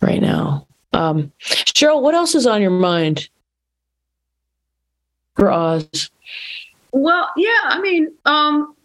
right 0.00 0.20
now 0.22 0.64
um 0.92 1.32
sheryl 1.40 2.02
what 2.02 2.14
else 2.14 2.36
is 2.36 2.46
on 2.46 2.62
your 2.62 2.70
mind 2.70 3.28
for 5.34 5.50
oz 5.50 6.08
Well, 6.92 7.28
yeah, 7.36 7.60
I 7.64 7.80
mean, 7.80 8.12
um, 8.24 8.75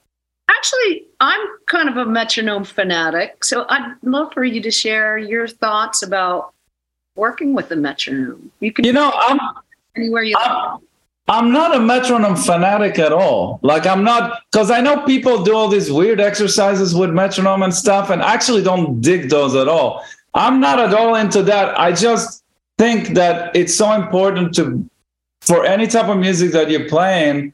actually, 0.57 1.05
I'm 1.19 1.39
kind 1.67 1.89
of 1.89 1.97
a 1.97 2.05
metronome 2.05 2.63
fanatic, 2.63 3.43
so 3.43 3.65
I'd 3.69 3.95
love 4.03 4.33
for 4.33 4.43
you 4.43 4.61
to 4.61 4.71
share 4.71 5.17
your 5.17 5.47
thoughts 5.47 6.03
about 6.03 6.53
working 7.15 7.53
with 7.53 7.69
the 7.69 7.75
metronome. 7.75 8.51
You 8.59 8.71
can 8.71 8.85
You 8.85 8.93
know, 8.93 9.11
I'm, 9.15 9.39
anywhere 9.95 10.23
you. 10.23 10.35
I'm, 10.37 10.79
I'm 11.27 11.51
not 11.51 11.75
a 11.75 11.79
metronome 11.79 12.35
fanatic 12.35 12.99
at 12.99 13.13
all. 13.13 13.59
Like 13.61 13.85
I'm 13.85 14.03
not 14.03 14.41
because 14.51 14.71
I 14.71 14.81
know 14.81 15.03
people 15.05 15.43
do 15.43 15.55
all 15.55 15.67
these 15.67 15.91
weird 15.91 16.19
exercises 16.19 16.95
with 16.95 17.11
metronome 17.11 17.63
and 17.63 17.73
stuff, 17.73 18.09
and 18.09 18.21
actually 18.21 18.63
don't 18.63 19.01
dig 19.01 19.29
those 19.29 19.55
at 19.55 19.67
all. 19.67 20.05
I'm 20.33 20.59
not 20.59 20.79
at 20.79 20.93
all 20.93 21.15
into 21.15 21.43
that. 21.43 21.79
I 21.79 21.91
just 21.91 22.43
think 22.77 23.09
that 23.09 23.55
it's 23.55 23.75
so 23.75 23.93
important 23.93 24.55
to 24.55 24.89
for 25.41 25.65
any 25.65 25.87
type 25.87 26.07
of 26.07 26.17
music 26.17 26.51
that 26.51 26.69
you're 26.69 26.87
playing 26.87 27.53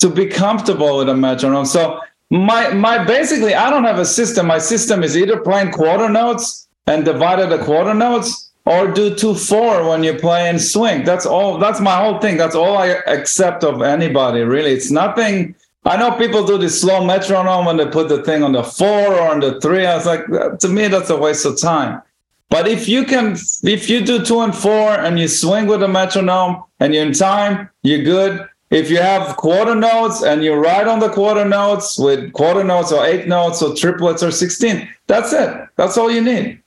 to 0.00 0.08
be 0.08 0.26
comfortable 0.26 0.98
with 0.98 1.08
a 1.08 1.14
metronome. 1.14 1.64
So 1.64 2.00
my 2.32 2.72
my 2.72 3.04
basically 3.04 3.54
I 3.54 3.68
don't 3.68 3.84
have 3.84 3.98
a 3.98 4.06
system. 4.06 4.46
My 4.46 4.58
system 4.58 5.02
is 5.02 5.16
either 5.16 5.38
playing 5.38 5.70
quarter 5.70 6.08
notes 6.08 6.66
and 6.86 7.04
divided 7.04 7.50
the 7.50 7.62
quarter 7.62 7.92
notes 7.92 8.50
or 8.64 8.90
do 8.90 9.14
two 9.14 9.34
four 9.34 9.86
when 9.86 10.02
you're 10.02 10.18
playing 10.18 10.58
swing. 10.58 11.04
That's 11.04 11.26
all. 11.26 11.58
That's 11.58 11.78
my 11.78 11.96
whole 12.02 12.20
thing. 12.20 12.38
That's 12.38 12.54
all 12.54 12.78
I 12.78 12.86
accept 13.06 13.64
of 13.64 13.82
anybody. 13.82 14.40
Really, 14.40 14.72
it's 14.72 14.90
nothing. 14.90 15.54
I 15.84 15.98
know 15.98 16.12
people 16.12 16.46
do 16.46 16.56
this 16.56 16.80
slow 16.80 17.04
metronome 17.04 17.66
when 17.66 17.76
they 17.76 17.86
put 17.86 18.08
the 18.08 18.22
thing 18.22 18.42
on 18.42 18.52
the 18.52 18.62
four 18.62 19.14
or 19.14 19.28
on 19.28 19.40
the 19.40 19.60
three. 19.60 19.84
I 19.84 19.96
was 19.96 20.06
like, 20.06 20.26
uh, 20.30 20.56
to 20.56 20.68
me, 20.68 20.88
that's 20.88 21.10
a 21.10 21.16
waste 21.16 21.44
of 21.44 21.60
time. 21.60 22.00
But 22.48 22.66
if 22.66 22.88
you 22.88 23.04
can, 23.04 23.36
if 23.62 23.90
you 23.90 24.04
do 24.04 24.24
two 24.24 24.40
and 24.40 24.54
four 24.54 24.90
and 24.90 25.18
you 25.18 25.28
swing 25.28 25.66
with 25.66 25.82
a 25.82 25.88
metronome 25.88 26.62
and 26.80 26.94
you're 26.94 27.04
in 27.04 27.12
time, 27.12 27.68
you're 27.82 28.04
good. 28.04 28.48
If 28.72 28.90
you 28.90 28.96
have 28.96 29.36
quarter 29.36 29.74
notes 29.74 30.22
and 30.22 30.42
you 30.42 30.54
ride 30.54 30.88
on 30.88 30.98
the 30.98 31.10
quarter 31.10 31.44
notes 31.44 31.98
with 31.98 32.32
quarter 32.32 32.64
notes 32.64 32.90
or 32.90 33.04
eight 33.04 33.28
notes 33.28 33.60
or 33.60 33.74
triplets 33.74 34.22
or 34.22 34.30
16, 34.30 34.88
that's 35.06 35.34
it. 35.34 35.68
That's 35.76 35.98
all 35.98 36.10
you 36.10 36.22
need. 36.22 36.62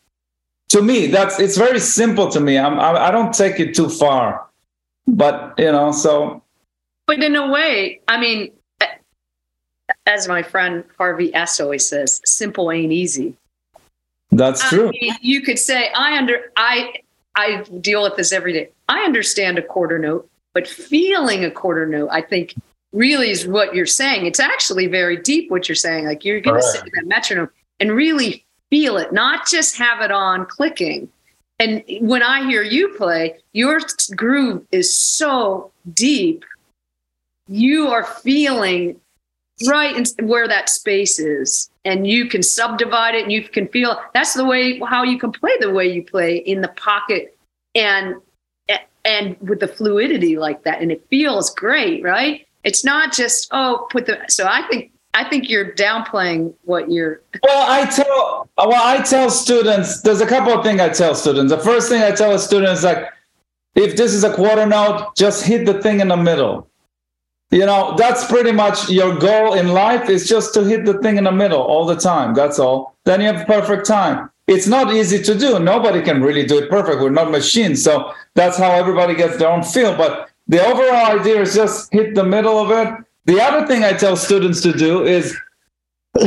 to 0.69 0.83
me 0.83 1.07
that's 1.07 1.39
it's 1.39 1.57
very 1.57 1.79
simple 1.79 2.29
to 2.29 2.39
me. 2.39 2.59
I'm 2.59 2.79
i, 2.79 3.07
I 3.07 3.11
don't 3.11 3.33
take 3.33 3.59
it 3.59 3.73
too 3.73 3.89
far. 3.89 4.47
But 5.07 5.55
you 5.57 5.71
know 5.71 5.91
so. 5.91 6.43
But 7.07 7.23
in 7.23 7.35
a 7.35 7.49
way 7.49 8.01
i 8.07 8.19
mean 8.19 8.51
as 10.05 10.27
my 10.27 10.43
friend 10.43 10.83
Harvie 10.99 11.33
S 11.33 11.59
always 11.59 11.89
says 11.89 12.21
simple 12.23 12.71
ain't 12.71 12.93
easy. 12.93 13.35
That's 14.31 14.67
true. 14.69 14.89
I 14.89 14.91
mean, 14.91 15.13
you 15.21 15.41
could 15.41 15.57
say 15.57 15.89
i 15.95 16.17
under 16.19 16.51
i 16.55 16.93
i 17.35 17.63
deal 17.81 18.03
with 18.03 18.15
this 18.15 18.31
every 18.31 18.53
day. 18.53 18.69
I 18.89 18.99
understand 19.05 19.57
a 19.57 19.63
quarter 19.63 19.97
note 19.97 20.29
but 20.55 20.67
feeling 20.67 21.45
a 21.45 21.51
quarter 21.51 21.85
note 21.85 22.09
i 22.11 22.21
think 22.21 22.55
really 22.93 23.29
is 23.29 23.47
what 23.47 23.75
you're 23.75 23.85
saying 23.85 24.25
it's 24.25 24.39
actually 24.39 24.87
very 24.87 25.17
deep 25.17 25.51
what 25.51 25.69
you're 25.69 25.75
saying 25.75 26.05
like 26.05 26.25
you're 26.25 26.41
going 26.41 26.59
to 26.59 26.67
sit 26.67 26.81
in 26.81 26.91
that 26.95 27.05
metronome 27.05 27.49
and 27.79 27.91
really 27.91 28.45
feel 28.69 28.97
it, 28.97 29.13
not 29.13 29.47
just 29.47 29.77
have 29.77 30.01
it 30.01 30.11
on 30.11 30.45
clicking. 30.45 31.09
And 31.59 31.83
when 32.01 32.21
I 32.21 32.45
hear 32.45 32.61
you 32.61 32.89
play, 32.97 33.37
your 33.53 33.79
groove 34.15 34.65
is 34.71 34.97
so 34.97 35.71
deep. 35.93 36.43
You 37.47 37.87
are 37.87 38.03
feeling 38.03 38.99
right 39.67 39.95
in 39.95 40.27
where 40.27 40.47
that 40.47 40.67
space 40.67 41.17
is, 41.19 41.69
and 41.85 42.05
you 42.05 42.27
can 42.27 42.43
subdivide 42.43 43.15
it, 43.15 43.23
and 43.23 43.31
you 43.31 43.43
can 43.43 43.69
feel. 43.69 44.01
That's 44.13 44.33
the 44.33 44.43
way 44.43 44.79
how 44.79 45.03
you 45.03 45.17
can 45.17 45.31
play 45.31 45.51
the 45.59 45.71
way 45.71 45.87
you 45.87 46.03
play 46.03 46.37
in 46.37 46.59
the 46.59 46.67
pocket, 46.69 47.37
and 47.73 48.15
and 49.05 49.37
with 49.39 49.59
the 49.59 49.67
fluidity 49.67 50.37
like 50.37 50.63
that, 50.63 50.81
and 50.81 50.91
it 50.91 51.05
feels 51.09 51.53
great, 51.53 52.03
right? 52.03 52.45
It's 52.63 52.83
not 52.83 53.13
just 53.13 53.47
oh 53.51 53.87
put 53.91 54.05
the. 54.05 54.19
So 54.27 54.47
I 54.47 54.67
think 54.67 54.91
I 55.13 55.23
think 55.29 55.49
you're 55.49 55.73
downplaying 55.73 56.53
what 56.63 56.91
you're. 56.91 57.21
Well, 57.43 57.71
I 57.71 57.85
tell 57.85 58.49
well, 58.57 58.73
I 58.73 59.01
tell 59.01 59.29
students. 59.29 60.01
There's 60.01 60.21
a 60.21 60.27
couple 60.27 60.51
of 60.51 60.63
things 60.63 60.81
I 60.81 60.89
tell 60.89 61.15
students. 61.15 61.51
The 61.51 61.59
first 61.59 61.87
thing 61.87 62.01
I 62.01 62.11
tell 62.11 62.33
a 62.33 62.39
student 62.39 62.73
is 62.73 62.83
like, 62.83 63.07
if 63.75 63.95
this 63.95 64.13
is 64.13 64.23
a 64.23 64.33
quarter 64.33 64.65
note, 64.65 65.15
just 65.15 65.45
hit 65.45 65.65
the 65.65 65.81
thing 65.81 66.01
in 66.01 66.09
the 66.09 66.17
middle. 66.17 66.67
You 67.51 67.65
know, 67.65 67.95
that's 67.97 68.25
pretty 68.25 68.51
much 68.51 68.89
your 68.89 69.17
goal 69.17 69.53
in 69.53 69.69
life 69.69 70.09
is 70.09 70.27
just 70.27 70.53
to 70.55 70.63
hit 70.63 70.83
the 70.83 70.99
thing 70.99 71.17
in 71.17 71.25
the 71.25 71.31
middle 71.31 71.61
all 71.61 71.85
the 71.85 71.95
time. 71.95 72.33
That's 72.33 72.59
all. 72.59 72.95
Then 73.05 73.21
you 73.21 73.27
have 73.27 73.45
perfect 73.45 73.85
time. 73.85 74.29
It's 74.47 74.67
not 74.67 74.93
easy 74.93 75.21
to 75.23 75.37
do. 75.37 75.59
Nobody 75.59 76.01
can 76.01 76.21
really 76.21 76.45
do 76.45 76.59
it 76.59 76.69
perfect. 76.69 77.01
We're 77.01 77.09
not 77.09 77.31
machines. 77.31 77.83
So 77.83 78.13
that's 78.35 78.57
how 78.57 78.71
everybody 78.71 79.15
gets 79.15 79.37
their 79.37 79.49
own 79.49 79.63
feel. 79.63 79.95
But 79.95 80.29
the 80.47 80.63
overall 80.63 81.19
idea 81.19 81.41
is 81.41 81.55
just 81.55 81.91
hit 81.91 82.13
the 82.13 82.23
middle 82.23 82.59
of 82.59 82.71
it 82.71 83.05
the 83.25 83.41
other 83.41 83.65
thing 83.65 83.83
I 83.83 83.93
tell 83.93 84.15
students 84.15 84.61
to 84.61 84.71
do 84.71 85.03
is 85.03 85.35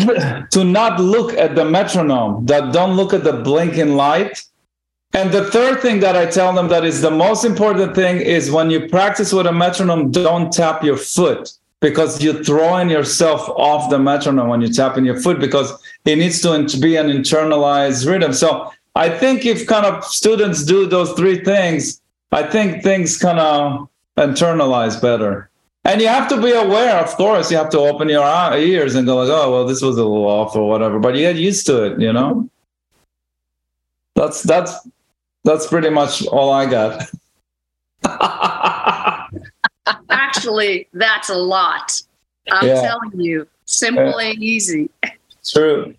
to 0.51 0.65
not 0.65 1.01
look 1.01 1.33
at 1.33 1.55
the 1.55 1.65
metronome, 1.65 2.45
that 2.47 2.73
don't 2.73 2.97
look 2.97 3.15
at 3.15 3.25
the 3.25 3.33
blinking 3.33 3.95
light. 3.95 4.45
And 5.15 5.33
the 5.33 5.51
third 5.51 5.81
thing 5.81 6.01
that 6.01 6.17
I 6.17 6.27
tell 6.27 6.53
them 6.53 6.69
that 6.69 6.85
is 6.85 7.01
the 7.01 7.11
most 7.11 7.45
important 7.45 7.95
thing 7.95 8.21
is 8.21 8.51
when 8.51 8.71
you 8.71 8.89
practice 8.89 9.33
with 9.33 9.47
a 9.47 9.53
metronome, 9.53 10.11
don't 10.11 10.53
tap 10.53 10.83
your 10.83 10.99
foot 10.99 11.51
because 11.81 12.23
you're 12.23 12.43
throwing 12.45 12.91
yourself 12.91 13.49
off 13.51 13.89
the 13.89 13.99
metronome 13.99 14.49
when 14.49 14.61
you 14.61 14.69
tap 14.69 14.99
in 14.99 15.05
your 15.05 15.19
foot 15.19 15.39
because 15.39 15.73
it 16.05 16.17
needs 16.17 16.41
to 16.43 16.79
be 16.81 16.97
an 16.97 17.09
internalized 17.09 18.09
rhythm. 18.09 18.33
So 18.33 18.73
I 18.95 19.09
think 19.09 19.45
if 19.47 19.67
kind 19.67 19.87
of 19.87 20.05
students 20.05 20.65
do 20.65 20.87
those 20.87 21.13
three 21.13 21.45
things, 21.45 22.01
I 22.33 22.43
think 22.43 22.83
things 22.83 23.17
kind 23.17 23.39
of 23.39 23.89
internalize 24.17 25.01
better. 25.01 25.51
And 25.85 26.01
you 26.01 26.09
have 26.09 26.29
to 26.29 26.41
be 26.41 26.53
aware, 26.53 26.99
of 26.99 27.15
course, 27.17 27.51
you 27.51 27.57
have 27.57 27.71
to 27.71 27.79
open 27.79 28.09
your 28.09 28.27
ears 28.57 28.95
and 28.95 29.07
go 29.07 29.17
like, 29.17 29.29
oh, 29.31 29.53
well, 29.53 29.67
this 29.67 29.81
was 29.81 29.97
a 29.97 30.03
little 30.03 30.27
off 30.27 30.55
or 30.55 30.69
whatever, 30.69 30.99
but 30.99 31.15
you 31.15 31.21
get 31.21 31.37
used 31.37 31.65
to 31.67 31.85
it, 31.85 32.01
you 32.01 32.13
know? 32.13 32.51
That's, 34.15 34.43
that's, 34.43 34.87
that's 35.45 35.67
pretty 35.67 35.91
much 35.91 36.27
all 36.27 36.51
I 36.51 36.67
got. 36.67 37.09
Actually, 40.11 40.89
that's 40.93 41.31
a 41.31 41.37
lot. 41.37 42.03
I'm 42.51 42.67
yeah. 42.67 42.83
telling 42.83 43.21
you, 43.21 43.47
simple 43.65 44.21
yeah. 44.21 44.31
and 44.31 44.43
easy. 44.43 44.91
True. 45.53 45.95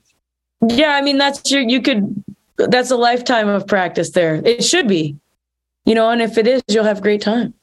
Yeah, 0.67 0.91
I 0.91 1.01
mean 1.01 1.17
that's 1.17 1.49
your 1.51 1.61
you 1.61 1.81
could 1.81 2.23
that's 2.57 2.91
a 2.91 2.97
lifetime 2.97 3.47
of 3.47 3.65
practice 3.67 4.11
there. 4.11 4.41
It 4.45 4.63
should 4.63 4.87
be. 4.87 5.17
You 5.85 5.95
know, 5.95 6.09
and 6.09 6.21
if 6.21 6.37
it 6.37 6.45
is, 6.45 6.61
you'll 6.67 6.83
have 6.83 7.01
great 7.01 7.21
time. 7.21 7.53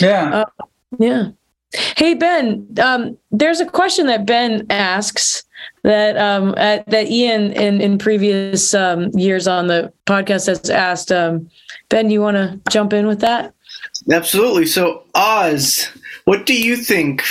Yeah. 0.00 0.44
Uh, 0.58 0.64
yeah. 0.98 1.28
Hey 1.96 2.14
Ben, 2.14 2.66
um, 2.82 3.16
there's 3.30 3.60
a 3.60 3.66
question 3.66 4.06
that 4.06 4.26
Ben 4.26 4.66
asks 4.70 5.44
that 5.84 6.16
um, 6.16 6.54
at, 6.56 6.84
that 6.88 7.08
Ian 7.08 7.52
in 7.52 7.80
in 7.80 7.96
previous 7.98 8.74
um, 8.74 9.10
years 9.10 9.46
on 9.46 9.68
the 9.68 9.92
podcast 10.06 10.46
has 10.46 10.68
asked. 10.68 11.12
Um, 11.12 11.48
ben, 11.88 12.08
do 12.08 12.12
you 12.12 12.20
want 12.20 12.36
to 12.36 12.60
jump 12.70 12.92
in 12.92 13.06
with 13.06 13.20
that? 13.20 13.54
Absolutely. 14.10 14.66
So 14.66 15.04
Oz, 15.14 15.88
what 16.24 16.46
do 16.46 16.60
you 16.60 16.76
think 16.76 17.22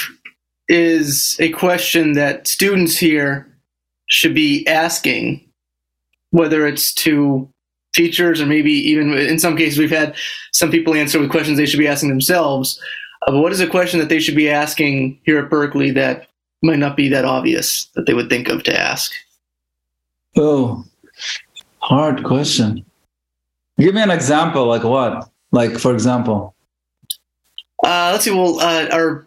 is 0.69 1.35
a 1.39 1.49
question 1.49 2.13
that 2.13 2.47
students 2.47 2.95
here 2.95 3.48
should 4.09 4.35
be 4.35 4.67
asking, 4.67 5.43
whether 6.31 6.67
it's 6.67 6.93
to 6.93 7.49
teachers 7.93 8.39
or 8.39 8.45
maybe 8.45 8.71
even 8.71 9.13
in 9.13 9.39
some 9.39 9.57
cases 9.57 9.79
we've 9.79 9.89
had 9.89 10.15
some 10.51 10.69
people 10.69 10.93
answer 10.93 11.19
with 11.19 11.31
questions 11.31 11.57
they 11.57 11.65
should 11.65 11.79
be 11.79 11.87
asking 11.87 12.07
themselves 12.07 12.79
uh, 13.27 13.37
what 13.37 13.51
is 13.51 13.59
a 13.59 13.67
question 13.67 13.99
that 13.99 14.09
they 14.09 14.19
should 14.19 14.35
be 14.35 14.49
asking 14.49 15.19
here 15.23 15.39
at 15.39 15.49
Berklee 15.49 15.93
that 15.95 16.27
might 16.61 16.79
not 16.79 16.95
be 16.95 17.09
that 17.09 17.25
obvious 17.25 17.85
that 17.95 18.05
they 18.05 18.13
would 18.13 18.29
think 18.29 18.47
of 18.47 18.63
to 18.63 18.77
ask? 18.77 19.11
Oh, 20.37 20.85
hard 21.79 22.23
question. 22.23 22.85
Give 23.77 23.95
me 23.95 24.01
an 24.01 24.11
example. 24.11 24.65
Like 24.65 24.83
what? 24.83 25.29
Like, 25.51 25.77
for 25.77 25.93
example? 25.93 26.55
Uh, 27.83 28.09
let's 28.11 28.25
see. 28.25 28.31
Well, 28.31 28.59
uh, 28.59 28.87
our 28.91 29.25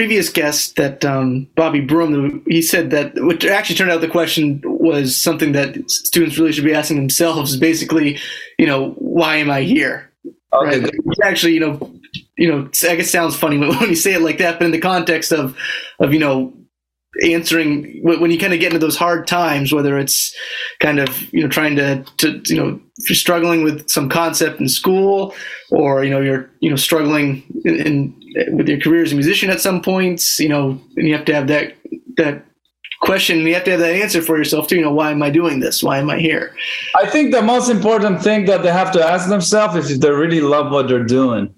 previous 0.00 0.30
guest, 0.30 0.76
that 0.76 1.04
um, 1.04 1.46
Bobby 1.56 1.80
Broom, 1.80 2.42
he 2.46 2.62
said 2.62 2.88
that, 2.88 3.12
which 3.16 3.44
actually 3.44 3.76
turned 3.76 3.90
out 3.90 4.00
the 4.00 4.08
question 4.08 4.62
was 4.64 5.14
something 5.14 5.52
that 5.52 5.76
students 5.90 6.38
really 6.38 6.52
should 6.52 6.64
be 6.64 6.72
asking 6.72 6.96
themselves. 6.96 7.52
Is 7.52 7.60
basically, 7.60 8.18
you 8.58 8.64
know, 8.64 8.92
why 8.92 9.36
am 9.36 9.50
I 9.50 9.60
here? 9.60 10.10
Okay. 10.54 10.80
Right? 10.80 10.94
Actually, 11.22 11.52
you 11.52 11.60
know, 11.60 11.92
you 12.38 12.50
know, 12.50 12.70
I 12.88 12.96
guess 12.96 13.10
sounds 13.10 13.36
funny 13.36 13.58
when, 13.58 13.68
when 13.76 13.90
you 13.90 13.94
say 13.94 14.14
it 14.14 14.22
like 14.22 14.38
that, 14.38 14.58
but 14.58 14.64
in 14.64 14.70
the 14.70 14.80
context 14.80 15.32
of, 15.32 15.54
of 15.98 16.14
you 16.14 16.18
know, 16.18 16.50
answering 17.22 18.00
when 18.02 18.30
you 18.30 18.38
kind 18.38 18.54
of 18.54 18.60
get 18.60 18.72
into 18.72 18.78
those 18.78 18.96
hard 18.96 19.26
times, 19.26 19.70
whether 19.70 19.98
it's 19.98 20.34
kind 20.78 20.98
of 20.98 21.20
you 21.30 21.42
know 21.42 21.48
trying 21.48 21.76
to 21.76 22.02
to 22.16 22.40
you 22.46 22.56
know 22.56 22.80
if 22.96 23.10
you're 23.10 23.16
struggling 23.16 23.64
with 23.64 23.90
some 23.90 24.08
concept 24.08 24.60
in 24.60 24.68
school, 24.68 25.34
or 25.70 26.04
you 26.04 26.10
know 26.10 26.20
you're 26.20 26.48
you 26.60 26.70
know 26.70 26.76
struggling 26.76 27.42
in, 27.66 27.74
in 27.76 28.19
with 28.52 28.68
your 28.68 28.80
career 28.80 29.02
as 29.02 29.12
a 29.12 29.14
musician 29.14 29.50
at 29.50 29.60
some 29.60 29.82
points, 29.82 30.38
you 30.40 30.48
know, 30.48 30.80
and 30.96 31.06
you 31.06 31.14
have 31.14 31.24
to 31.26 31.34
have 31.34 31.48
that 31.48 31.74
that 32.16 32.44
question 33.00 33.38
and 33.38 33.46
you 33.46 33.54
have 33.54 33.64
to 33.64 33.70
have 33.70 33.80
that 33.80 33.94
answer 33.94 34.20
for 34.20 34.36
yourself 34.36 34.68
too 34.68 34.76
you 34.76 34.82
know 34.82 34.92
why 34.92 35.10
am 35.10 35.22
i 35.22 35.30
doing 35.30 35.58
this 35.58 35.82
why 35.82 35.96
am 35.96 36.10
i 36.10 36.18
here 36.18 36.54
i 36.96 37.06
think 37.06 37.32
the 37.32 37.40
most 37.40 37.70
important 37.70 38.22
thing 38.22 38.44
that 38.44 38.62
they 38.62 38.70
have 38.70 38.92
to 38.92 39.02
ask 39.02 39.26
themselves 39.30 39.74
is 39.74 39.90
if 39.90 40.00
they 40.00 40.10
really 40.10 40.42
love 40.42 40.70
what 40.70 40.86
they're 40.86 41.02
doing 41.02 41.52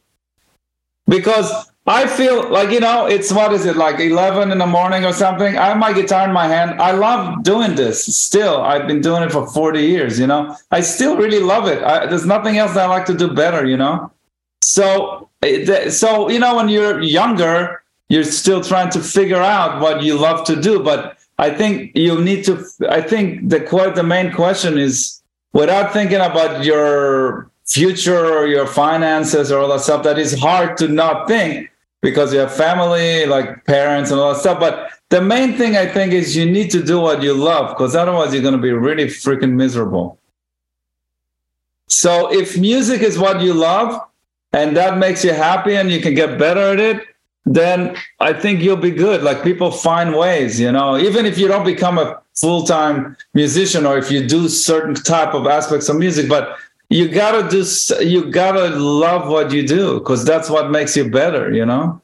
because 1.09 1.51
I 1.85 2.07
feel 2.07 2.49
like 2.49 2.71
you 2.71 2.79
know 2.79 3.07
it's 3.07 3.33
what 3.33 3.53
is 3.53 3.67
it 3.67 3.77
like 3.77 3.99
11 3.99 4.53
in 4.53 4.59
the 4.59 4.67
morning 4.67 5.05
or 5.05 5.13
something. 5.13 5.59
I 5.59 5.67
have 5.67 5.79
my 5.79 5.93
guitar 5.93 6.29
in 6.29 6.33
my 6.33 6.47
hand. 6.47 6.81
I 6.81 6.93
love 6.93 7.43
doing 7.43 7.75
this 7.75 8.07
still. 8.17 8.63
I've 8.63 8.87
been 8.87 9.01
doing 9.01 9.25
it 9.25 9.33
for 9.33 9.49
40 9.49 9.81
years. 9.81 10.17
You 10.21 10.29
know, 10.29 10.57
I 10.71 10.81
still 10.81 11.17
really 11.17 11.41
love 11.41 11.67
it. 11.67 11.83
I, 11.83 12.07
there's 12.07 12.25
nothing 12.25 12.57
else 12.57 12.75
that 12.75 12.85
I 12.85 12.89
like 12.89 13.07
to 13.07 13.15
do 13.15 13.35
better. 13.35 13.67
You 13.67 13.77
know, 13.77 14.13
so 14.63 15.29
eh, 15.43 15.91
so 15.91 16.29
you 16.29 16.39
know 16.39 16.57
when 16.57 16.69
you're 16.69 17.01
younger, 17.01 17.83
you're 18.09 18.25
still 18.25 18.63
trying 18.63 18.91
to 18.91 19.01
figure 19.01 19.43
out 19.43 19.81
what 19.81 20.03
you 20.03 20.17
love 20.19 20.47
to 20.47 20.61
do. 20.61 20.83
But 20.83 21.19
I 21.39 21.51
think 21.51 21.93
you 21.97 22.21
need 22.21 22.45
to. 22.45 22.65
I 22.89 23.01
think 23.01 23.49
the 23.49 23.61
quite 23.61 23.95
the 23.95 24.03
main 24.03 24.33
question 24.33 24.79
is 24.79 25.23
without 25.53 25.93
thinking 25.93 26.21
about 26.21 26.65
your 26.65 27.51
future 27.67 28.27
or 28.27 28.47
your 28.47 28.67
finances 28.67 29.53
or 29.53 29.61
all 29.61 29.69
that 29.69 29.81
stuff 29.81 30.03
that 30.03 30.19
is 30.19 30.39
hard 30.39 30.77
to 30.77 30.89
not 30.89 31.29
think 31.29 31.71
because 32.01 32.33
you 32.33 32.41
have 32.41 32.53
family 32.53 33.25
like 33.27 33.65
parents 33.65 34.11
and 34.11 34.19
all 34.19 34.33
that 34.33 34.41
stuff 34.41 34.59
but 34.59 34.91
the 35.11 35.21
main 35.21 35.57
thing 35.57 35.77
i 35.77 35.87
think 35.87 36.13
is 36.13 36.37
you 36.37 36.45
need 36.45 36.71
to 36.71 36.83
do 36.83 37.01
what 37.01 37.23
you 37.23 37.33
love 37.33 37.69
because 37.71 37.95
otherwise 37.95 38.33
you're 38.33 38.43
going 38.43 38.55
to 38.55 38.61
be 38.61 38.73
really 38.73 39.07
freaking 39.07 39.53
miserable 39.53 40.19
so 41.87 42.33
if 42.33 42.59
music 42.59 43.01
is 43.01 43.17
what 43.17 43.41
you 43.41 43.55
love 43.55 44.03
and 44.53 44.77
that 44.77 44.99
makes 44.99 45.25
you 45.25 45.33
happy 45.33 45.75
and 45.75 45.91
you 45.91 46.01
can 46.01 46.15
get 46.15 46.39
better 46.39 46.61
at 46.61 46.81
it 46.81 47.03
then 47.45 47.97
i 48.21 48.33
think 48.33 48.61
you'll 48.61 48.77
be 48.77 48.91
good. 48.91 49.23
Like 49.23 49.43
people 49.43 49.71
find 49.73 50.15
ways 50.15 50.61
you 50.61 50.71
know? 50.71 50.97
Even 50.97 51.27
if 51.27 51.37
you 51.39 51.49
don't 51.49 51.65
become 51.65 51.99
a 51.99 52.21
full-time 52.35 53.17
musician 53.35 53.85
or 53.85 53.99
if 53.99 54.11
you 54.11 54.27
do 54.27 54.49
certain 54.49 54.95
type 54.95 55.35
of 55.35 55.47
aspects 55.47 55.89
of 55.89 55.97
music 55.97 56.29
but 56.29 56.57
you 56.89 57.09
gotta 57.09 57.49
do 57.49 57.65
you 58.05 58.31
gotta 58.31 58.69
love 58.77 59.29
what 59.29 59.53
you 59.53 59.67
do 59.67 59.99
because 59.99 60.25
that's 60.25 60.49
what 60.49 60.71
makes 60.71 60.97
you 60.97 61.11
better 61.11 61.53
you 61.53 61.65
know 61.65 62.01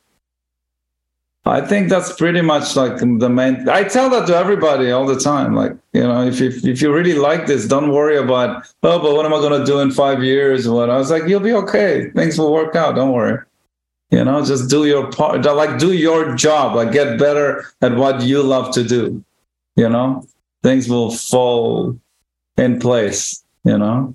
I 1.44 1.62
think 1.62 1.88
that's 1.88 2.12
pretty 2.12 2.42
much 2.42 2.76
like 2.76 2.98
the 2.98 3.28
main. 3.28 3.68
I 3.68 3.84
tell 3.84 4.10
that 4.10 4.26
to 4.26 4.36
everybody 4.36 4.90
all 4.90 5.06
the 5.06 5.18
time. 5.18 5.54
Like, 5.54 5.72
you 5.92 6.02
know, 6.02 6.26
if 6.26 6.40
you, 6.40 6.48
if 6.64 6.82
you 6.82 6.92
really 6.92 7.14
like 7.14 7.46
this, 7.46 7.66
don't 7.66 7.90
worry 7.90 8.18
about, 8.18 8.66
oh, 8.82 8.98
but 8.98 9.14
what 9.14 9.24
am 9.24 9.32
I 9.32 9.38
going 9.38 9.58
to 9.58 9.64
do 9.64 9.80
in 9.80 9.90
five 9.90 10.22
years? 10.22 10.68
What 10.68 10.90
I 10.90 10.98
was 10.98 11.10
like, 11.10 11.26
you'll 11.26 11.40
be 11.40 11.54
okay. 11.54 12.10
Things 12.10 12.38
will 12.38 12.52
work 12.52 12.76
out. 12.76 12.96
Don't 12.96 13.12
worry. 13.12 13.38
You 14.10 14.24
know, 14.24 14.44
just 14.44 14.68
do 14.68 14.84
your 14.84 15.10
part. 15.10 15.42
Like, 15.42 15.78
do 15.78 15.92
your 15.92 16.34
job. 16.34 16.76
Like, 16.76 16.92
get 16.92 17.18
better 17.18 17.64
at 17.80 17.96
what 17.96 18.22
you 18.22 18.42
love 18.42 18.74
to 18.74 18.84
do. 18.84 19.24
You 19.76 19.88
know, 19.88 20.26
things 20.62 20.88
will 20.88 21.12
fall 21.12 21.98
in 22.56 22.78
place. 22.78 23.42
You 23.64 23.78
know 23.78 24.14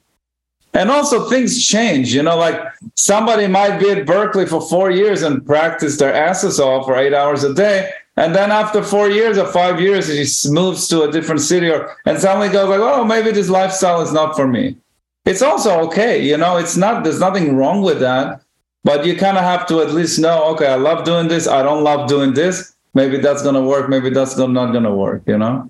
and 0.74 0.90
also 0.90 1.30
things 1.30 1.64
change 1.64 2.14
you 2.14 2.24
know 2.24 2.38
like 2.38 2.60
somebody 2.96 3.48
might 3.48 3.80
be 3.80 3.90
at 3.90 4.06
Berklee 4.06 4.48
for 4.48 4.62
four 4.62 4.92
years 4.92 5.22
and 5.22 5.46
practice 5.46 5.98
their 5.98 6.14
asses 6.14 6.60
off 6.60 6.86
for 6.86 6.96
eight 6.98 7.14
hours 7.14 7.44
a 7.44 7.54
day. 7.54 7.92
And 8.16 8.36
then 8.36 8.52
after 8.52 8.84
four 8.84 9.10
years 9.10 9.38
or 9.38 9.48
five 9.48 9.80
years 9.80 10.08
he 10.08 10.52
moves 10.52 10.88
to 10.90 11.04
a 11.04 11.12
different 11.12 11.42
city 11.42 11.70
or 11.70 11.96
and 12.06 12.20
suddenly 12.20 12.50
goes 12.50 12.70
like 12.70 12.80
oh 12.80 13.04
maybe 13.04 13.32
this 13.32 13.50
lifestyle 13.50 14.02
is 14.02 14.14
not 14.14 14.36
for 14.36 14.48
me. 14.48 14.78
It's 15.26 15.42
also 15.42 15.80
okay 15.88 16.24
you 16.24 16.38
know 16.38 16.58
it's 16.58 16.78
not 16.78 17.04
there's 17.04 17.20
nothing 17.20 17.56
wrong 17.56 17.82
with 17.82 18.00
that 18.02 18.42
but 18.84 19.06
you 19.06 19.16
kind 19.16 19.38
of 19.38 19.44
have 19.44 19.66
to 19.68 19.82
at 19.82 19.92
least 19.92 20.20
know 20.20 20.44
okay 20.52 20.68
i 20.68 20.76
love 20.76 21.06
doing 21.06 21.28
this. 21.28 21.48
I 21.48 21.64
don't 21.64 21.84
love 21.84 22.08
doing 22.08 22.34
this. 22.34 22.74
Maybe 22.96 23.18
that's 23.18 23.42
to 23.42 23.62
work. 23.62 23.90
Maybe 23.90 24.12
that's 24.12 24.38
not 24.38 24.72
to 24.72 24.92
work 24.92 25.24
you 25.26 25.38
know 25.38 25.70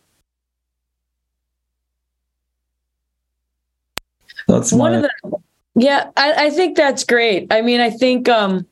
That's 4.47 4.71
one 4.71 4.91
my... 4.91 4.97
of 4.97 5.03
the. 5.03 5.37
Yeah, 5.75 6.11
I, 6.15 6.45
I 6.45 6.49
think 6.51 6.77
that's 6.77 7.03
great. 7.03 7.51
I 7.51 7.61
mean, 7.61 7.79
I 7.79 7.89
think 7.89 8.29
um, 8.29 8.65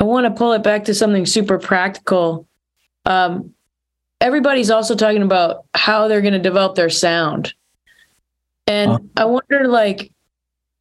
I 0.00 0.04
want 0.04 0.26
to 0.26 0.30
pull 0.30 0.52
it 0.52 0.62
back 0.62 0.84
to 0.84 0.94
something 0.94 1.24
super 1.24 1.58
practical. 1.58 2.46
Um, 3.06 3.54
everybody's 4.20 4.70
also 4.70 4.94
talking 4.94 5.22
about 5.22 5.64
how 5.74 6.08
they're 6.08 6.20
going 6.20 6.34
to 6.34 6.38
develop 6.38 6.74
their 6.74 6.90
sound, 6.90 7.54
and 8.66 8.90
uh, 8.90 8.98
I 9.16 9.24
wonder, 9.24 9.66
like, 9.66 10.12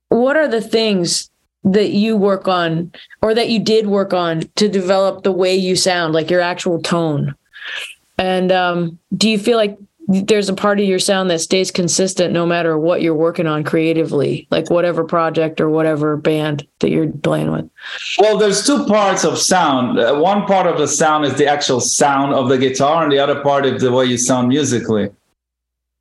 what 0.09 0.35
are 0.35 0.47
the 0.47 0.61
things 0.61 1.29
that 1.63 1.91
you 1.91 2.15
work 2.17 2.47
on 2.47 2.91
or 3.21 3.33
that 3.33 3.49
you 3.49 3.59
did 3.59 3.87
work 3.87 4.13
on 4.13 4.41
to 4.55 4.67
develop 4.67 5.23
the 5.23 5.31
way 5.31 5.55
you 5.55 5.75
sound, 5.75 6.13
like 6.13 6.29
your 6.29 6.41
actual 6.41 6.81
tone? 6.81 7.33
And 8.17 8.51
um, 8.51 8.99
do 9.15 9.29
you 9.29 9.37
feel 9.37 9.57
like 9.57 9.77
there's 10.07 10.49
a 10.49 10.53
part 10.53 10.79
of 10.79 10.85
your 10.85 10.99
sound 10.99 11.29
that 11.29 11.39
stays 11.39 11.71
consistent 11.71 12.33
no 12.33 12.45
matter 12.45 12.77
what 12.77 13.01
you're 13.01 13.15
working 13.15 13.47
on 13.47 13.63
creatively, 13.63 14.47
like 14.51 14.69
whatever 14.69 15.03
project 15.03 15.59
or 15.59 15.69
whatever 15.69 16.15
band 16.15 16.67
that 16.79 16.91
you're 16.91 17.09
playing 17.09 17.51
with? 17.51 17.69
Well, 18.19 18.37
there's 18.37 18.65
two 18.65 18.85
parts 18.85 19.25
of 19.25 19.37
sound. 19.37 19.99
Uh, 19.99 20.15
one 20.15 20.45
part 20.45 20.67
of 20.67 20.77
the 20.77 20.87
sound 20.87 21.25
is 21.25 21.35
the 21.35 21.47
actual 21.47 21.79
sound 21.79 22.33
of 22.33 22.49
the 22.49 22.57
guitar, 22.57 23.03
and 23.03 23.11
the 23.11 23.19
other 23.19 23.41
part 23.41 23.65
is 23.65 23.81
the 23.81 23.91
way 23.91 24.05
you 24.05 24.17
sound 24.17 24.49
musically. 24.49 25.09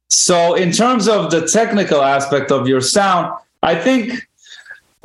So, 0.08 0.54
in 0.54 0.70
terms 0.70 1.08
of 1.08 1.30
the 1.30 1.46
technical 1.46 2.02
aspect 2.02 2.52
of 2.52 2.68
your 2.68 2.80
sound, 2.80 3.34
I 3.62 3.74
think 3.74 4.28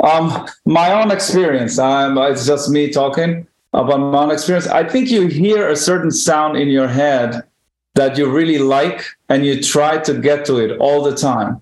um, 0.03 0.45
my 0.65 0.91
own 0.91 1.11
experience, 1.11 1.79
um, 1.79 2.17
it's 2.17 2.45
just 2.45 2.69
me 2.69 2.89
talking 2.89 3.47
about 3.73 3.99
my 3.99 4.23
own 4.23 4.31
experience. 4.31 4.67
I 4.67 4.83
think 4.83 5.09
you 5.09 5.27
hear 5.27 5.69
a 5.69 5.75
certain 5.75 6.11
sound 6.11 6.57
in 6.57 6.67
your 6.67 6.87
head 6.87 7.43
that 7.99 8.17
you 8.17 8.25
really 8.29 8.59
like 8.59 8.99
and 9.27 9.45
you 9.45 9.61
try 9.61 9.97
to 10.07 10.13
get 10.27 10.45
to 10.45 10.57
it 10.57 10.71
all 10.79 11.03
the 11.03 11.15
time. 11.15 11.61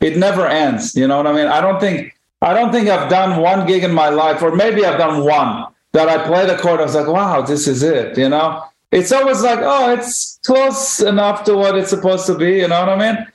It 0.00 0.16
never 0.16 0.46
ends. 0.46 0.94
You 0.94 1.06
know 1.08 1.16
what 1.16 1.26
I 1.26 1.32
mean? 1.32 1.46
I 1.46 1.60
don't 1.60 1.80
think 1.80 2.16
I 2.42 2.52
don't 2.54 2.72
think 2.72 2.88
I've 2.88 3.08
done 3.10 3.40
one 3.40 3.66
gig 3.66 3.82
in 3.84 3.92
my 3.92 4.10
life, 4.22 4.42
or 4.42 4.50
maybe 4.54 4.84
I've 4.84 4.98
done 4.98 5.24
one 5.24 5.52
that 5.92 6.08
I 6.08 6.16
played 6.26 6.48
a 6.48 6.58
chord. 6.58 6.80
I 6.80 6.84
was 6.84 6.94
like, 6.94 7.06
wow, 7.06 7.42
this 7.42 7.66
is 7.66 7.82
it. 7.82 8.16
You 8.16 8.28
know, 8.28 8.64
it's 8.90 9.12
always 9.12 9.42
like, 9.42 9.60
oh, 9.62 9.92
it's 9.92 10.38
close 10.46 11.00
enough 11.00 11.44
to 11.44 11.54
what 11.54 11.76
it's 11.78 11.90
supposed 11.90 12.26
to 12.26 12.34
be. 12.36 12.52
You 12.62 12.68
know 12.68 12.80
what 12.80 12.90
I 12.96 12.98
mean? 13.04 13.26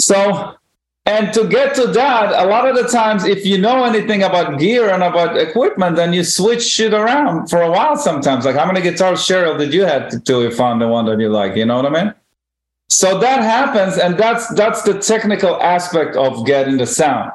So 0.00 0.56
and 1.06 1.34
to 1.34 1.46
get 1.46 1.74
to 1.74 1.86
that, 1.88 2.32
a 2.32 2.48
lot 2.48 2.66
of 2.66 2.76
the 2.76 2.88
times, 2.88 3.24
if 3.24 3.44
you 3.44 3.58
know 3.58 3.84
anything 3.84 4.22
about 4.22 4.58
gear 4.58 4.88
and 4.88 5.02
about 5.02 5.36
equipment, 5.36 5.96
then 5.96 6.14
you 6.14 6.24
switch 6.24 6.62
shit 6.62 6.94
around 6.94 7.48
for 7.48 7.60
a 7.60 7.70
while 7.70 7.96
sometimes. 7.96 8.46
Like, 8.46 8.56
how 8.56 8.66
many 8.66 8.80
guitars, 8.80 9.20
Sheryl, 9.20 9.58
did 9.58 9.74
you 9.74 9.82
have 9.84 10.24
till 10.24 10.42
you 10.42 10.50
found 10.50 10.80
the 10.80 10.88
one 10.88 11.04
that 11.04 11.20
you 11.20 11.28
like? 11.28 11.56
You 11.56 11.66
know 11.66 11.76
what 11.76 11.86
I 11.86 12.04
mean? 12.04 12.14
So 12.88 13.18
that 13.18 13.42
happens, 13.42 13.98
and 13.98 14.16
that's 14.16 14.48
that's 14.54 14.82
the 14.82 14.98
technical 14.98 15.60
aspect 15.60 16.16
of 16.16 16.46
getting 16.46 16.78
the 16.78 16.86
sound. 16.86 17.32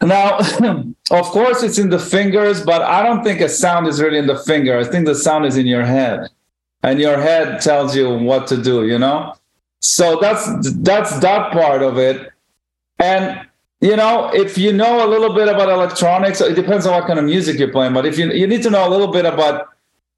Now, 0.00 0.38
of 1.10 1.26
course, 1.26 1.62
it's 1.62 1.78
in 1.78 1.90
the 1.90 1.98
fingers, 1.98 2.64
but 2.64 2.82
I 2.82 3.02
don't 3.02 3.22
think 3.22 3.40
a 3.40 3.48
sound 3.48 3.86
is 3.86 4.00
really 4.00 4.18
in 4.18 4.26
the 4.26 4.38
finger. 4.38 4.78
I 4.78 4.84
think 4.84 5.06
the 5.06 5.14
sound 5.14 5.46
is 5.46 5.56
in 5.56 5.66
your 5.66 5.84
head, 5.84 6.30
and 6.82 6.98
your 6.98 7.20
head 7.20 7.60
tells 7.60 7.94
you 7.94 8.12
what 8.12 8.48
to 8.48 8.60
do. 8.60 8.86
You 8.86 8.98
know, 8.98 9.34
so 9.80 10.18
that's 10.20 10.48
that's 10.78 11.20
that 11.20 11.52
part 11.52 11.82
of 11.82 11.98
it. 11.98 12.31
And 13.02 13.48
you 13.80 13.96
know, 13.96 14.30
if 14.32 14.56
you 14.56 14.72
know 14.72 15.04
a 15.04 15.08
little 15.08 15.34
bit 15.34 15.48
about 15.48 15.68
electronics, 15.68 16.40
it 16.40 16.54
depends 16.54 16.86
on 16.86 16.92
what 16.92 17.08
kind 17.08 17.18
of 17.18 17.24
music 17.24 17.58
you're 17.58 17.72
playing. 17.72 17.92
But 17.92 18.06
if 18.06 18.16
you 18.16 18.30
you 18.30 18.46
need 18.46 18.62
to 18.62 18.70
know 18.70 18.86
a 18.86 18.90
little 18.94 19.10
bit 19.10 19.26
about 19.26 19.70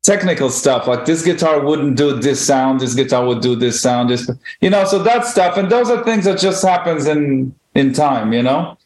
technical 0.02 0.50
stuff, 0.50 0.86
like 0.86 1.06
this 1.06 1.24
guitar 1.24 1.64
wouldn't 1.64 1.96
do 1.96 2.20
this 2.20 2.46
sound, 2.46 2.80
this 2.80 2.94
guitar 2.94 3.24
would 3.26 3.40
do 3.40 3.56
this 3.56 3.80
sound, 3.80 4.10
this 4.10 4.30
you 4.60 4.68
know, 4.68 4.84
so 4.84 5.02
that 5.02 5.24
stuff. 5.24 5.56
And 5.56 5.72
those 5.72 5.88
are 5.88 6.04
things 6.04 6.26
that 6.26 6.38
just 6.38 6.62
happens 6.62 7.06
in 7.06 7.54
in 7.74 7.94
time, 7.94 8.34
you 8.34 8.42
know. 8.42 8.76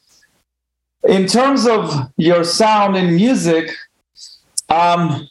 In 1.09 1.27
terms 1.27 1.67
of 1.67 1.93
your 2.17 2.45
sound 2.45 2.97
in 2.97 3.17
music, 3.17 3.71
um, 4.69 5.29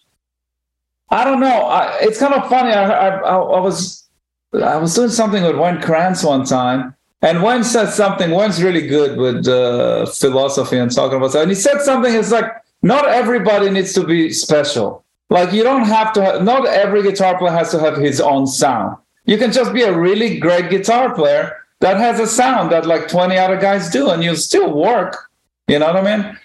I 1.09 1.23
don't 1.23 1.39
know. 1.39 1.59
I, 1.77 1.99
it's 2.01 2.19
kind 2.19 2.33
of 2.33 2.49
funny. 2.49 2.73
I, 2.73 2.83
I, 2.83 3.37
I 3.37 3.59
was 3.61 4.09
I 4.51 4.75
was 4.75 4.93
doing 4.93 5.09
something 5.09 5.41
with 5.41 5.55
Wayne 5.55 5.81
Krantz 5.81 6.25
one 6.25 6.43
time 6.43 6.96
and 7.21 7.43
Wayne 7.43 7.63
said 7.63 7.89
something. 7.89 8.31
Wayne's 8.31 8.61
really 8.61 8.87
good 8.87 9.17
with 9.17 9.47
uh, 9.47 10.05
philosophy 10.05 10.77
and 10.77 10.93
talking 10.93 11.17
about 11.17 11.31
stuff. 11.31 11.43
And 11.43 11.51
he 11.51 11.55
said 11.55 11.81
something. 11.81 12.13
It's 12.13 12.31
like 12.31 12.51
not 12.81 13.07
everybody 13.07 13.69
needs 13.69 13.93
to 13.93 14.05
be 14.05 14.31
special. 14.31 15.03
Like 15.29 15.51
you 15.51 15.63
don't 15.63 15.85
have 15.85 16.13
to. 16.13 16.23
Have, 16.23 16.43
not 16.43 16.67
every 16.67 17.03
guitar 17.03 17.37
player 17.37 17.51
has 17.51 17.71
to 17.71 17.79
have 17.79 17.97
his 17.97 18.21
own 18.21 18.47
sound. 18.47 18.97
You 19.25 19.37
can 19.37 19.51
just 19.51 19.73
be 19.73 19.81
a 19.81 19.97
really 19.97 20.39
great 20.39 20.69
guitar 20.69 21.13
player 21.13 21.57
that 21.79 21.97
has 21.97 22.19
a 22.19 22.27
sound 22.27 22.71
that 22.71 22.85
like 22.85 23.07
20 23.07 23.37
other 23.37 23.57
guys 23.57 23.89
do, 23.89 24.09
and 24.09 24.23
you 24.23 24.35
still 24.35 24.71
work. 24.73 25.29
You 25.67 25.79
know 25.79 25.87
what 25.87 26.07
I 26.07 26.17
mean? 26.17 26.37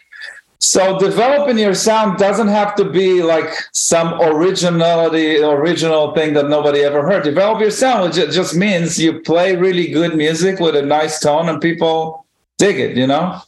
So 0.63 0.97
developing 0.97 1.59
your 1.59 1.75
sound 1.75 2.19
doesn't 2.19 2.47
have 2.47 2.77
to 2.77 2.85
be 2.85 3.21
like 3.21 3.53
some 3.73 4.15
originality, 4.21 5.39
original 5.43 6.15
thing 6.15 6.35
that 6.35 6.49
nobody 6.49 6.83
ever 6.83 7.03
heard. 7.03 7.25
Develop 7.25 7.61
your 7.61 7.73
sound, 7.73 8.05
which 8.05 8.15
just 8.33 8.55
means 8.55 8.97
you 8.97 9.19
play 9.23 9.57
really 9.57 9.89
good 9.89 10.17
music 10.17 10.61
with 10.61 10.77
a 10.77 10.83
nice 10.83 11.19
tone 11.19 11.49
and 11.49 11.61
people 11.61 12.25
dig 12.59 12.79
it, 12.79 12.97
you 12.97 13.09
know? 13.09 13.41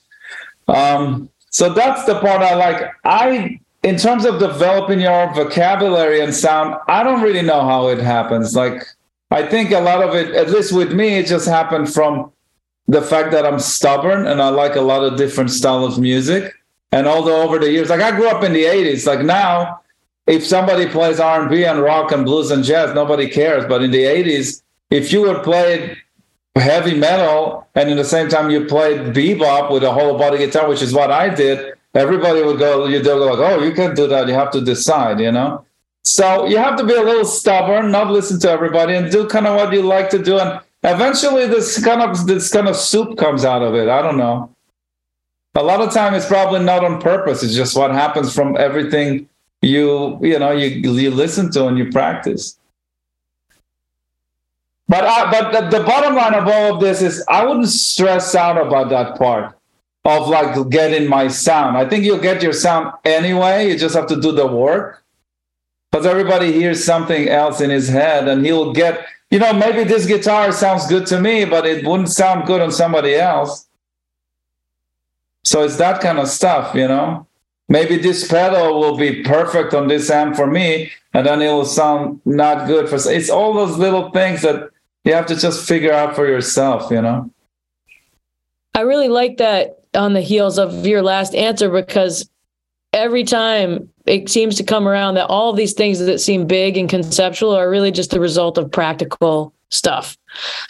Um, 0.66 1.30
so 1.50 1.72
that's 1.72 2.04
the 2.04 2.18
part 2.18 2.42
I 2.42 2.56
like. 2.56 2.90
I, 3.04 3.60
in 3.84 3.96
terms 3.96 4.24
of 4.24 4.40
developing 4.40 4.98
your 4.98 5.32
vocabulary 5.34 6.20
and 6.20 6.34
sound, 6.34 6.74
I 6.88 7.04
don't 7.04 7.22
really 7.22 7.42
know 7.42 7.60
how 7.60 7.86
it 7.90 8.00
happens. 8.00 8.56
Like, 8.56 8.82
I 9.30 9.46
think 9.46 9.70
a 9.70 9.78
lot 9.78 10.02
of 10.02 10.16
it, 10.16 10.34
at 10.34 10.50
least 10.50 10.72
with 10.72 10.92
me, 10.92 11.18
it 11.18 11.26
just 11.26 11.46
happened 11.46 11.94
from 11.94 12.32
the 12.88 13.02
fact 13.02 13.30
that 13.30 13.46
I'm 13.46 13.60
stubborn 13.60 14.26
and 14.26 14.42
I 14.42 14.48
like 14.48 14.74
a 14.74 14.80
lot 14.80 15.04
of 15.04 15.16
different 15.16 15.52
styles 15.52 15.96
of 15.96 16.02
music 16.02 16.52
and 16.94 17.08
although 17.08 17.42
over 17.42 17.58
the 17.58 17.72
years, 17.72 17.90
like 17.90 18.00
I 18.00 18.12
grew 18.12 18.28
up 18.28 18.44
in 18.44 18.52
the 18.52 18.62
80s, 18.62 19.04
like 19.04 19.18
now, 19.18 19.80
if 20.28 20.46
somebody 20.46 20.86
plays 20.86 21.18
R&B 21.18 21.64
and 21.64 21.80
rock 21.80 22.12
and 22.12 22.24
blues 22.24 22.52
and 22.52 22.62
jazz, 22.62 22.94
nobody 22.94 23.28
cares. 23.28 23.66
But 23.66 23.82
in 23.82 23.90
the 23.90 24.04
80s, 24.04 24.62
if 24.90 25.12
you 25.12 25.22
would 25.22 25.42
play 25.42 25.98
heavy 26.54 26.96
metal 26.96 27.66
and 27.74 27.90
in 27.90 27.96
the 27.96 28.04
same 28.04 28.28
time 28.28 28.48
you 28.48 28.66
played 28.66 29.12
bebop 29.12 29.72
with 29.72 29.82
a 29.82 29.92
hollow 29.92 30.16
body 30.16 30.38
guitar, 30.38 30.68
which 30.68 30.82
is 30.82 30.94
what 30.94 31.10
I 31.10 31.34
did, 31.34 31.74
everybody 31.94 32.44
would 32.44 32.60
go, 32.60 32.86
you'd 32.86 33.04
go 33.04 33.16
like, 33.16 33.40
oh, 33.40 33.64
you 33.64 33.74
can't 33.74 33.96
do 33.96 34.06
that. 34.06 34.28
You 34.28 34.34
have 34.34 34.52
to 34.52 34.60
decide, 34.60 35.18
you 35.18 35.32
know? 35.32 35.66
So 36.04 36.46
you 36.46 36.58
have 36.58 36.76
to 36.76 36.84
be 36.84 36.94
a 36.94 37.02
little 37.02 37.24
stubborn, 37.24 37.90
not 37.90 38.08
listen 38.08 38.38
to 38.40 38.50
everybody 38.50 38.94
and 38.94 39.10
do 39.10 39.26
kind 39.26 39.48
of 39.48 39.56
what 39.56 39.72
you 39.72 39.82
like 39.82 40.10
to 40.10 40.22
do. 40.22 40.38
And 40.38 40.60
eventually 40.84 41.48
this 41.48 41.84
kind 41.84 42.02
of 42.02 42.24
this 42.28 42.52
kind 42.52 42.68
of 42.68 42.76
soup 42.76 43.18
comes 43.18 43.44
out 43.44 43.62
of 43.62 43.74
it. 43.74 43.88
I 43.88 44.00
don't 44.00 44.16
know 44.16 44.53
a 45.62 45.62
lot 45.62 45.80
of 45.80 45.92
time 45.92 46.14
it's 46.14 46.26
probably 46.26 46.60
not 46.60 46.84
on 46.84 47.00
purpose. 47.00 47.42
It's 47.42 47.54
just 47.54 47.76
what 47.76 47.90
happens 47.90 48.34
from 48.34 48.56
everything 48.56 49.28
you 49.62 50.18
you 50.20 50.38
know 50.38 50.50
you 50.50 50.68
you 50.68 51.10
listen 51.10 51.50
to 51.52 51.66
and 51.66 51.78
you 51.78 51.90
practice. 51.90 52.58
But 54.86 55.04
I, 55.04 55.30
but 55.30 55.70
the, 55.70 55.78
the 55.78 55.84
bottom 55.84 56.14
line 56.14 56.34
of 56.34 56.46
all 56.46 56.74
of 56.74 56.80
this 56.80 57.00
is 57.00 57.24
i 57.28 57.42
wouldn't 57.42 57.68
stress 57.68 58.34
out 58.34 58.58
about 58.58 58.90
that 58.90 59.18
part 59.18 59.56
of 60.04 60.28
like 60.28 60.68
getting 60.68 61.08
my 61.08 61.28
sound. 61.28 61.78
I 61.78 61.88
think 61.88 62.04
you'll 62.04 62.18
get 62.18 62.42
your 62.42 62.52
sound 62.52 62.92
anyway. 63.06 63.70
You 63.70 63.78
just 63.78 63.94
have 63.94 64.06
to 64.08 64.20
do 64.20 64.32
the 64.32 64.46
work. 64.46 65.02
Because 65.90 66.06
everybody 66.06 66.52
hears 66.52 66.84
something 66.84 67.28
else 67.28 67.60
in 67.60 67.70
his 67.70 67.88
head 67.88 68.26
and 68.28 68.44
he'll 68.44 68.72
get 68.72 69.06
you 69.30 69.38
know 69.38 69.52
maybe 69.52 69.84
this 69.84 70.06
guitar 70.06 70.50
sounds 70.52 70.86
good 70.88 71.06
to 71.06 71.20
me 71.20 71.44
but 71.44 71.64
it 71.66 71.86
wouldn't 71.86 72.10
sound 72.10 72.46
good 72.46 72.60
on 72.60 72.72
somebody 72.72 73.14
else 73.14 73.66
so 75.44 75.62
it's 75.62 75.76
that 75.76 76.00
kind 76.00 76.18
of 76.18 76.28
stuff, 76.28 76.74
you 76.74 76.88
know. 76.88 77.26
maybe 77.68 77.96
this 77.96 78.26
pedal 78.28 78.80
will 78.80 78.96
be 78.96 79.22
perfect 79.22 79.72
on 79.72 79.88
this 79.88 80.10
amp 80.10 80.36
for 80.36 80.46
me, 80.46 80.90
and 81.12 81.26
then 81.26 81.40
it 81.40 81.48
will 81.48 81.64
sound 81.64 82.20
not 82.24 82.66
good 82.66 82.88
for. 82.88 82.96
It's 83.10 83.30
all 83.30 83.54
those 83.54 83.78
little 83.78 84.10
things 84.10 84.42
that 84.42 84.70
you 85.04 85.14
have 85.14 85.26
to 85.26 85.36
just 85.36 85.66
figure 85.66 85.92
out 85.92 86.16
for 86.16 86.26
yourself, 86.26 86.90
you 86.90 87.00
know. 87.00 87.30
I 88.74 88.80
really 88.80 89.08
like 89.08 89.36
that 89.36 89.80
on 89.94 90.14
the 90.14 90.20
heels 90.20 90.58
of 90.58 90.86
your 90.86 91.02
last 91.02 91.34
answer 91.34 91.70
because 91.70 92.28
every 92.92 93.24
time 93.24 93.88
it 94.06 94.28
seems 94.28 94.56
to 94.56 94.64
come 94.64 94.88
around 94.88 95.14
that 95.14 95.26
all 95.26 95.52
these 95.52 95.72
things 95.72 95.98
that 95.98 96.18
seem 96.20 96.46
big 96.46 96.76
and 96.76 96.88
conceptual 96.88 97.54
are 97.54 97.70
really 97.70 97.92
just 97.92 98.10
the 98.10 98.20
result 98.20 98.58
of 98.58 98.70
practical 98.70 99.54
stuff 99.70 100.16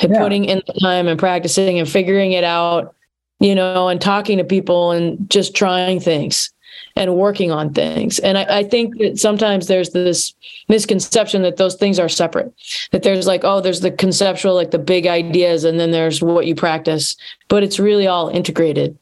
and 0.00 0.12
yeah. 0.12 0.20
putting 0.20 0.44
in 0.44 0.62
the 0.66 0.80
time 0.80 1.06
and 1.06 1.18
practicing 1.18 1.78
and 1.78 1.88
figuring 1.88 2.32
it 2.32 2.44
out 2.44 2.94
you 3.40 3.54
know 3.54 3.88
and 3.88 4.00
talking 4.00 4.38
to 4.38 4.44
people 4.44 4.92
and 4.92 5.28
just 5.30 5.54
trying 5.54 6.00
things 6.00 6.50
and 6.96 7.16
working 7.16 7.50
on 7.50 7.72
things. 7.72 8.18
And 8.20 8.38
I, 8.38 8.58
I, 8.58 8.62
think 8.64 8.98
that 8.98 9.18
sometimes 9.18 9.66
there's 9.66 9.90
this 9.90 10.32
misconception 10.68 11.42
that 11.42 11.56
those 11.56 11.74
things 11.74 11.98
are 11.98 12.08
separate, 12.08 12.52
that 12.92 13.02
there's 13.02 13.26
like, 13.26 13.42
oh, 13.44 13.60
there's 13.60 13.80
the 13.80 13.90
conceptual, 13.90 14.54
like 14.54 14.70
the 14.70 14.78
big 14.78 15.06
ideas, 15.06 15.64
and 15.64 15.78
then 15.78 15.90
there's 15.90 16.22
what 16.22 16.46
you 16.46 16.54
practice, 16.54 17.16
but 17.48 17.62
it's 17.62 17.78
really 17.78 18.06
all 18.06 18.28
integrated. 18.28 18.96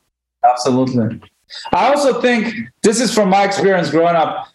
Absolutely. 0.44 1.20
I 1.72 1.88
also 1.88 2.20
think 2.20 2.54
this 2.82 3.00
is 3.00 3.12
from 3.12 3.28
my 3.28 3.44
experience 3.44 3.90
growing 3.90 4.16
up. 4.16 4.48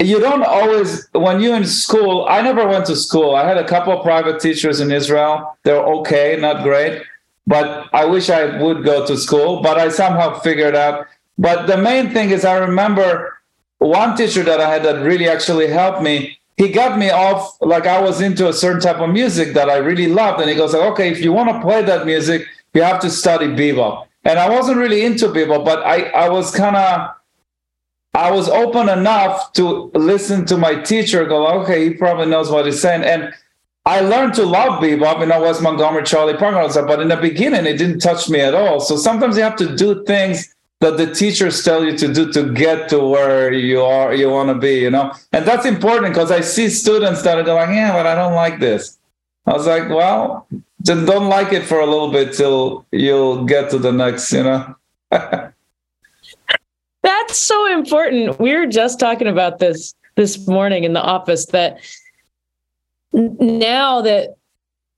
You 0.00 0.20
don't 0.20 0.42
always, 0.42 1.08
when 1.12 1.40
you're 1.40 1.56
in 1.56 1.66
school, 1.66 2.26
I 2.28 2.42
never 2.42 2.66
went 2.66 2.86
to 2.86 2.96
school. 2.96 3.34
I 3.36 3.46
had 3.46 3.58
a 3.58 3.66
couple 3.66 3.92
of 3.92 4.02
private 4.02 4.40
teachers 4.40 4.80
in 4.80 4.90
Israel. 4.90 5.56
They're 5.62 5.84
okay, 5.84 6.36
not 6.38 6.62
great, 6.62 7.02
but 7.46 7.88
I 7.92 8.04
wish 8.04 8.30
I 8.30 8.62
would 8.62 8.84
go 8.84 9.06
to 9.06 9.16
school. 9.16 9.62
But 9.62 9.78
I 9.78 9.88
somehow 9.88 10.38
figured 10.40 10.74
out 10.74 11.06
but 11.38 11.66
the 11.66 11.76
main 11.76 12.10
thing 12.10 12.30
is, 12.30 12.44
I 12.44 12.58
remember 12.58 13.38
one 13.78 14.16
teacher 14.16 14.42
that 14.44 14.60
I 14.60 14.70
had 14.70 14.84
that 14.84 15.04
really 15.04 15.28
actually 15.28 15.66
helped 15.66 16.02
me. 16.02 16.38
He 16.56 16.68
got 16.68 16.98
me 16.98 17.10
off 17.10 17.56
like 17.60 17.86
I 17.86 18.00
was 18.00 18.20
into 18.20 18.48
a 18.48 18.52
certain 18.52 18.80
type 18.80 18.98
of 18.98 19.10
music 19.10 19.54
that 19.54 19.68
I 19.68 19.76
really 19.76 20.06
loved, 20.06 20.40
and 20.40 20.48
he 20.48 20.54
goes, 20.54 20.72
like, 20.72 20.82
"Okay, 20.92 21.10
if 21.10 21.20
you 21.20 21.32
want 21.32 21.48
to 21.48 21.60
play 21.60 21.82
that 21.82 22.06
music, 22.06 22.46
you 22.72 22.82
have 22.82 23.00
to 23.00 23.10
study 23.10 23.46
bebop." 23.48 24.06
And 24.24 24.38
I 24.38 24.48
wasn't 24.48 24.78
really 24.78 25.04
into 25.04 25.26
bebop, 25.28 25.64
but 25.64 25.84
I 25.84 26.04
I 26.10 26.28
was 26.28 26.54
kind 26.54 26.76
of 26.76 27.10
I 28.14 28.30
was 28.30 28.48
open 28.48 28.88
enough 28.88 29.52
to 29.54 29.90
listen 29.94 30.46
to 30.46 30.56
my 30.56 30.76
teacher. 30.76 31.24
Go, 31.24 31.48
okay, 31.62 31.88
he 31.88 31.90
probably 31.90 32.26
knows 32.26 32.50
what 32.50 32.66
he's 32.66 32.80
saying, 32.80 33.02
and 33.02 33.34
I 33.86 34.00
learned 34.00 34.34
to 34.34 34.46
love 34.46 34.82
bebop, 34.82 35.20
you 35.20 35.26
know, 35.26 35.42
Wes 35.42 35.60
Montgomery, 35.60 36.04
Charlie 36.04 36.36
Parker, 36.36 36.86
but 36.86 37.00
in 37.00 37.08
the 37.08 37.16
beginning, 37.16 37.66
it 37.66 37.76
didn't 37.76 37.98
touch 37.98 38.30
me 38.30 38.40
at 38.40 38.54
all. 38.54 38.80
So 38.80 38.96
sometimes 38.96 39.36
you 39.36 39.42
have 39.42 39.56
to 39.56 39.76
do 39.76 40.04
things 40.04 40.54
that 40.84 40.96
the 40.98 41.12
teachers 41.12 41.62
tell 41.64 41.84
you 41.84 41.96
to 41.96 42.12
do 42.12 42.30
to 42.32 42.52
get 42.52 42.88
to 42.90 42.98
where 42.98 43.52
you 43.52 43.80
are 43.80 44.14
you 44.14 44.28
want 44.28 44.50
to 44.50 44.54
be 44.54 44.80
you 44.80 44.90
know? 44.90 45.12
And 45.32 45.46
that's 45.46 45.64
important 45.64 46.12
because 46.12 46.30
i 46.30 46.40
see 46.40 46.68
students 46.68 47.22
that 47.22 47.38
are 47.38 47.42
going 47.42 47.74
yeah 47.74 47.92
but 47.92 48.06
i 48.06 48.14
don't 48.14 48.34
like 48.34 48.60
this. 48.60 48.98
I 49.46 49.52
was 49.52 49.66
like 49.66 49.88
well 49.88 50.46
just 50.82 51.06
don't 51.06 51.28
like 51.28 51.52
it 51.52 51.64
for 51.64 51.80
a 51.80 51.86
little 51.86 52.12
bit 52.12 52.34
till 52.34 52.84
you'll 52.92 53.44
get 53.46 53.70
to 53.70 53.78
the 53.78 53.92
next 53.92 54.30
you 54.32 54.42
know? 54.42 54.74
That's 57.02 57.36
so 57.36 57.66
important. 57.70 58.40
We 58.40 58.54
were 58.54 58.66
just 58.66 58.98
talking 58.98 59.26
about 59.26 59.58
this 59.58 59.94
this 60.14 60.46
morning 60.46 60.84
in 60.84 60.92
the 60.94 61.02
office 61.02 61.46
that 61.46 61.80
now 63.14 64.02
that 64.02 64.36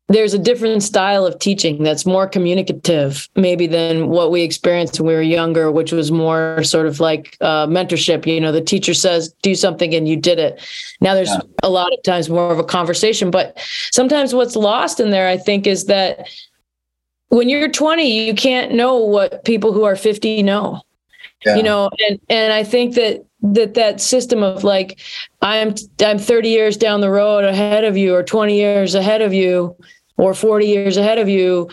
there's 0.09 0.35
a 0.35 0.39
different 0.39 0.83
style 0.85 1.27
of 1.27 1.39
teaching 1.41 1.83
that's 1.83 2.07
more 2.07 2.29
communicative 2.29 3.29
maybe 3.35 3.67
than 3.67 4.09
what 4.09 4.31
we 4.31 4.43
experienced 4.43 5.01
when 5.01 5.09
we 5.09 5.15
were 5.15 5.23
younger 5.23 5.71
which 5.71 5.91
was 5.91 6.13
more 6.13 6.63
sort 6.63 6.87
of 6.87 7.01
like 7.01 7.37
uh, 7.41 7.67
mentorship. 7.67 8.27
You 8.27 8.41
know 8.41 8.53
the 8.53 8.61
teacher 8.61 8.95
says 8.95 9.35
do 9.43 9.55
something 9.55 9.95
and 9.95 10.09
you 10.09 10.17
did 10.17 10.39
it. 10.39 10.61
Now 11.01 11.15
there's 11.15 11.31
yeah. 11.31 11.41
a 11.63 11.69
lot 11.69 11.93
of 11.93 12.03
times 12.05 12.31
more 12.31 12.53
of 12.53 12.59
a 12.59 12.65
conversation 12.65 13.31
but 13.31 13.59
sometimes 13.91 14.35
what's 14.35 14.57
lost 14.57 15.01
in 15.01 15.11
there 15.11 15.29
i 15.29 15.37
think 15.37 15.67
is 15.67 15.87
that 15.87 16.29
when 17.29 17.49
you're 17.49 17.69
20 17.69 18.27
you 18.27 18.35
can't 18.35 18.73
know 18.73 18.97
what 18.97 19.45
people 19.45 19.73
who 19.73 19.85
are 19.85 19.97
50 19.97 20.43
know 20.43 20.81
yeah. 21.45 21.57
you 21.57 21.63
know 21.63 21.91
and 22.09 22.21
and 22.29 22.53
i 22.53 22.65
think 22.65 22.95
that 22.95 23.25
that 23.43 23.75
that 23.75 24.01
system 24.01 24.43
of 24.43 24.65
like 24.65 25.01
i'm 25.43 25.75
i'm 26.05 26.19
30 26.19 26.49
years 26.49 26.77
down 26.77 27.01
the 27.01 27.11
road 27.11 27.45
ahead 27.45 27.85
of 27.85 27.97
you 27.97 28.15
or 28.15 28.23
20 28.23 28.57
years 28.57 28.95
ahead 28.95 29.23
of 29.23 29.33
you 29.33 29.77
or 30.17 30.35
40 30.35 30.67
years 30.67 30.97
ahead 30.97 31.19
of 31.19 31.29
you 31.29 31.69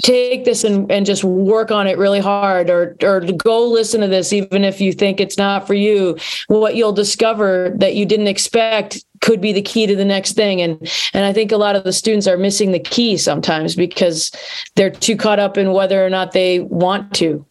take 0.00 0.44
this 0.44 0.64
and, 0.64 0.90
and 0.90 1.04
just 1.04 1.22
work 1.22 1.70
on 1.70 1.86
it 1.86 1.98
really 1.98 2.20
hard 2.20 2.70
or 2.70 2.96
or 3.02 3.20
go 3.20 3.68
listen 3.68 4.00
to 4.00 4.08
this 4.08 4.32
even 4.32 4.64
if 4.64 4.80
you 4.80 4.92
think 4.92 5.20
it's 5.20 5.36
not 5.36 5.66
for 5.66 5.74
you. 5.74 6.16
What 6.48 6.76
you'll 6.76 6.92
discover 6.92 7.74
that 7.76 7.94
you 7.94 8.06
didn't 8.06 8.28
expect 8.28 9.04
could 9.20 9.40
be 9.40 9.52
the 9.52 9.62
key 9.62 9.86
to 9.86 9.94
the 9.94 10.04
next 10.04 10.32
thing. 10.32 10.62
And 10.62 10.78
and 11.12 11.26
i 11.26 11.32
think 11.32 11.52
a 11.52 11.56
lot 11.56 11.76
of 11.76 11.84
the 11.84 11.92
students 11.92 12.26
are 12.26 12.38
missing 12.38 12.72
the 12.72 12.78
key 12.78 13.16
sometimes 13.16 13.76
because 13.76 14.32
they're 14.76 14.90
too 14.90 15.16
caught 15.16 15.38
up 15.38 15.58
in 15.58 15.72
whether 15.72 16.04
or 16.04 16.10
not 16.10 16.32
they 16.32 16.60
want 16.60 17.14
to 17.16 17.44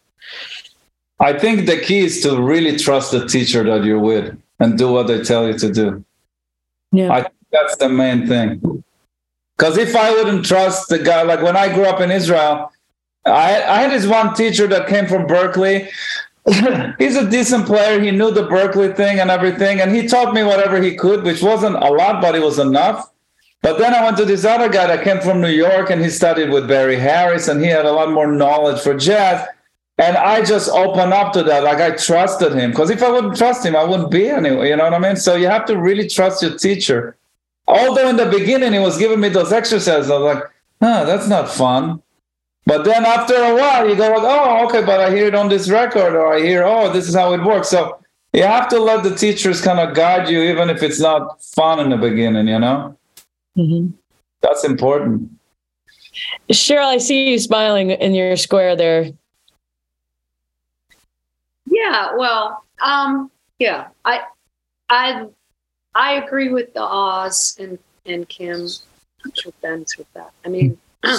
i 1.21 1.31
think 1.31 1.65
the 1.65 1.79
key 1.79 1.99
is 1.99 2.21
to 2.21 2.41
really 2.41 2.77
trust 2.77 3.11
the 3.11 3.25
teacher 3.27 3.63
that 3.63 3.83
you're 3.83 3.99
with 3.99 4.37
and 4.59 4.77
do 4.77 4.91
what 4.91 5.07
they 5.07 5.21
tell 5.23 5.47
you 5.47 5.57
to 5.57 5.71
do 5.71 6.03
yeah 6.91 7.11
i 7.11 7.21
think 7.21 7.33
that's 7.51 7.77
the 7.77 7.89
main 7.89 8.27
thing 8.27 8.83
because 9.61 9.77
if 9.77 9.95
I 9.95 10.09
wouldn't 10.09 10.43
trust 10.43 10.89
the 10.89 10.97
guy, 10.97 11.21
like 11.21 11.43
when 11.43 11.55
I 11.55 11.71
grew 11.71 11.85
up 11.85 12.01
in 12.01 12.09
Israel, 12.09 12.71
I, 13.27 13.61
I 13.61 13.81
had 13.83 13.91
this 13.91 14.07
one 14.07 14.33
teacher 14.33 14.65
that 14.65 14.87
came 14.87 15.05
from 15.05 15.27
Berklee. 15.27 15.87
He's 16.97 17.15
a 17.15 17.29
decent 17.29 17.67
player. 17.67 17.99
He 18.01 18.09
knew 18.09 18.31
the 18.31 18.47
Berklee 18.47 18.95
thing 18.95 19.19
and 19.19 19.29
everything, 19.29 19.79
and 19.79 19.95
he 19.95 20.07
taught 20.07 20.33
me 20.33 20.41
whatever 20.41 20.81
he 20.81 20.95
could, 20.95 21.23
which 21.23 21.43
wasn't 21.43 21.75
a 21.75 21.91
lot, 21.91 22.23
but 22.23 22.33
it 22.33 22.41
was 22.41 22.57
enough. 22.57 23.11
But 23.61 23.77
then 23.77 23.93
I 23.93 24.03
went 24.03 24.17
to 24.17 24.25
this 24.25 24.45
other 24.45 24.67
guy 24.67 24.87
that 24.87 25.03
came 25.03 25.21
from 25.21 25.41
New 25.41 25.51
York, 25.51 25.91
and 25.91 26.01
he 26.01 26.09
studied 26.09 26.49
with 26.49 26.67
Barry 26.67 26.95
Harris, 26.95 27.47
and 27.47 27.61
he 27.61 27.67
had 27.67 27.85
a 27.85 27.91
lot 27.91 28.09
more 28.09 28.25
knowledge 28.25 28.81
for 28.81 28.97
jazz. 28.97 29.47
And 29.97 30.17
I 30.17 30.43
just 30.43 30.69
opened 30.69 31.13
up 31.13 31.33
to 31.33 31.43
that. 31.43 31.63
Like 31.63 31.79
I 31.79 31.91
trusted 31.95 32.53
him. 32.53 32.71
Because 32.71 32.89
if 32.89 33.03
I 33.03 33.09
wouldn't 33.09 33.37
trust 33.37 33.65
him, 33.65 33.75
I 33.75 33.83
wouldn't 33.83 34.09
be 34.09 34.27
anywhere. 34.29 34.65
You 34.65 34.75
know 34.75 34.85
what 34.85 34.93
I 34.93 34.99
mean? 34.99 35.15
So 35.15 35.35
you 35.35 35.47
have 35.47 35.65
to 35.65 35.77
really 35.77 36.07
trust 36.07 36.41
your 36.41 36.57
teacher 36.57 37.17
although 37.71 38.09
in 38.09 38.17
the 38.17 38.25
beginning 38.25 38.73
he 38.73 38.79
was 38.79 38.97
giving 38.97 39.19
me 39.19 39.29
those 39.29 39.51
exercises, 39.51 40.11
I 40.11 40.17
was 40.17 40.35
like, 40.35 40.43
huh, 40.81 41.05
that's 41.05 41.27
not 41.27 41.49
fun. 41.49 42.01
But 42.65 42.83
then 42.85 43.05
after 43.05 43.33
a 43.33 43.55
while, 43.55 43.89
you 43.89 43.95
go 43.95 44.09
like, 44.09 44.23
oh, 44.23 44.67
okay, 44.67 44.85
but 44.85 44.99
I 44.99 45.09
hear 45.09 45.27
it 45.27 45.35
on 45.35 45.49
this 45.49 45.69
record, 45.69 46.13
or 46.15 46.33
I 46.33 46.39
hear, 46.39 46.63
oh, 46.63 46.91
this 46.91 47.07
is 47.07 47.15
how 47.15 47.33
it 47.33 47.43
works. 47.43 47.69
So 47.69 47.99
you 48.33 48.43
have 48.43 48.69
to 48.69 48.79
let 48.79 49.03
the 49.03 49.15
teachers 49.15 49.61
kind 49.61 49.79
of 49.79 49.95
guide 49.95 50.29
you, 50.29 50.41
even 50.43 50.69
if 50.69 50.83
it's 50.83 50.99
not 50.99 51.43
fun 51.43 51.79
in 51.79 51.89
the 51.89 51.97
beginning, 51.97 52.47
you 52.47 52.59
know? 52.59 52.97
Mm-hmm. 53.57 53.91
That's 54.41 54.63
important. 54.63 55.31
Sheryl, 56.51 56.85
I 56.85 56.97
see 56.97 57.31
you 57.31 57.39
smiling 57.39 57.91
in 57.91 58.13
your 58.13 58.35
square 58.35 58.75
there. 58.75 59.11
Yeah, 61.71 62.15
well, 62.17 62.65
um, 62.81 63.31
yeah, 63.57 63.87
I, 64.03 64.21
I 64.89 65.25
I 65.95 66.13
agree 66.15 66.49
with 66.49 66.73
the 66.73 66.83
Oz 66.83 67.55
and 67.59 67.79
and 68.05 68.27
Kim. 68.27 68.67
I'm 69.23 69.31
sure 69.33 69.53
Ben's 69.61 69.97
with 69.97 70.11
that. 70.13 70.31
I 70.45 70.49
mean, 70.49 70.77
uh, 71.03 71.17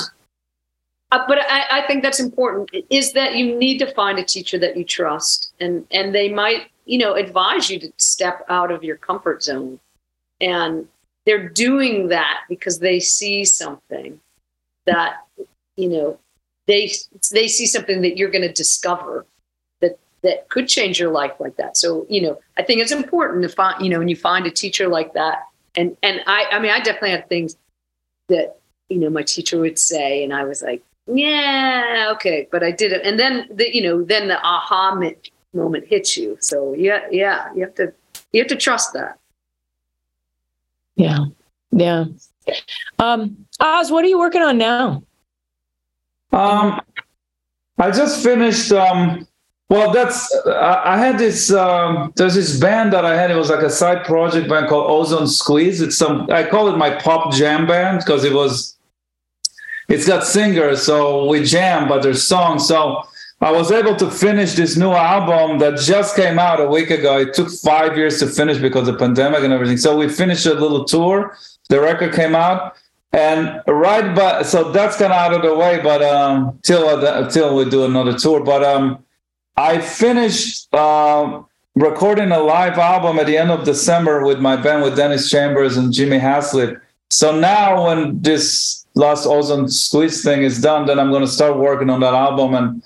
but 1.10 1.38
I, 1.38 1.82
I 1.82 1.86
think 1.86 2.02
that's 2.02 2.20
important. 2.20 2.70
Is 2.90 3.14
that 3.14 3.34
you 3.36 3.56
need 3.56 3.78
to 3.78 3.94
find 3.94 4.18
a 4.18 4.24
teacher 4.24 4.58
that 4.58 4.76
you 4.76 4.84
trust, 4.84 5.54
and 5.58 5.86
and 5.90 6.14
they 6.14 6.28
might 6.28 6.70
you 6.84 6.98
know 6.98 7.14
advise 7.14 7.70
you 7.70 7.80
to 7.80 7.92
step 7.96 8.44
out 8.50 8.70
of 8.70 8.84
your 8.84 8.98
comfort 8.98 9.42
zone, 9.42 9.80
and 10.38 10.86
they're 11.24 11.48
doing 11.48 12.08
that 12.08 12.40
because 12.46 12.78
they 12.78 13.00
see 13.00 13.46
something 13.46 14.20
that 14.84 15.26
you 15.76 15.88
know 15.88 16.18
they 16.66 16.90
they 17.30 17.48
see 17.48 17.66
something 17.66 18.02
that 18.02 18.18
you're 18.18 18.30
going 18.30 18.46
to 18.46 18.52
discover 18.52 19.24
that 20.22 20.48
could 20.48 20.68
change 20.68 20.98
your 20.98 21.10
life 21.10 21.32
like 21.40 21.56
that. 21.56 21.76
So, 21.76 22.06
you 22.08 22.22
know, 22.22 22.38
I 22.56 22.62
think 22.62 22.80
it's 22.80 22.92
important 22.92 23.42
to 23.42 23.48
find, 23.48 23.82
you 23.84 23.90
know, 23.90 23.98
when 23.98 24.08
you 24.08 24.16
find 24.16 24.46
a 24.46 24.50
teacher 24.50 24.88
like 24.88 25.14
that. 25.14 25.46
And 25.76 25.96
and 26.02 26.20
I 26.26 26.46
I 26.52 26.58
mean, 26.58 26.70
I 26.70 26.78
definitely 26.78 27.10
had 27.10 27.28
things 27.28 27.56
that, 28.28 28.56
you 28.88 28.98
know, 28.98 29.10
my 29.10 29.22
teacher 29.22 29.58
would 29.58 29.78
say 29.78 30.22
and 30.22 30.32
I 30.32 30.44
was 30.44 30.62
like, 30.62 30.82
yeah, 31.06 32.10
okay, 32.14 32.48
but 32.52 32.62
I 32.62 32.70
did 32.70 32.92
it. 32.92 33.04
And 33.04 33.18
then 33.18 33.48
the, 33.50 33.74
you 33.74 33.82
know, 33.82 34.02
then 34.02 34.28
the 34.28 34.40
aha 34.40 34.94
moment 35.52 35.86
hits 35.86 36.16
you. 36.16 36.36
So, 36.40 36.74
yeah, 36.74 37.06
yeah, 37.10 37.52
you 37.54 37.62
have 37.64 37.74
to 37.76 37.92
you 38.32 38.40
have 38.40 38.48
to 38.48 38.56
trust 38.56 38.92
that. 38.92 39.18
Yeah. 40.94 41.26
Yeah. 41.70 42.04
Um 42.98 43.46
Oz, 43.58 43.90
what 43.90 44.04
are 44.04 44.08
you 44.08 44.18
working 44.18 44.42
on 44.42 44.58
now? 44.58 45.02
Um 46.32 46.80
I 47.78 47.90
just 47.90 48.22
finished 48.22 48.70
um 48.72 49.26
well, 49.68 49.90
that's 49.90 50.34
I 50.46 50.98
had 50.98 51.18
this. 51.18 51.50
Um, 51.50 52.12
there's 52.16 52.34
this 52.34 52.60
band 52.60 52.92
that 52.92 53.04
I 53.04 53.16
had. 53.16 53.30
It 53.30 53.36
was 53.36 53.48
like 53.48 53.62
a 53.62 53.70
side 53.70 54.04
project 54.04 54.48
band 54.48 54.68
called 54.68 54.90
Ozone 54.90 55.26
Squeeze. 55.26 55.80
It's 55.80 55.96
some. 55.96 56.30
I 56.30 56.44
call 56.44 56.68
it 56.68 56.76
my 56.76 56.90
pop 56.90 57.32
jam 57.32 57.66
band 57.66 58.00
because 58.00 58.24
it 58.24 58.34
was. 58.34 58.76
It's 59.88 60.06
got 60.06 60.24
singers, 60.24 60.82
so 60.82 61.26
we 61.26 61.42
jam, 61.44 61.88
but 61.88 62.02
there's 62.02 62.22
songs. 62.22 62.66
So 62.68 63.02
I 63.40 63.50
was 63.50 63.72
able 63.72 63.96
to 63.96 64.10
finish 64.10 64.54
this 64.54 64.76
new 64.76 64.92
album 64.92 65.58
that 65.58 65.78
just 65.78 66.14
came 66.14 66.38
out 66.38 66.60
a 66.60 66.66
week 66.66 66.90
ago. 66.90 67.18
It 67.18 67.34
took 67.34 67.50
five 67.50 67.96
years 67.96 68.20
to 68.20 68.28
finish 68.28 68.58
because 68.58 68.86
of 68.86 68.94
the 68.94 68.98
pandemic 68.98 69.42
and 69.42 69.52
everything. 69.52 69.78
So 69.78 69.96
we 69.96 70.08
finished 70.08 70.46
a 70.46 70.54
little 70.54 70.84
tour. 70.84 71.36
The 71.68 71.80
record 71.80 72.14
came 72.14 72.34
out, 72.34 72.76
and 73.12 73.60
right, 73.66 74.14
but 74.14 74.44
so 74.44 74.70
that's 74.70 74.96
kind 74.96 75.12
of 75.12 75.18
out 75.18 75.34
of 75.34 75.42
the 75.42 75.56
way. 75.56 75.80
But 75.82 76.02
um, 76.02 76.58
till 76.62 76.86
uh, 76.86 77.28
till 77.30 77.56
we 77.56 77.68
do 77.68 77.84
another 77.84 78.16
tour. 78.16 78.44
But 78.44 78.62
um, 78.62 79.02
I 79.56 79.80
finished 79.80 80.72
uh, 80.74 81.42
recording 81.74 82.32
a 82.32 82.40
live 82.40 82.78
album 82.78 83.18
at 83.18 83.26
the 83.26 83.36
end 83.36 83.50
of 83.50 83.64
December 83.64 84.24
with 84.24 84.40
my 84.40 84.56
band 84.56 84.82
with 84.82 84.96
Dennis 84.96 85.30
Chambers 85.30 85.76
and 85.76 85.92
Jimmy 85.92 86.18
Haslip. 86.18 86.80
So 87.10 87.38
now 87.38 87.86
when 87.86 88.20
this 88.22 88.86
last 88.94 89.26
ozone 89.26 89.68
squeeze 89.68 90.24
thing 90.24 90.42
is 90.42 90.60
done, 90.60 90.86
then 90.86 90.98
I'm 90.98 91.10
going 91.10 91.22
to 91.22 91.28
start 91.28 91.58
working 91.58 91.90
on 91.90 92.00
that 92.00 92.14
album 92.14 92.54
and 92.54 92.82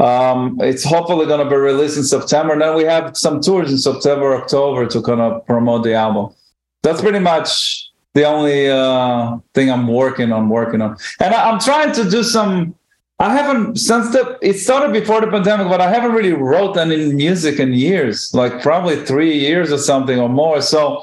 um, 0.00 0.58
it's 0.60 0.84
hopefully 0.84 1.26
going 1.26 1.44
to 1.44 1.50
be 1.50 1.56
released 1.56 1.96
in 1.96 2.04
September. 2.04 2.52
And 2.54 2.62
then 2.62 2.74
we 2.76 2.84
have 2.84 3.16
some 3.16 3.40
tours 3.40 3.70
in 3.70 3.78
September, 3.78 4.34
October 4.34 4.86
to 4.86 5.02
kind 5.02 5.20
of 5.20 5.46
promote 5.46 5.84
the 5.84 5.94
album. 5.94 6.34
That's 6.82 7.00
pretty 7.00 7.18
much 7.18 7.90
the 8.14 8.24
only 8.24 8.68
uh, 8.68 9.38
thing 9.54 9.70
I'm 9.70 9.88
working 9.88 10.32
on, 10.32 10.48
working 10.48 10.80
on. 10.80 10.96
And 11.20 11.34
I, 11.34 11.50
am 11.50 11.60
trying 11.60 11.92
to 11.92 12.08
do 12.08 12.22
some. 12.22 12.74
I 13.20 13.34
haven't 13.34 13.76
since 13.76 14.12
the 14.12 14.38
it 14.40 14.54
started 14.54 14.94
before 14.94 15.20
the 15.20 15.26
pandemic, 15.26 15.68
but 15.68 15.82
I 15.82 15.90
haven't 15.90 16.12
really 16.12 16.32
wrote 16.32 16.78
any 16.78 17.12
music 17.12 17.60
in 17.60 17.74
years, 17.74 18.32
like 18.32 18.62
probably 18.62 19.04
three 19.04 19.38
years 19.38 19.70
or 19.70 19.76
something 19.76 20.18
or 20.18 20.30
more. 20.30 20.62
So 20.62 21.02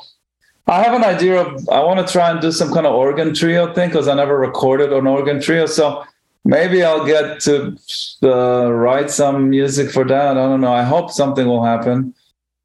I 0.65 0.81
have 0.81 0.95
an 0.95 1.03
idea 1.03 1.39
of 1.39 1.69
I 1.69 1.79
want 1.83 2.05
to 2.05 2.11
try 2.11 2.31
and 2.31 2.41
do 2.41 2.51
some 2.51 2.73
kind 2.73 2.87
of 2.87 2.95
organ 2.95 3.35
trio 3.35 3.71
thing 3.71 3.89
because 3.89 4.07
I 4.07 4.15
never 4.15 4.35
recorded 4.39 4.91
an 4.91 5.05
organ 5.05 5.39
trio. 5.39 5.67
So 5.67 6.03
maybe 6.43 6.83
I'll 6.83 7.05
get 7.05 7.39
to 7.41 7.77
uh, 8.23 8.73
write 8.73 9.11
some 9.11 9.51
music 9.51 9.91
for 9.91 10.03
that. 10.05 10.31
I 10.31 10.33
don't 10.33 10.61
know. 10.61 10.73
I 10.73 10.81
hope 10.81 11.11
something 11.11 11.45
will 11.45 11.63
happen. 11.63 12.15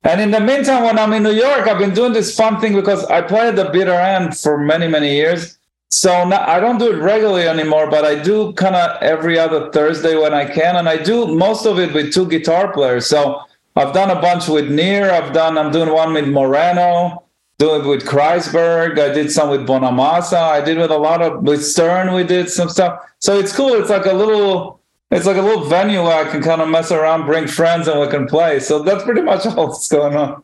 And 0.02 0.18
in 0.18 0.30
the 0.30 0.40
meantime, 0.40 0.82
when 0.82 0.98
I'm 0.98 1.12
in 1.12 1.24
New 1.24 1.38
York, 1.46 1.68
I've 1.68 1.78
been 1.78 1.94
doing 1.94 2.14
this 2.14 2.34
fun 2.34 2.58
thing 2.58 2.74
because 2.74 3.04
I 3.04 3.20
played 3.20 3.56
the 3.56 3.66
bitter 3.66 3.92
end 3.92 4.34
for 4.36 4.56
many, 4.56 4.88
many 4.88 5.14
years. 5.14 5.58
So 5.92 6.26
now, 6.26 6.48
I 6.48 6.58
don't 6.58 6.78
do 6.78 6.90
it 6.90 7.02
regularly 7.02 7.46
anymore, 7.46 7.90
but 7.90 8.06
I 8.06 8.14
do 8.14 8.54
kind 8.54 8.74
of 8.74 9.02
every 9.02 9.38
other 9.38 9.70
Thursday 9.72 10.16
when 10.16 10.32
I 10.32 10.46
can. 10.46 10.76
And 10.76 10.88
I 10.88 10.96
do 10.96 11.26
most 11.26 11.66
of 11.66 11.78
it 11.78 11.92
with 11.92 12.14
two 12.14 12.26
guitar 12.26 12.72
players. 12.72 13.06
So 13.06 13.42
I've 13.76 13.92
done 13.92 14.10
a 14.10 14.20
bunch 14.20 14.48
with 14.48 14.70
Nir. 14.70 15.10
I've 15.10 15.34
done, 15.34 15.58
I'm 15.58 15.70
doing 15.70 15.92
one 15.92 16.14
with 16.14 16.28
Moreno 16.28 17.22
doing 17.62 17.84
it 17.84 17.86
with 17.86 18.04
Kreisberg. 18.04 18.98
I 18.98 19.12
did 19.12 19.30
some 19.30 19.50
with 19.50 19.66
Bonamassa. 19.66 20.36
I 20.36 20.60
did 20.60 20.78
with 20.78 20.90
a 20.90 20.98
lot 20.98 21.22
of 21.22 21.42
with 21.42 21.64
Stern. 21.64 22.12
We 22.12 22.24
did 22.24 22.50
some 22.50 22.68
stuff. 22.68 23.00
So 23.20 23.38
it's 23.38 23.54
cool. 23.54 23.74
It's 23.74 23.90
like 23.90 24.06
a 24.06 24.12
little. 24.12 24.80
It's 25.10 25.26
like 25.26 25.36
a 25.36 25.42
little 25.42 25.64
venue 25.66 26.02
where 26.02 26.26
I 26.26 26.30
can 26.30 26.42
kind 26.42 26.62
of 26.62 26.68
mess 26.70 26.90
around, 26.90 27.26
bring 27.26 27.46
friends, 27.46 27.86
and 27.86 28.00
we 28.00 28.08
can 28.08 28.26
play. 28.26 28.60
So 28.60 28.82
that's 28.82 29.04
pretty 29.04 29.20
much 29.20 29.44
all 29.56 29.68
that's 29.68 29.88
going 29.88 30.16
on. 30.16 30.42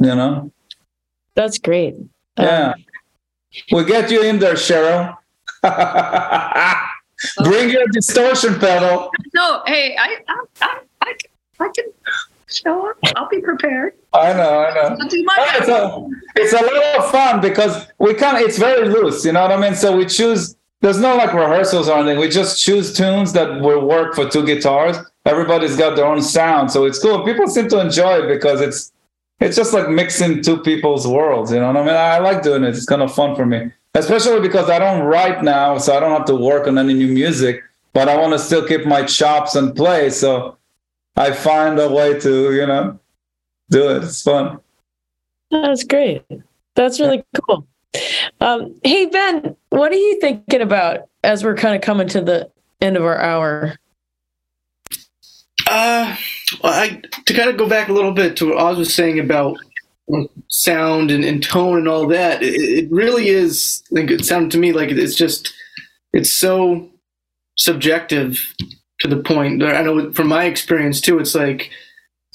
You 0.00 0.14
know. 0.14 0.52
That's 1.34 1.58
great. 1.58 1.94
Yeah. 2.36 2.72
Um, 2.72 2.83
we'll 3.70 3.84
get 3.84 4.10
you 4.10 4.22
in 4.22 4.38
there, 4.38 4.54
Sheryl. 4.54 5.16
bring 7.44 7.70
your 7.70 7.86
distortion 7.88 8.58
pedal. 8.58 9.10
No, 9.34 9.62
hey, 9.66 9.96
I, 9.96 10.18
I, 10.28 10.44
I, 10.60 10.78
I, 11.02 11.14
I 11.60 11.68
can 11.74 11.84
show 12.46 12.90
up. 12.90 12.96
I'll 13.16 13.28
be 13.28 13.40
prepared. 13.40 13.94
I 14.12 14.32
know, 14.32 14.58
I 14.60 14.74
know. 14.74 14.96
It's 15.00 15.68
a, 15.68 16.06
it's 16.36 16.52
a 16.52 16.62
lot 16.62 16.98
of 16.98 17.10
fun 17.10 17.40
because 17.40 17.86
we 17.98 18.14
can 18.14 18.36
it's 18.36 18.58
very 18.58 18.88
loose, 18.88 19.24
you 19.24 19.32
know 19.32 19.42
what 19.42 19.52
I 19.52 19.60
mean? 19.60 19.74
So 19.74 19.96
we 19.96 20.06
choose 20.06 20.56
there's 20.80 20.98
no 20.98 21.16
like 21.16 21.32
rehearsals 21.32 21.88
or 21.88 21.98
anything. 21.98 22.18
We 22.18 22.28
just 22.28 22.62
choose 22.62 22.92
tunes 22.92 23.32
that 23.32 23.60
will 23.60 23.86
work 23.86 24.14
for 24.14 24.28
two 24.28 24.44
guitars. 24.44 24.98
Everybody's 25.24 25.76
got 25.76 25.96
their 25.96 26.04
own 26.04 26.20
sound. 26.20 26.70
So 26.70 26.84
it's 26.84 26.98
cool. 26.98 27.24
People 27.24 27.48
seem 27.48 27.68
to 27.70 27.80
enjoy 27.80 28.18
it 28.18 28.28
because 28.28 28.60
it's 28.60 28.92
it's 29.40 29.56
just 29.56 29.74
like 29.74 29.88
mixing 29.88 30.42
two 30.42 30.58
people's 30.58 31.06
worlds, 31.06 31.52
you 31.52 31.60
know 31.60 31.66
what 31.66 31.76
I 31.76 31.84
mean? 31.84 31.94
I 31.94 32.18
like 32.18 32.42
doing 32.42 32.64
it. 32.64 32.70
It's 32.70 32.86
kind 32.86 33.02
of 33.02 33.14
fun 33.14 33.34
for 33.36 33.46
me. 33.46 33.70
Especially 33.94 34.40
because 34.40 34.68
I 34.70 34.78
don't 34.78 35.04
write 35.04 35.44
now, 35.44 35.78
so 35.78 35.96
I 35.96 36.00
don't 36.00 36.10
have 36.10 36.26
to 36.26 36.34
work 36.34 36.66
on 36.66 36.78
any 36.78 36.94
new 36.94 37.08
music, 37.08 37.62
but 37.92 38.08
I 38.08 38.16
want 38.16 38.32
to 38.32 38.38
still 38.38 38.66
keep 38.66 38.86
my 38.86 39.04
chops 39.04 39.54
and 39.54 39.74
play. 39.74 40.10
So 40.10 40.56
I 41.16 41.32
find 41.32 41.78
a 41.78 41.88
way 41.88 42.18
to, 42.20 42.54
you 42.54 42.66
know, 42.66 42.98
do 43.70 43.90
it. 43.90 44.02
It's 44.04 44.22
fun. 44.22 44.58
That's 45.50 45.84
great. 45.84 46.24
That's 46.74 46.98
really 46.98 47.24
cool. 47.34 47.66
Um, 48.40 48.74
hey 48.82 49.06
Ben, 49.06 49.56
what 49.70 49.92
are 49.92 49.96
you 49.96 50.20
thinking 50.20 50.60
about 50.60 51.08
as 51.22 51.44
we're 51.44 51.54
kind 51.54 51.76
of 51.76 51.82
coming 51.82 52.08
to 52.08 52.20
the 52.20 52.50
end 52.80 52.96
of 52.96 53.04
our 53.04 53.20
hour? 53.20 53.76
Uh, 55.68 56.16
well, 56.16 56.18
I 56.62 57.02
to 57.26 57.34
kind 57.34 57.50
of 57.50 57.56
go 57.56 57.68
back 57.68 57.88
a 57.88 57.92
little 57.92 58.12
bit 58.12 58.36
to 58.36 58.48
what 58.48 58.58
Oz 58.58 58.78
was 58.78 58.94
saying 58.94 59.18
about 59.18 59.56
sound 60.48 61.10
and, 61.10 61.24
and 61.24 61.42
tone 61.42 61.78
and 61.78 61.88
all 61.88 62.06
that. 62.08 62.42
It, 62.42 62.54
it 62.54 62.90
really 62.90 63.28
is. 63.28 63.82
I 63.90 63.96
think 63.96 64.10
it 64.10 64.24
sounded 64.24 64.50
to 64.52 64.58
me 64.58 64.72
like 64.72 64.90
it's 64.90 65.14
just 65.14 65.52
it's 66.12 66.30
so 66.30 66.88
subjective 67.56 68.54
to 69.00 69.08
the 69.08 69.22
point. 69.22 69.62
I 69.62 69.82
know 69.82 70.12
from 70.12 70.28
my 70.28 70.44
experience 70.44 71.00
too, 71.00 71.18
it's 71.18 71.34
like 71.34 71.70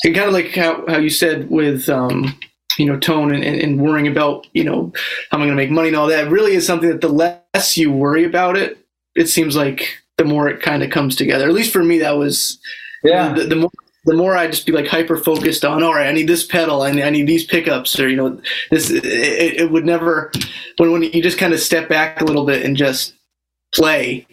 and 0.04 0.16
kind 0.16 0.28
of 0.28 0.34
like 0.34 0.54
how, 0.54 0.86
how 0.88 0.98
you 0.98 1.10
said 1.10 1.50
with 1.50 1.90
um, 1.90 2.38
you 2.78 2.86
know 2.86 2.98
tone 2.98 3.34
and, 3.34 3.44
and, 3.44 3.82
worrying 3.82 4.08
about 4.08 4.48
you 4.54 4.64
know 4.64 4.94
how 5.30 5.38
am 5.38 5.42
I 5.42 5.46
going 5.46 5.50
to 5.50 5.56
make 5.56 5.72
money 5.72 5.90
and 5.90 5.98
all 5.98 6.08
that 6.08 6.32
really 6.32 6.54
is 6.54 6.66
something 6.66 6.90
that 6.90 7.02
the 7.02 7.10
less 7.10 7.78
you 7.78 7.92
worry 7.92 8.24
about 8.24 8.56
it, 8.56 8.78
it 9.16 9.28
seems 9.28 9.56
like 9.56 9.98
the 10.18 10.24
more 10.24 10.48
it 10.48 10.62
kind 10.62 10.84
of 10.84 10.90
comes 10.90 11.16
together. 11.16 11.48
At 11.48 11.54
least 11.54 11.74
for 11.74 11.84
me, 11.84 12.00
that 12.00 12.18
was 12.18 12.60
yeah. 13.04 13.34
The, 13.34 13.44
the 13.46 13.56
more 13.56 13.72
the 14.06 14.14
more 14.14 14.36
I 14.36 14.48
just 14.48 14.66
be 14.66 14.72
like 14.72 14.88
hyper 14.88 15.18
focused 15.18 15.66
on, 15.66 15.84
all 15.84 15.94
right, 15.94 16.08
I 16.08 16.12
need 16.12 16.28
this 16.28 16.46
pedal, 16.46 16.82
I 16.84 16.92
need, 16.92 17.04
I 17.04 17.10
need 17.10 17.28
these 17.28 17.46
pickups, 17.46 18.00
or 18.00 18.08
you 18.08 18.16
know, 18.16 18.42
this. 18.72 18.90
It, 18.90 19.06
it 19.06 19.72
would 19.72 19.86
never 19.86 20.32
when 20.78 20.92
when 20.92 21.04
you 21.04 21.22
just 21.22 21.38
kind 21.38 21.54
of 21.54 21.60
step 21.60 21.90
back 21.90 22.22
a 22.22 22.26
little 22.26 22.46
bit 22.46 22.66
and 22.66 22.78
just 22.78 23.14
play 23.74 24.26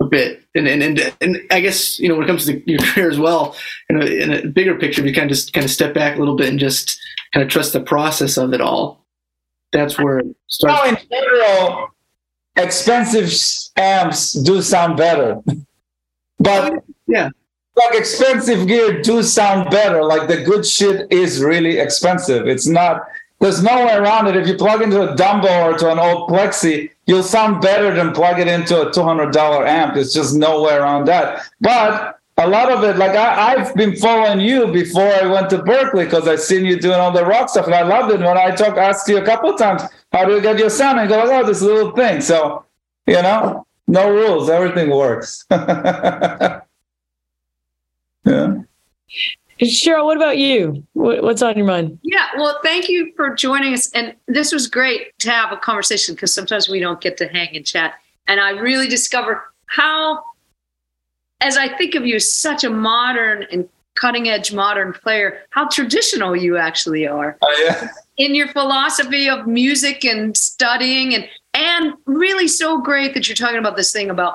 a 0.00 0.04
bit. 0.06 0.42
And, 0.54 0.68
and, 0.68 0.82
and, 0.82 1.14
and 1.20 1.38
I 1.50 1.60
guess, 1.60 1.98
you 1.98 2.08
know, 2.08 2.14
when 2.14 2.24
it 2.24 2.26
comes 2.26 2.46
to 2.46 2.70
your 2.70 2.78
career 2.80 3.10
as 3.10 3.18
well, 3.18 3.56
in 3.88 4.00
a, 4.00 4.04
in 4.06 4.32
a 4.32 4.46
bigger 4.46 4.76
picture, 4.76 5.04
you 5.04 5.14
kind 5.14 5.30
of 5.30 5.36
just 5.36 5.52
kind 5.52 5.64
of 5.64 5.70
step 5.70 5.94
back 5.94 6.16
a 6.16 6.18
little 6.18 6.36
bit 6.36 6.48
and 6.48 6.58
just 6.58 6.98
kind 7.32 7.42
of 7.42 7.50
trust 7.50 7.72
the 7.72 7.80
process 7.80 8.36
of 8.36 8.52
it 8.52 8.60
all. 8.60 9.04
That's 9.72 9.98
where 9.98 10.20
it 10.20 10.26
starts. 10.46 10.84
No, 10.84 10.90
in 10.90 10.96
general, 11.10 11.88
expensive 12.56 13.32
amps 13.76 14.32
do 14.32 14.62
sound 14.62 14.96
better. 14.96 15.40
but 16.38 16.84
yeah, 17.08 17.30
like 17.76 17.94
expensive 17.94 18.66
gear 18.66 19.02
do 19.02 19.22
sound 19.22 19.70
better. 19.70 20.04
Like 20.04 20.28
the 20.28 20.42
good 20.42 20.64
shit 20.66 21.10
is 21.10 21.42
really 21.42 21.78
expensive. 21.78 22.46
It's 22.46 22.66
not, 22.66 23.02
there's 23.40 23.62
no 23.62 23.86
way 23.86 23.94
around 23.94 24.28
it. 24.28 24.36
If 24.36 24.46
you 24.46 24.56
plug 24.56 24.82
into 24.82 25.10
a 25.10 25.16
Dumble 25.16 25.48
or 25.48 25.76
to 25.78 25.90
an 25.90 25.98
old 25.98 26.30
Plexi, 26.30 26.90
you'll 27.06 27.22
sound 27.22 27.60
better 27.60 27.92
than 27.94 28.12
plug 28.12 28.38
it 28.38 28.48
into 28.48 28.80
a 28.80 28.90
$200 28.90 29.66
amp. 29.66 29.94
There's 29.94 30.14
just 30.14 30.34
no 30.36 30.62
way 30.62 30.74
around 30.74 31.06
that. 31.06 31.42
But 31.60 32.20
a 32.36 32.48
lot 32.48 32.70
of 32.70 32.82
it, 32.84 32.96
like 32.96 33.16
I, 33.16 33.58
have 33.58 33.74
been 33.74 33.96
following 33.96 34.40
you 34.40 34.68
before 34.68 35.06
I 35.06 35.26
went 35.26 35.50
to 35.50 35.58
Berklee 35.58 36.04
because 36.04 36.26
I've 36.26 36.40
seen 36.40 36.64
you 36.64 36.80
doing 36.80 36.98
all 36.98 37.12
the 37.12 37.24
rock 37.24 37.48
stuff 37.48 37.66
and 37.66 37.74
I 37.74 37.82
loved 37.82 38.12
it. 38.12 38.20
When 38.20 38.38
I 38.38 38.50
talk, 38.52 38.76
asked 38.76 39.08
you 39.08 39.18
a 39.18 39.24
couple 39.24 39.54
times, 39.54 39.82
how 40.12 40.24
do 40.24 40.32
you 40.32 40.40
get 40.40 40.58
your 40.58 40.70
sound? 40.70 41.00
And 41.00 41.08
go, 41.08 41.22
oh, 41.22 41.46
this 41.46 41.60
little 41.60 41.92
thing. 41.92 42.20
So, 42.20 42.64
you 43.06 43.22
know, 43.22 43.66
no 43.86 44.10
rules, 44.10 44.48
everything 44.48 44.90
works. 44.90 45.44
yeah. 48.24 48.54
Sheryl, 49.62 50.04
what 50.04 50.16
about 50.16 50.36
you? 50.38 50.84
What's 50.94 51.42
on 51.42 51.56
your 51.56 51.66
mind? 51.66 51.98
Yeah, 52.02 52.26
well, 52.36 52.58
thank 52.62 52.88
you 52.88 53.12
for 53.16 53.34
joining 53.34 53.72
us. 53.72 53.90
And 53.92 54.14
this 54.26 54.52
was 54.52 54.66
great 54.66 55.16
to 55.20 55.30
have 55.30 55.52
a 55.52 55.56
conversation 55.56 56.14
because 56.14 56.34
sometimes 56.34 56.68
we 56.68 56.80
don't 56.80 57.00
get 57.00 57.16
to 57.18 57.28
hang 57.28 57.54
and 57.54 57.64
chat. 57.64 57.94
And 58.26 58.40
I 58.40 58.50
really 58.50 58.88
discovered 58.88 59.40
how, 59.66 60.22
as 61.40 61.56
I 61.56 61.68
think 61.76 61.94
of 61.94 62.04
you 62.04 62.16
as 62.16 62.32
such 62.32 62.64
a 62.64 62.70
modern 62.70 63.46
and 63.52 63.68
cutting 63.94 64.28
edge 64.28 64.52
modern 64.52 64.92
player, 64.92 65.42
how 65.50 65.68
traditional 65.68 66.34
you 66.34 66.56
actually 66.56 67.06
are. 67.06 67.38
Oh, 67.40 67.64
yeah. 67.64 67.88
In 68.16 68.34
your 68.34 68.48
philosophy 68.48 69.28
of 69.28 69.46
music 69.46 70.04
and 70.04 70.36
studying 70.36 71.14
and 71.14 71.28
and 71.54 71.94
really 72.06 72.48
so 72.48 72.80
great 72.80 73.14
that 73.14 73.28
you're 73.28 73.36
talking 73.36 73.58
about 73.58 73.76
this 73.76 73.92
thing 73.92 74.10
about 74.10 74.34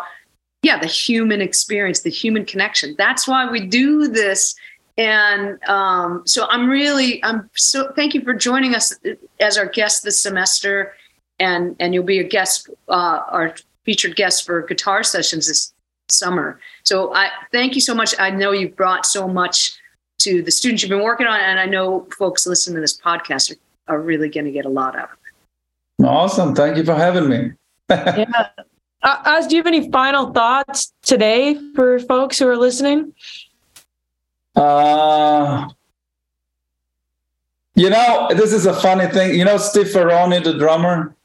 yeah, 0.62 0.80
the 0.80 0.88
human 0.88 1.42
experience, 1.42 2.02
the 2.02 2.10
human 2.10 2.46
connection. 2.46 2.96
That's 2.98 3.28
why 3.28 3.50
we 3.50 3.66
do 3.66 4.08
this 4.08 4.56
and 5.00 5.64
um, 5.64 6.24
so 6.26 6.46
I'm 6.50 6.70
really, 6.70 7.24
I'm 7.24 7.50
so 7.56 7.90
thank 7.96 8.14
you 8.14 8.22
for 8.22 8.34
joining 8.34 8.76
us 8.76 8.94
as 9.40 9.58
our 9.58 9.66
guest 9.66 10.04
this 10.04 10.22
semester, 10.22 10.94
and 11.40 11.74
and 11.80 11.94
you'll 11.94 12.04
be 12.04 12.20
a 12.20 12.24
guest, 12.26 12.70
uh, 12.90 13.22
our 13.30 13.56
featured 13.86 14.18
guest 14.18 14.46
for 14.46 14.62
guitar 14.64 15.04
sessions 15.04 15.48
this 15.48 15.74
summer. 16.10 16.60
So 16.84 17.16
I 17.16 17.30
thank 17.54 17.76
you 17.76 17.82
so 17.82 17.96
much. 17.96 18.14
I 18.20 18.30
know 18.30 18.52
you've 18.52 18.76
brought 18.76 19.06
so 19.06 19.26
much 19.26 19.72
to 20.18 20.42
the 20.44 20.52
students 20.52 20.84
you've 20.84 20.90
been 20.90 21.02
working 21.02 21.28
on, 21.28 21.40
and 21.40 21.62
I 21.62 21.66
know 21.66 22.06
folks 22.18 22.46
listening 22.46 22.76
to 22.76 22.82
this 22.82 23.00
podcast 23.00 23.56
are, 23.88 23.96
are 23.96 24.02
really 24.02 24.28
going 24.28 24.48
to 24.48 24.52
get 24.52 24.66
a 24.66 24.70
lot 24.70 24.98
out 24.98 25.12
of 25.12 25.18
it. 25.26 26.06
Awesome! 26.06 26.54
Thank 26.54 26.76
you 26.76 26.84
for 26.84 26.96
having 26.96 27.30
me. 27.30 27.52
yeah. 27.90 28.50
Uh, 29.02 29.18
Oz, 29.26 29.48
do 29.48 29.56
you 29.56 29.60
have 29.60 29.68
any 29.68 29.90
final 29.92 30.32
thoughts 30.32 30.94
today 31.02 31.58
for 31.74 32.00
folks 32.00 32.38
who 32.38 32.48
are 32.48 32.58
listening? 32.58 33.14
Uh, 34.56 35.70
you 37.76 37.90
know, 37.90 38.28
this 38.32 38.52
is 38.52 38.66
a 38.66 38.74
funny 38.74 39.08
thing. 39.08 39.38
You 39.38 39.46
know, 39.46 39.58
Steve 39.58 39.88
Ferrone, 39.88 40.44
the 40.44 40.58
drummer. 40.58 41.16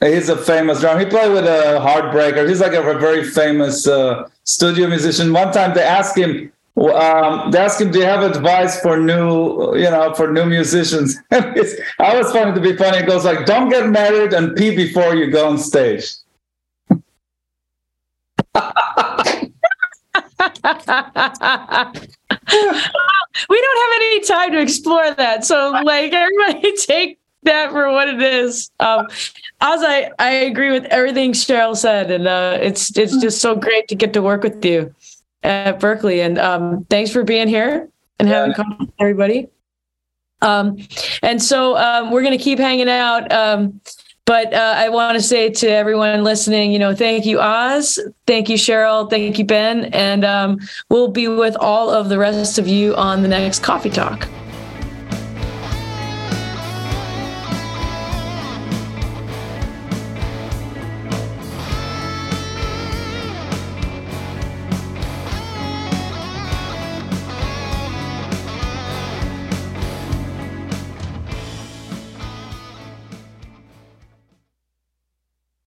He's 0.00 0.28
a 0.28 0.36
famous 0.36 0.80
drummer. 0.80 1.00
He 1.00 1.06
played 1.06 1.32
with 1.32 1.44
a 1.44 1.78
Heartbreaker. 1.80 2.48
He's 2.48 2.60
like 2.60 2.72
a, 2.72 2.82
a 2.82 2.98
very 2.98 3.24
famous 3.24 3.86
uh, 3.86 4.28
studio 4.44 4.88
musician. 4.88 5.32
One 5.32 5.52
time 5.52 5.74
they 5.74 5.82
asked 5.82 6.16
him, 6.16 6.52
um, 6.76 7.50
they 7.50 7.58
asked 7.58 7.80
him, 7.80 7.90
"Do 7.90 7.98
you 7.98 8.04
have 8.04 8.22
advice 8.22 8.80
for 8.80 8.96
new, 8.96 9.76
you 9.76 9.90
know, 9.90 10.14
for 10.14 10.32
new 10.32 10.46
musicians?" 10.46 11.16
I 11.30 12.16
was 12.16 12.30
funny 12.32 12.54
to 12.54 12.60
be 12.60 12.76
funny. 12.76 12.98
It 12.98 13.06
goes 13.06 13.24
like, 13.24 13.46
"Don't 13.46 13.68
get 13.68 13.88
married 13.88 14.32
and 14.32 14.56
pee 14.56 14.74
before 14.74 15.14
you 15.16 15.30
go 15.30 15.48
on 15.48 15.58
stage." 15.58 16.14
we 20.64 20.70
don't 23.60 23.80
have 23.80 23.96
any 23.96 24.20
time 24.20 24.52
to 24.52 24.60
explore 24.60 25.14
that. 25.14 25.44
So, 25.44 25.70
like, 25.84 26.12
everybody 26.12 26.76
take 26.86 27.18
that 27.44 27.70
for 27.70 27.90
what 27.90 28.08
it 28.08 28.22
is. 28.22 28.70
Um, 28.80 29.06
as 29.60 29.82
I, 29.82 30.10
I 30.18 30.30
agree 30.30 30.70
with 30.70 30.84
everything 30.86 31.32
Sheryl 31.32 31.76
said, 31.76 32.10
and 32.10 32.26
uh, 32.26 32.58
it's 32.60 32.96
it's 32.96 33.16
just 33.18 33.40
so 33.40 33.54
great 33.54 33.88
to 33.88 33.94
get 33.94 34.12
to 34.14 34.22
work 34.22 34.42
with 34.42 34.64
you 34.64 34.94
at 35.42 35.80
Berklee. 35.80 36.24
And 36.24 36.38
um, 36.38 36.86
thanks 36.90 37.10
for 37.10 37.24
being 37.24 37.48
here 37.48 37.88
and 38.18 38.28
having 38.28 38.54
yeah. 38.56 38.86
everybody. 38.98 39.48
Um, 40.40 40.78
and 41.22 41.42
so 41.42 41.76
um, 41.76 42.10
we're 42.10 42.22
going 42.22 42.36
to 42.36 42.42
keep 42.42 42.58
hanging 42.58 42.88
out. 42.88 43.30
Um, 43.32 43.80
but 44.28 44.52
uh, 44.52 44.74
I 44.76 44.90
want 44.90 45.16
to 45.16 45.22
say 45.22 45.48
to 45.48 45.66
everyone 45.70 46.22
listening, 46.22 46.70
you 46.70 46.78
know, 46.78 46.94
thank 46.94 47.24
you, 47.24 47.40
Oz. 47.40 47.98
Thank 48.26 48.50
you, 48.50 48.58
Cheryl. 48.58 49.08
Thank 49.08 49.38
you, 49.38 49.46
Ben. 49.46 49.86
And 49.86 50.22
um, 50.22 50.58
we'll 50.90 51.08
be 51.08 51.28
with 51.28 51.56
all 51.56 51.88
of 51.88 52.10
the 52.10 52.18
rest 52.18 52.58
of 52.58 52.68
you 52.68 52.94
on 52.94 53.22
the 53.22 53.28
next 53.28 53.62
Coffee 53.62 53.88
Talk. 53.88 54.28